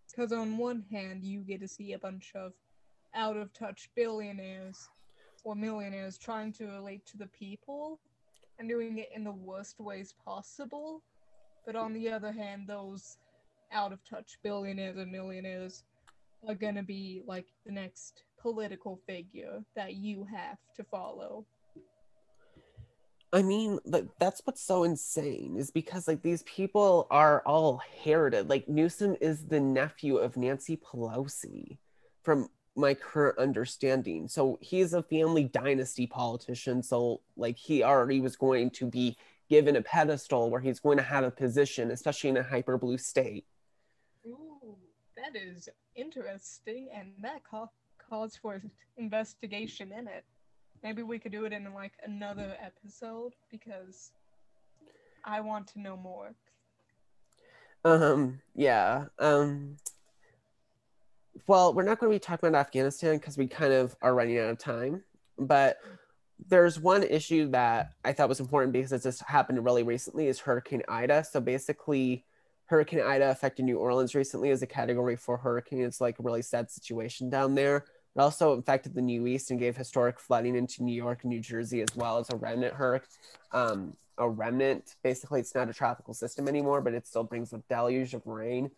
Because 0.10 0.32
on 0.32 0.58
one 0.58 0.84
hand, 0.92 1.24
you 1.24 1.42
get 1.42 1.62
to 1.62 1.68
see 1.68 1.94
a 1.94 2.00
bunch 2.00 2.32
of 2.34 2.54
out 3.14 3.38
of 3.38 3.54
touch 3.54 3.90
billionaires 3.96 4.88
or 5.44 5.56
millionaires 5.56 6.18
trying 6.18 6.52
to 6.54 6.68
relate 6.68 7.06
to 7.08 7.18
the 7.18 7.28
people 7.28 8.00
and 8.58 8.68
doing 8.68 8.98
it 8.98 9.10
in 9.16 9.24
the 9.24 9.32
worst 9.32 9.80
ways 9.80 10.14
possible. 10.24 11.02
But 11.66 11.76
on 11.76 11.94
the 11.94 12.10
other 12.10 12.32
hand, 12.32 12.68
those 12.68 13.18
out 13.72 13.94
of 13.94 14.04
touch 14.04 14.38
billionaires 14.44 14.98
and 14.98 15.12
millionaires 15.12 15.84
are 16.48 16.56
gonna 16.56 16.84
be 16.84 17.22
like 17.26 17.48
the 17.66 17.72
next 17.72 18.24
political 18.42 19.00
figure 19.08 19.64
that 19.76 19.96
you 19.96 20.26
have 20.26 20.58
to 20.76 20.84
follow. 20.84 21.46
I 23.32 23.44
mean, 23.44 23.80
like 23.86 24.08
that's 24.20 24.42
what's 24.46 24.62
so 24.62 24.84
insane 24.84 25.56
is 25.58 25.70
because 25.70 26.08
like 26.08 26.24
these 26.24 26.42
people 26.44 27.06
are 27.12 27.44
all 27.46 27.82
herited. 28.04 28.50
Like 28.50 28.68
Newsom 28.68 29.16
is 29.22 29.46
the 29.46 29.60
nephew 29.60 30.18
of 30.18 30.36
Nancy 30.36 30.78
Pelosi 30.78 31.78
from 32.24 32.50
my 32.80 32.94
current 32.94 33.38
understanding. 33.38 34.28
So 34.28 34.58
he's 34.62 34.94
a 34.94 35.04
family 35.04 35.44
dynasty 35.44 36.08
politician. 36.08 36.82
So 36.82 37.22
like 37.38 37.58
he 37.58 37.84
already 37.84 38.22
was 38.22 38.36
going 38.36 38.72
to 38.72 38.86
be 38.86 39.18
given 39.50 39.76
a 39.76 39.82
pedestal 39.82 40.50
where 40.50 40.62
he's 40.62 40.80
going 40.80 40.98
to 40.98 41.04
have 41.04 41.24
a 41.24 41.32
position, 41.32 41.92
especially 41.92 42.30
in 42.30 42.38
a 42.38 42.44
hyper 42.44 42.78
blue 42.78 42.98
state. 42.98 43.46
Ooh, 44.26 44.76
that 45.18 45.40
is 45.40 45.68
interesting, 45.96 46.88
and 46.94 47.12
that 47.22 47.44
ca- 47.44 47.68
calls 48.10 48.36
for 48.36 48.62
investigation 48.98 49.92
in 49.92 50.08
it. 50.08 50.24
Maybe 50.84 51.04
we 51.04 51.20
could 51.20 51.32
do 51.32 51.46
it 51.46 51.54
in 51.54 51.74
like 51.74 51.94
another 52.06 52.56
episode 52.62 53.34
because 53.52 54.12
I 55.26 55.42
want 55.42 55.68
to 55.70 55.82
know 55.82 55.98
more. 55.98 56.34
Um. 57.84 58.42
Yeah. 58.56 59.06
Um 59.18 59.78
well, 61.48 61.74
we're 61.74 61.84
not 61.84 62.00
going 62.00 62.12
to 62.12 62.16
be 62.16 62.20
talking 62.20 62.50
about 62.50 62.60
Afghanistan 62.60 63.18
because 63.18 63.38
we 63.38 63.48
kind 63.48 63.74
of 63.74 63.96
are 64.02 64.14
running 64.14 64.38
out 64.40 64.50
of 64.50 64.58
time. 64.58 65.04
But 65.38 65.78
there's 66.48 66.80
one 66.80 67.04
issue 67.04 67.50
that 67.52 67.94
I 68.06 68.14
thought 68.14 68.30
was 68.30 68.40
important 68.40 68.74
because 68.74 68.92
it 68.92 69.04
just 69.04 69.22
happened 69.24 69.64
really 69.64 69.84
recently 69.84 70.28
is 70.28 70.40
Hurricane 70.40 70.84
Ida. 70.88 71.24
So 71.24 71.42
basically, 71.42 72.26
Hurricane 72.66 73.02
Ida 73.02 73.30
affected 73.30 73.66
New 73.66 73.78
Orleans 73.78 74.16
recently 74.16 74.52
as 74.52 74.62
a 74.62 74.68
category 74.68 75.16
four 75.16 75.38
hurricane. 75.38 75.82
It's 75.82 76.00
like 76.00 76.20
a 76.20 76.24
really 76.24 76.42
sad 76.42 76.70
situation 76.70 77.30
down 77.30 77.56
there. 77.56 77.86
It 78.16 78.20
also 78.20 78.54
affected 78.54 78.94
the 78.94 79.02
Northeast 79.02 79.52
and 79.52 79.60
gave 79.60 79.76
historic 79.76 80.20
flooding 80.20 80.56
into 80.56 80.84
New 80.84 80.94
York 80.94 81.20
and 81.24 81.30
New 81.30 81.42
Jersey 81.42 81.82
as 81.82 81.96
well 81.96 82.18
as 82.20 82.30
a 82.30 82.36
remnant 82.36 82.74
hurricane. 82.74 83.10
Um, 83.52 83.94
a 84.18 84.30
remnant, 84.30 84.96
basically, 85.04 85.40
it's 85.40 85.56
not 85.56 85.70
a 85.70 85.74
tropical 85.74 86.14
system 86.14 86.48
anymore, 86.48 86.82
but 86.82 86.94
it 86.94 87.08
still 87.08 87.24
brings 87.24 87.54
a 87.54 87.64
deluge 87.70 88.14
of 88.14 88.26
rain. 88.28 88.70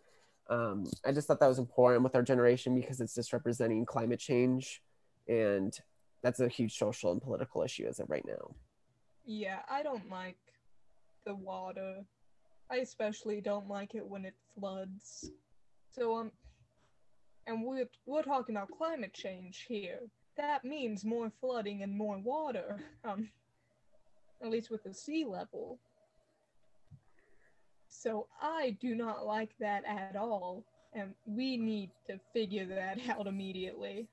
Um, 0.48 0.86
I 1.04 1.12
just 1.12 1.28
thought 1.28 1.40
that 1.40 1.48
was 1.48 1.58
important 1.58 2.02
with 2.02 2.14
our 2.14 2.22
generation 2.22 2.74
because 2.74 3.00
it's 3.00 3.14
just 3.14 3.32
representing 3.32 3.86
climate 3.86 4.20
change, 4.20 4.82
and 5.28 5.72
that's 6.22 6.40
a 6.40 6.48
huge 6.48 6.76
social 6.76 7.12
and 7.12 7.22
political 7.22 7.62
issue 7.62 7.86
as 7.86 8.00
of 8.00 8.10
right 8.10 8.24
now. 8.26 8.54
Yeah, 9.24 9.60
I 9.70 9.82
don't 9.82 10.10
like 10.10 10.38
the 11.24 11.34
water. 11.34 12.04
I 12.70 12.76
especially 12.76 13.40
don't 13.40 13.68
like 13.68 13.94
it 13.94 14.06
when 14.06 14.24
it 14.24 14.34
floods. 14.58 15.30
So 15.90 16.16
um 16.16 16.32
and 17.46 17.62
we're 17.64 17.88
we're 18.06 18.22
talking 18.22 18.56
about 18.56 18.70
climate 18.70 19.12
change 19.12 19.66
here. 19.68 20.00
That 20.36 20.64
means 20.64 21.04
more 21.04 21.30
flooding 21.40 21.82
and 21.82 21.96
more 21.96 22.18
water. 22.18 22.80
Um 23.04 23.28
at 24.42 24.50
least 24.50 24.70
with 24.70 24.82
the 24.82 24.94
sea 24.94 25.24
level. 25.24 25.78
So 27.92 28.26
I 28.40 28.76
do 28.80 28.94
not 28.94 29.26
like 29.26 29.50
that 29.60 29.84
at 29.84 30.16
all, 30.16 30.64
and 30.94 31.14
we 31.26 31.56
need 31.58 31.90
to 32.06 32.18
figure 32.32 32.64
that 32.66 32.98
out 33.08 33.26
immediately. 33.26 34.08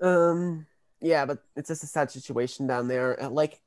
Um 0.00 0.66
yeah, 1.00 1.26
but 1.26 1.44
it's 1.54 1.68
just 1.68 1.84
a 1.84 1.86
sad 1.86 2.10
situation 2.10 2.66
down 2.66 2.88
there. 2.88 3.22
Uh, 3.22 3.28
Like 3.28 3.60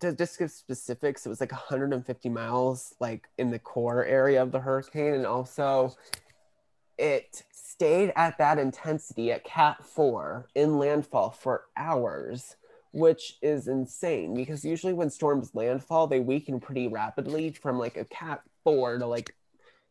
to 0.00 0.12
just 0.12 0.38
give 0.38 0.50
specifics, 0.50 1.26
it 1.26 1.28
was 1.30 1.40
like 1.40 1.50
150 1.50 2.28
miles 2.28 2.94
like 3.00 3.28
in 3.38 3.50
the 3.50 3.58
core 3.58 4.04
area 4.04 4.40
of 4.42 4.52
the 4.52 4.60
hurricane, 4.60 5.14
and 5.14 5.26
also 5.26 5.96
it 6.98 7.44
stayed 7.52 8.12
at 8.14 8.36
that 8.38 8.58
intensity 8.58 9.32
at 9.32 9.44
Cat 9.44 9.84
4 9.84 10.48
in 10.54 10.78
landfall 10.78 11.30
for 11.30 11.64
hours, 11.76 12.56
which 12.92 13.36
is 13.42 13.68
insane 13.68 14.34
because 14.34 14.64
usually 14.64 14.92
when 14.92 15.10
storms 15.10 15.50
landfall, 15.54 16.06
they 16.06 16.20
weaken 16.20 16.60
pretty 16.60 16.88
rapidly 16.88 17.52
from 17.52 17.78
like 17.78 17.96
a 17.96 18.04
Cat 18.04 18.42
4 18.64 18.98
to 18.98 19.06
like 19.06 19.34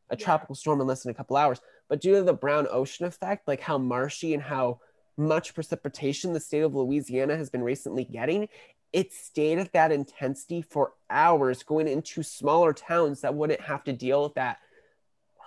a 0.09 0.15
tropical 0.15 0.55
storm 0.55 0.81
in 0.81 0.87
less 0.87 1.03
than 1.03 1.11
a 1.11 1.15
couple 1.15 1.37
hours. 1.37 1.61
But 1.89 2.01
due 2.01 2.15
to 2.15 2.23
the 2.23 2.33
brown 2.33 2.67
ocean 2.71 3.05
effect, 3.05 3.47
like 3.47 3.61
how 3.61 3.77
marshy 3.77 4.33
and 4.33 4.43
how 4.43 4.79
much 5.17 5.53
precipitation 5.53 6.33
the 6.33 6.39
state 6.39 6.61
of 6.61 6.75
Louisiana 6.75 7.35
has 7.35 7.49
been 7.49 7.63
recently 7.63 8.05
getting, 8.05 8.49
it 8.93 9.13
stayed 9.13 9.59
at 9.59 9.73
that 9.73 9.91
intensity 9.91 10.61
for 10.61 10.93
hours, 11.09 11.63
going 11.63 11.87
into 11.87 12.23
smaller 12.23 12.73
towns 12.73 13.21
that 13.21 13.35
wouldn't 13.35 13.61
have 13.61 13.83
to 13.85 13.93
deal 13.93 14.23
with 14.23 14.35
that 14.35 14.57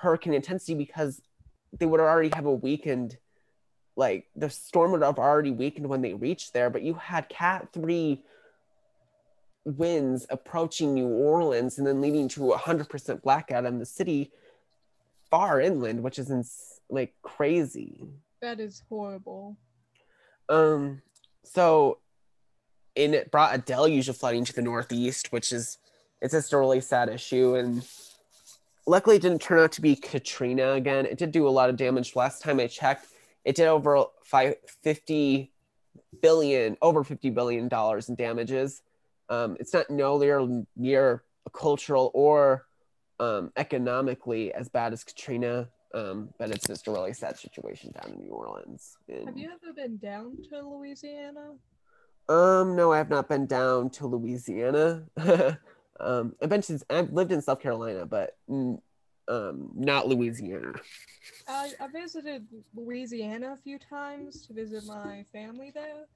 hurricane 0.01 0.35
intensity 0.35 0.75
because 0.75 1.21
they 1.79 1.87
would 1.87 2.01
already 2.01 2.31
have 2.35 2.47
a 2.47 2.53
weakened, 2.53 3.17
like 4.01 4.27
the 4.35 4.49
storm 4.49 4.93
would 4.93 5.03
have 5.03 5.19
already 5.19 5.51
weakened 5.51 5.87
when 5.87 6.01
they 6.01 6.15
reached 6.15 6.55
there. 6.55 6.71
But 6.71 6.83
you 6.83 6.95
had 6.95 7.29
Cat 7.29 7.69
3 7.73 8.21
winds 9.65 10.27
approaching 10.31 10.95
New 10.95 11.07
Orleans 11.07 11.77
and 11.79 11.87
then 11.87 12.01
leading 12.01 12.27
to 12.29 12.53
a 12.53 12.59
100% 12.59 13.23
blackout 13.23 13.67
in 13.67 13.79
the 13.79 13.85
city 13.85 14.33
far 15.31 15.61
inland, 15.61 16.03
which 16.03 16.19
is 16.19 16.31
ins- 16.31 16.81
like 16.89 17.15
crazy. 17.23 18.09
That 18.41 18.59
is 18.59 18.83
horrible. 18.89 19.59
Um, 20.49 21.03
so 21.45 21.99
and 22.97 23.15
it 23.15 23.31
brought 23.31 23.55
a 23.55 23.59
deluge 23.59 24.09
of 24.09 24.17
flooding 24.17 24.45
to 24.47 24.53
the 24.55 24.63
northeast, 24.63 25.31
which 25.31 25.53
is 25.53 25.77
it's 26.23 26.33
just 26.33 26.53
a 26.55 26.59
really 26.59 26.81
sad 26.81 27.11
issue. 27.11 27.55
And 27.55 27.87
luckily, 28.87 29.17
it 29.17 29.23
didn't 29.23 29.43
turn 29.43 29.59
out 29.59 29.73
to 29.73 29.83
be 29.83 29.95
Katrina 29.95 30.73
again. 30.73 31.05
It 31.07 31.19
did 31.19 31.33
do 31.33 31.47
a 31.47 31.51
lot 31.51 31.69
of 31.69 31.77
damage. 31.77 32.17
Last 32.17 32.43
time 32.43 32.59
I 32.61 32.67
checked, 32.67 33.07
it 33.45 33.57
did 33.57 33.67
over 33.67 34.05
five, 34.25 34.55
50 34.83 35.51
billion, 36.21 36.77
over 36.83 37.05
50 37.05 37.31
billion 37.31 37.69
dollars 37.69 38.09
in 38.09 38.15
damages. 38.15 38.83
Um, 39.29 39.57
it's 39.61 39.73
not 39.73 39.91
nowhere 39.91 40.47
near 40.77 41.23
cultural 41.53 42.11
or 42.15 42.67
um, 43.21 43.53
economically 43.57 44.53
as 44.53 44.69
bad 44.69 44.93
as 44.93 45.05
Katrina, 45.05 45.69
um, 45.95 46.31
but 46.39 46.51
it's 46.51 46.67
just 46.67 46.89
a 46.89 46.91
really 46.91 47.13
sad 47.13 47.39
situation 47.39 47.93
down 47.93 48.15
in 48.15 48.23
New 48.23 48.31
Orleans. 48.31 48.97
And- 49.09 49.29
Have 49.29 49.37
you 49.39 49.51
ever 49.51 49.73
been 49.75 49.99
down 49.99 50.39
to 50.51 50.61
Louisiana? 50.69 51.55
um, 52.29 52.77
no, 52.77 52.93
I 52.93 52.99
have 52.99 53.11
not 53.11 53.29
been 53.29 53.47
down 53.47 53.91
to 53.91 54.07
Louisiana. 54.07 55.05
um, 56.01 56.35
I've 56.43 56.49
been 56.49 56.63
to, 56.63 56.81
I've 56.89 57.13
lived 57.13 57.33
in 57.33 57.43
South 57.43 57.61
Carolina, 57.61 58.07
but 58.07 58.37
um, 59.31 59.71
not 59.75 60.09
Louisiana. 60.09 60.73
I, 61.49 61.73
I 61.81 61.87
visited 61.89 62.47
Louisiana 62.75 63.53
a 63.53 63.63
few 63.63 63.79
times 63.79 64.47
to 64.47 64.53
visit 64.53 64.85
my 64.87 65.25
family 65.33 65.71
there. 65.73 66.07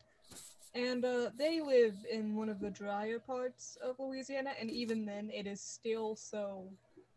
And 0.75 1.05
uh, 1.05 1.31
they 1.39 1.61
live 1.61 1.95
in 2.11 2.35
one 2.35 2.49
of 2.49 2.59
the 2.59 2.71
drier 2.71 3.21
parts 3.21 3.79
of 3.81 3.95
Louisiana, 4.01 4.51
and 4.61 4.69
even 4.69 5.07
then, 5.07 5.31
it 5.33 5.47
is 5.47 5.61
still 5.61 6.17
so 6.17 6.69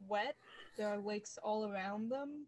wet. 0.07 0.35
There 0.77 0.87
are 0.87 0.99
lakes 0.99 1.39
all 1.41 1.67
around 1.67 2.09
them, 2.09 2.45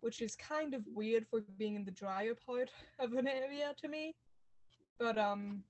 which 0.00 0.22
is 0.22 0.36
kind 0.36 0.74
of 0.74 0.82
weird 0.94 1.26
for 1.28 1.40
being 1.58 1.74
in 1.74 1.84
the 1.84 1.90
drier 1.90 2.36
part 2.46 2.70
of 3.00 3.14
an 3.14 3.26
area 3.26 3.74
to 3.82 3.88
me. 3.88 4.14
But 5.00 5.18
um, 5.18 5.64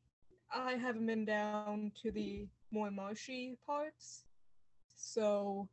I 0.55 0.73
haven't 0.73 1.07
been 1.07 1.25
down 1.25 1.93
to 2.03 2.11
the 2.11 2.47
more 2.71 2.91
marshy 2.91 3.57
parts, 3.67 4.25
so 4.97 5.67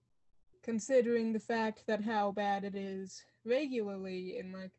considering 0.66 1.32
the 1.32 1.40
fact 1.40 1.84
that 1.88 2.04
how 2.04 2.32
bad 2.32 2.64
it 2.64 2.76
is 2.76 3.24
regularly 3.46 4.38
in 4.40 4.52
like 4.52 4.72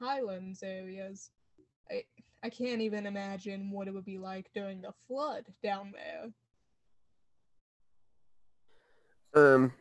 highlands 0.00 0.62
areas 0.62 1.30
i 1.90 2.02
i 2.42 2.48
can't 2.48 2.80
even 2.80 3.06
imagine 3.06 3.70
what 3.70 3.86
it 3.86 3.94
would 3.94 4.04
be 4.04 4.18
like 4.18 4.50
during 4.54 4.80
the 4.80 4.92
flood 5.06 5.44
down 5.62 5.92
there 5.92 6.32
Um, 9.34 9.72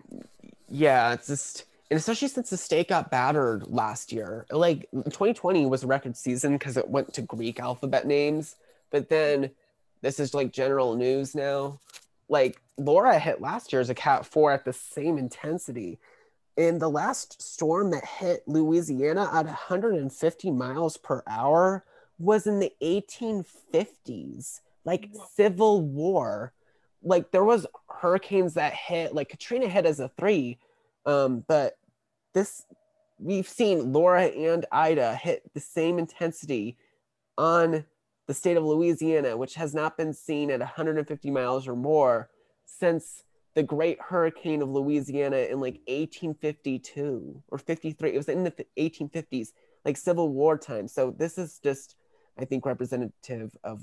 yeah, 0.70 1.14
it's 1.14 1.28
just, 1.28 1.66
and 1.92 1.98
especially 1.98 2.28
since 2.28 2.50
the 2.50 2.58
state 2.58 2.90
got 2.90 3.12
battered 3.12 3.68
last 3.68 4.12
year. 4.12 4.46
Like 4.52 4.90
2020 4.92 5.66
was 5.68 5.84
a 5.84 5.88
record 5.88 6.18
season 6.18 6.54
because 6.54 6.78
it 6.78 6.90
went 6.90 7.14
to 7.14 7.22
Greek 7.22 7.60
alphabet 7.60 8.08
names, 8.08 8.56
but 8.92 9.10
then 9.10 9.52
this 10.02 10.20
is 10.20 10.34
like 10.34 10.52
general 10.52 10.96
news 10.96 11.36
now. 11.36 11.80
Like 12.30 12.62
Laura 12.78 13.20
hit 13.20 13.42
last 13.42 13.72
year 13.72 13.82
as 13.82 13.90
a 13.90 13.96
Cat 13.96 14.26
4 14.26 14.52
at 14.52 14.66
the 14.66 14.74
same 14.74 15.18
intensity. 15.18 16.00
And 16.58 16.82
the 16.82 16.90
last 16.90 17.42
storm 17.42 17.92
that 17.92 18.06
hit 18.06 18.44
Louisiana 18.48 19.30
at 19.34 19.46
150 19.46 20.52
miles 20.52 20.98
per 20.98 21.24
hour 21.28 21.84
was 22.20 22.46
in 22.46 22.60
the 22.60 22.72
1850s, 22.82 24.62
like. 24.86 25.10
Civil 25.34 25.82
War. 25.82 26.54
Like 27.02 27.32
there 27.32 27.44
was 27.44 27.68
hurricanes 27.90 28.54
that 28.54 28.74
hit, 28.74 29.14
like 29.14 29.30
Katrina 29.30 29.68
hit 29.68 29.86
as 29.86 30.00
a 30.00 30.10
three, 30.18 30.58
um, 31.06 31.44
but 31.48 31.78
this 32.34 32.66
we've 33.20 33.48
seen 33.48 33.94
Laura 33.94 34.26
and 34.26 34.66
Ida 34.72 35.16
hit 35.16 35.44
the 35.54 35.60
same 35.60 36.00
intensity 36.00 36.78
on 37.38 37.86
the 38.34 38.40
state 38.40 38.58
of 38.58 38.64
Louisiana, 38.64 39.38
which 39.38 39.54
has 39.54 39.76
not 39.76 39.96
been 39.96 40.12
seen 40.12 40.50
at 40.50 40.60
150 40.60 41.30
miles 41.30 41.68
or 41.68 41.76
more 41.76 42.32
since 42.66 43.24
the 43.54 43.62
Great 43.62 44.02
Hurricane 44.02 44.64
of 44.64 44.70
Louisiana 44.70 45.38
in 45.38 45.60
like 45.60 45.82
1852 45.86 47.44
or 47.50 47.58
53. 47.60 48.10
It 48.10 48.18
was 48.18 48.28
in 48.28 48.44
the 48.44 48.66
1850s, 48.80 49.50
like 49.86 49.98
Civil 49.98 50.30
War 50.30 50.58
time. 50.58 50.88
So 50.88 51.14
this 51.16 51.38
is 51.38 51.60
just, 51.64 51.96
I 52.40 52.46
think, 52.46 52.66
representative 52.66 53.56
of 53.64 53.82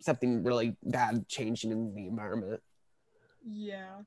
something 0.00 0.42
really 0.42 0.76
bad 0.82 1.28
changing 1.28 1.70
in 1.70 1.94
the 1.94 2.06
environment. 2.06 2.62
yeah 3.46 4.00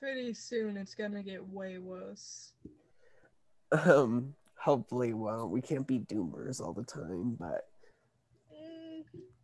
pretty 0.00 0.34
soon 0.34 0.76
it's 0.76 0.94
gonna 0.94 1.22
get 1.22 1.48
way 1.48 1.78
worse 1.78 2.52
Um, 3.72 4.34
hopefully, 4.58 5.14
well, 5.14 5.48
we 5.48 5.60
can't 5.60 5.86
be 5.86 6.00
doomers 6.00 6.60
all 6.60 6.72
the 6.72 6.84
time, 6.84 7.36
but 7.38 7.68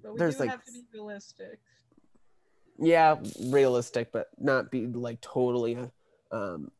but 0.03 0.13
we 0.13 0.19
There's, 0.19 0.35
do 0.37 0.41
like, 0.41 0.51
have 0.51 0.65
to 0.65 0.73
be 0.73 0.85
realistic 0.93 1.59
yeah, 2.83 3.17
realistic, 3.49 4.11
but 4.11 4.29
not 4.39 4.71
be 4.71 4.87
like 4.87 5.21
totally 5.21 5.77
um 6.33 6.71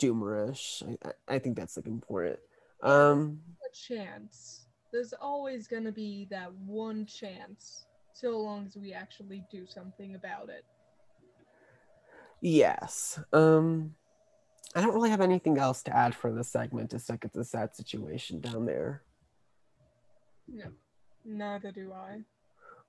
doomerish. 0.00 0.82
I, 1.04 1.34
I- 1.34 1.38
think 1.40 1.56
that's 1.56 1.76
like 1.76 1.86
important. 1.86 2.38
Um, 2.82 3.40
a 3.68 3.74
chance 3.74 4.68
there's 4.92 5.12
always 5.20 5.66
gonna 5.66 5.90
be 5.92 6.28
that 6.30 6.52
one 6.54 7.04
chance 7.06 7.86
so 8.14 8.38
long 8.38 8.66
as 8.66 8.76
we 8.76 8.92
actually 8.92 9.44
do 9.50 9.66
something 9.66 10.14
about 10.14 10.48
it 10.48 10.64
yes. 12.40 13.18
Um, 13.32 13.94
I 14.74 14.80
don't 14.80 14.94
really 14.94 15.10
have 15.10 15.20
anything 15.20 15.58
else 15.58 15.82
to 15.84 15.96
add 15.96 16.14
for 16.14 16.32
this 16.32 16.48
segment. 16.48 16.90
Just 16.92 17.10
like 17.10 17.24
it's 17.24 17.36
a 17.36 17.44
sad 17.44 17.74
situation 17.74 18.40
down 18.40 18.64
there. 18.66 19.02
neither 21.24 21.72
do 21.72 21.92
i 21.92 22.20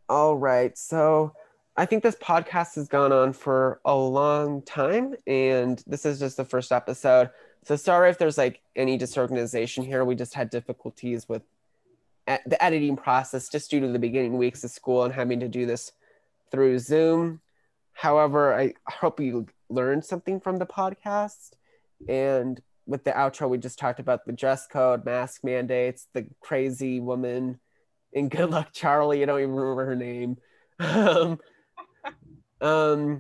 All 0.09 0.35
right. 0.35 0.75
So 0.75 1.33
I 1.77 1.85
think 1.85 2.01
this 2.01 2.15
podcast 2.15 2.75
has 2.75 2.87
gone 2.87 3.11
on 3.11 3.31
for 3.31 3.79
a 3.85 3.95
long 3.95 4.63
time, 4.63 5.13
and 5.27 5.81
this 5.85 6.03
is 6.03 6.19
just 6.19 6.35
the 6.35 6.45
first 6.45 6.71
episode. 6.71 7.29
So 7.63 7.75
sorry 7.75 8.09
if 8.09 8.17
there's 8.17 8.37
like 8.37 8.61
any 8.75 8.97
disorganization 8.97 9.85
here. 9.85 10.03
We 10.03 10.15
just 10.15 10.33
had 10.33 10.49
difficulties 10.49 11.29
with 11.29 11.43
the 12.25 12.63
editing 12.63 12.95
process 12.95 13.49
just 13.49 13.69
due 13.69 13.79
to 13.81 13.87
the 13.87 13.99
beginning 13.99 14.37
weeks 14.37 14.63
of 14.63 14.71
school 14.71 15.03
and 15.03 15.13
having 15.13 15.39
to 15.41 15.47
do 15.47 15.65
this 15.65 15.91
through 16.51 16.79
Zoom. 16.79 17.41
However, 17.93 18.57
I 18.57 18.73
hope 18.87 19.19
you 19.19 19.47
learned 19.69 20.05
something 20.05 20.39
from 20.39 20.57
the 20.57 20.65
podcast. 20.65 21.51
And 22.07 22.61
with 22.87 23.03
the 23.03 23.11
outro, 23.11 23.47
we 23.47 23.57
just 23.59 23.77
talked 23.77 23.99
about 23.99 24.25
the 24.25 24.31
dress 24.31 24.65
code, 24.65 25.05
mask 25.05 25.43
mandates, 25.43 26.07
the 26.13 26.25
crazy 26.39 26.99
woman, 26.99 27.59
and 28.13 28.29
good 28.29 28.49
luck, 28.49 28.69
Charlie. 28.73 29.23
I 29.23 29.25
don't 29.25 29.39
even 29.39 29.53
remember 29.53 29.85
her 29.85 29.95
name. 29.95 30.37
um, 30.79 31.39
um, 32.61 33.19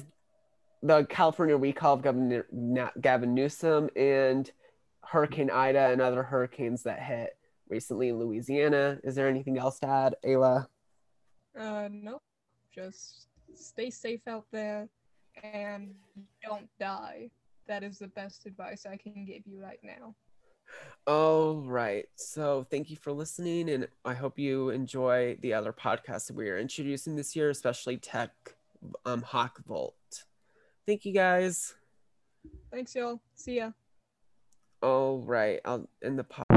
the 0.81 1.05
California 1.05 1.57
recall 1.57 1.95
of 1.95 2.01
Governor 2.01 2.45
Gavin 2.99 3.33
Newsom 3.33 3.89
and 3.95 4.49
Hurricane 5.03 5.49
Ida 5.49 5.89
and 5.89 6.01
other 6.01 6.23
hurricanes 6.23 6.83
that 6.83 7.01
hit 7.01 7.37
recently 7.67 8.09
in 8.09 8.19
Louisiana. 8.19 8.99
Is 9.03 9.15
there 9.15 9.27
anything 9.27 9.57
else 9.57 9.79
to 9.79 9.87
add, 9.87 10.15
Ayla? 10.25 10.67
Uh. 11.59 11.89
Just 12.73 13.27
stay 13.55 13.89
safe 13.89 14.21
out 14.27 14.45
there 14.51 14.87
and 15.43 15.93
don't 16.43 16.69
die. 16.79 17.29
That 17.67 17.83
is 17.83 17.99
the 17.99 18.07
best 18.07 18.45
advice 18.45 18.85
I 18.85 18.97
can 18.97 19.25
give 19.25 19.45
you 19.45 19.61
right 19.61 19.79
now. 19.83 20.15
All 21.07 21.55
right. 21.61 22.05
So 22.15 22.67
thank 22.69 22.89
you 22.89 22.95
for 22.95 23.11
listening, 23.11 23.69
and 23.69 23.87
I 24.05 24.13
hope 24.13 24.37
you 24.37 24.69
enjoy 24.69 25.37
the 25.41 25.53
other 25.53 25.73
podcasts 25.73 26.27
that 26.27 26.35
we 26.35 26.49
are 26.49 26.57
introducing 26.57 27.15
this 27.15 27.35
year, 27.35 27.49
especially 27.49 27.97
Tech 27.97 28.31
um, 29.05 29.21
Hawk 29.21 29.59
Volt. 29.65 29.95
Thank 30.85 31.05
you 31.05 31.13
guys. 31.13 31.73
Thanks, 32.71 32.95
y'all. 32.95 33.19
See 33.35 33.57
ya. 33.57 33.71
All 34.81 35.19
right. 35.19 35.59
I'll 35.65 35.87
end 36.03 36.19
the 36.19 36.23
podcast. 36.23 36.48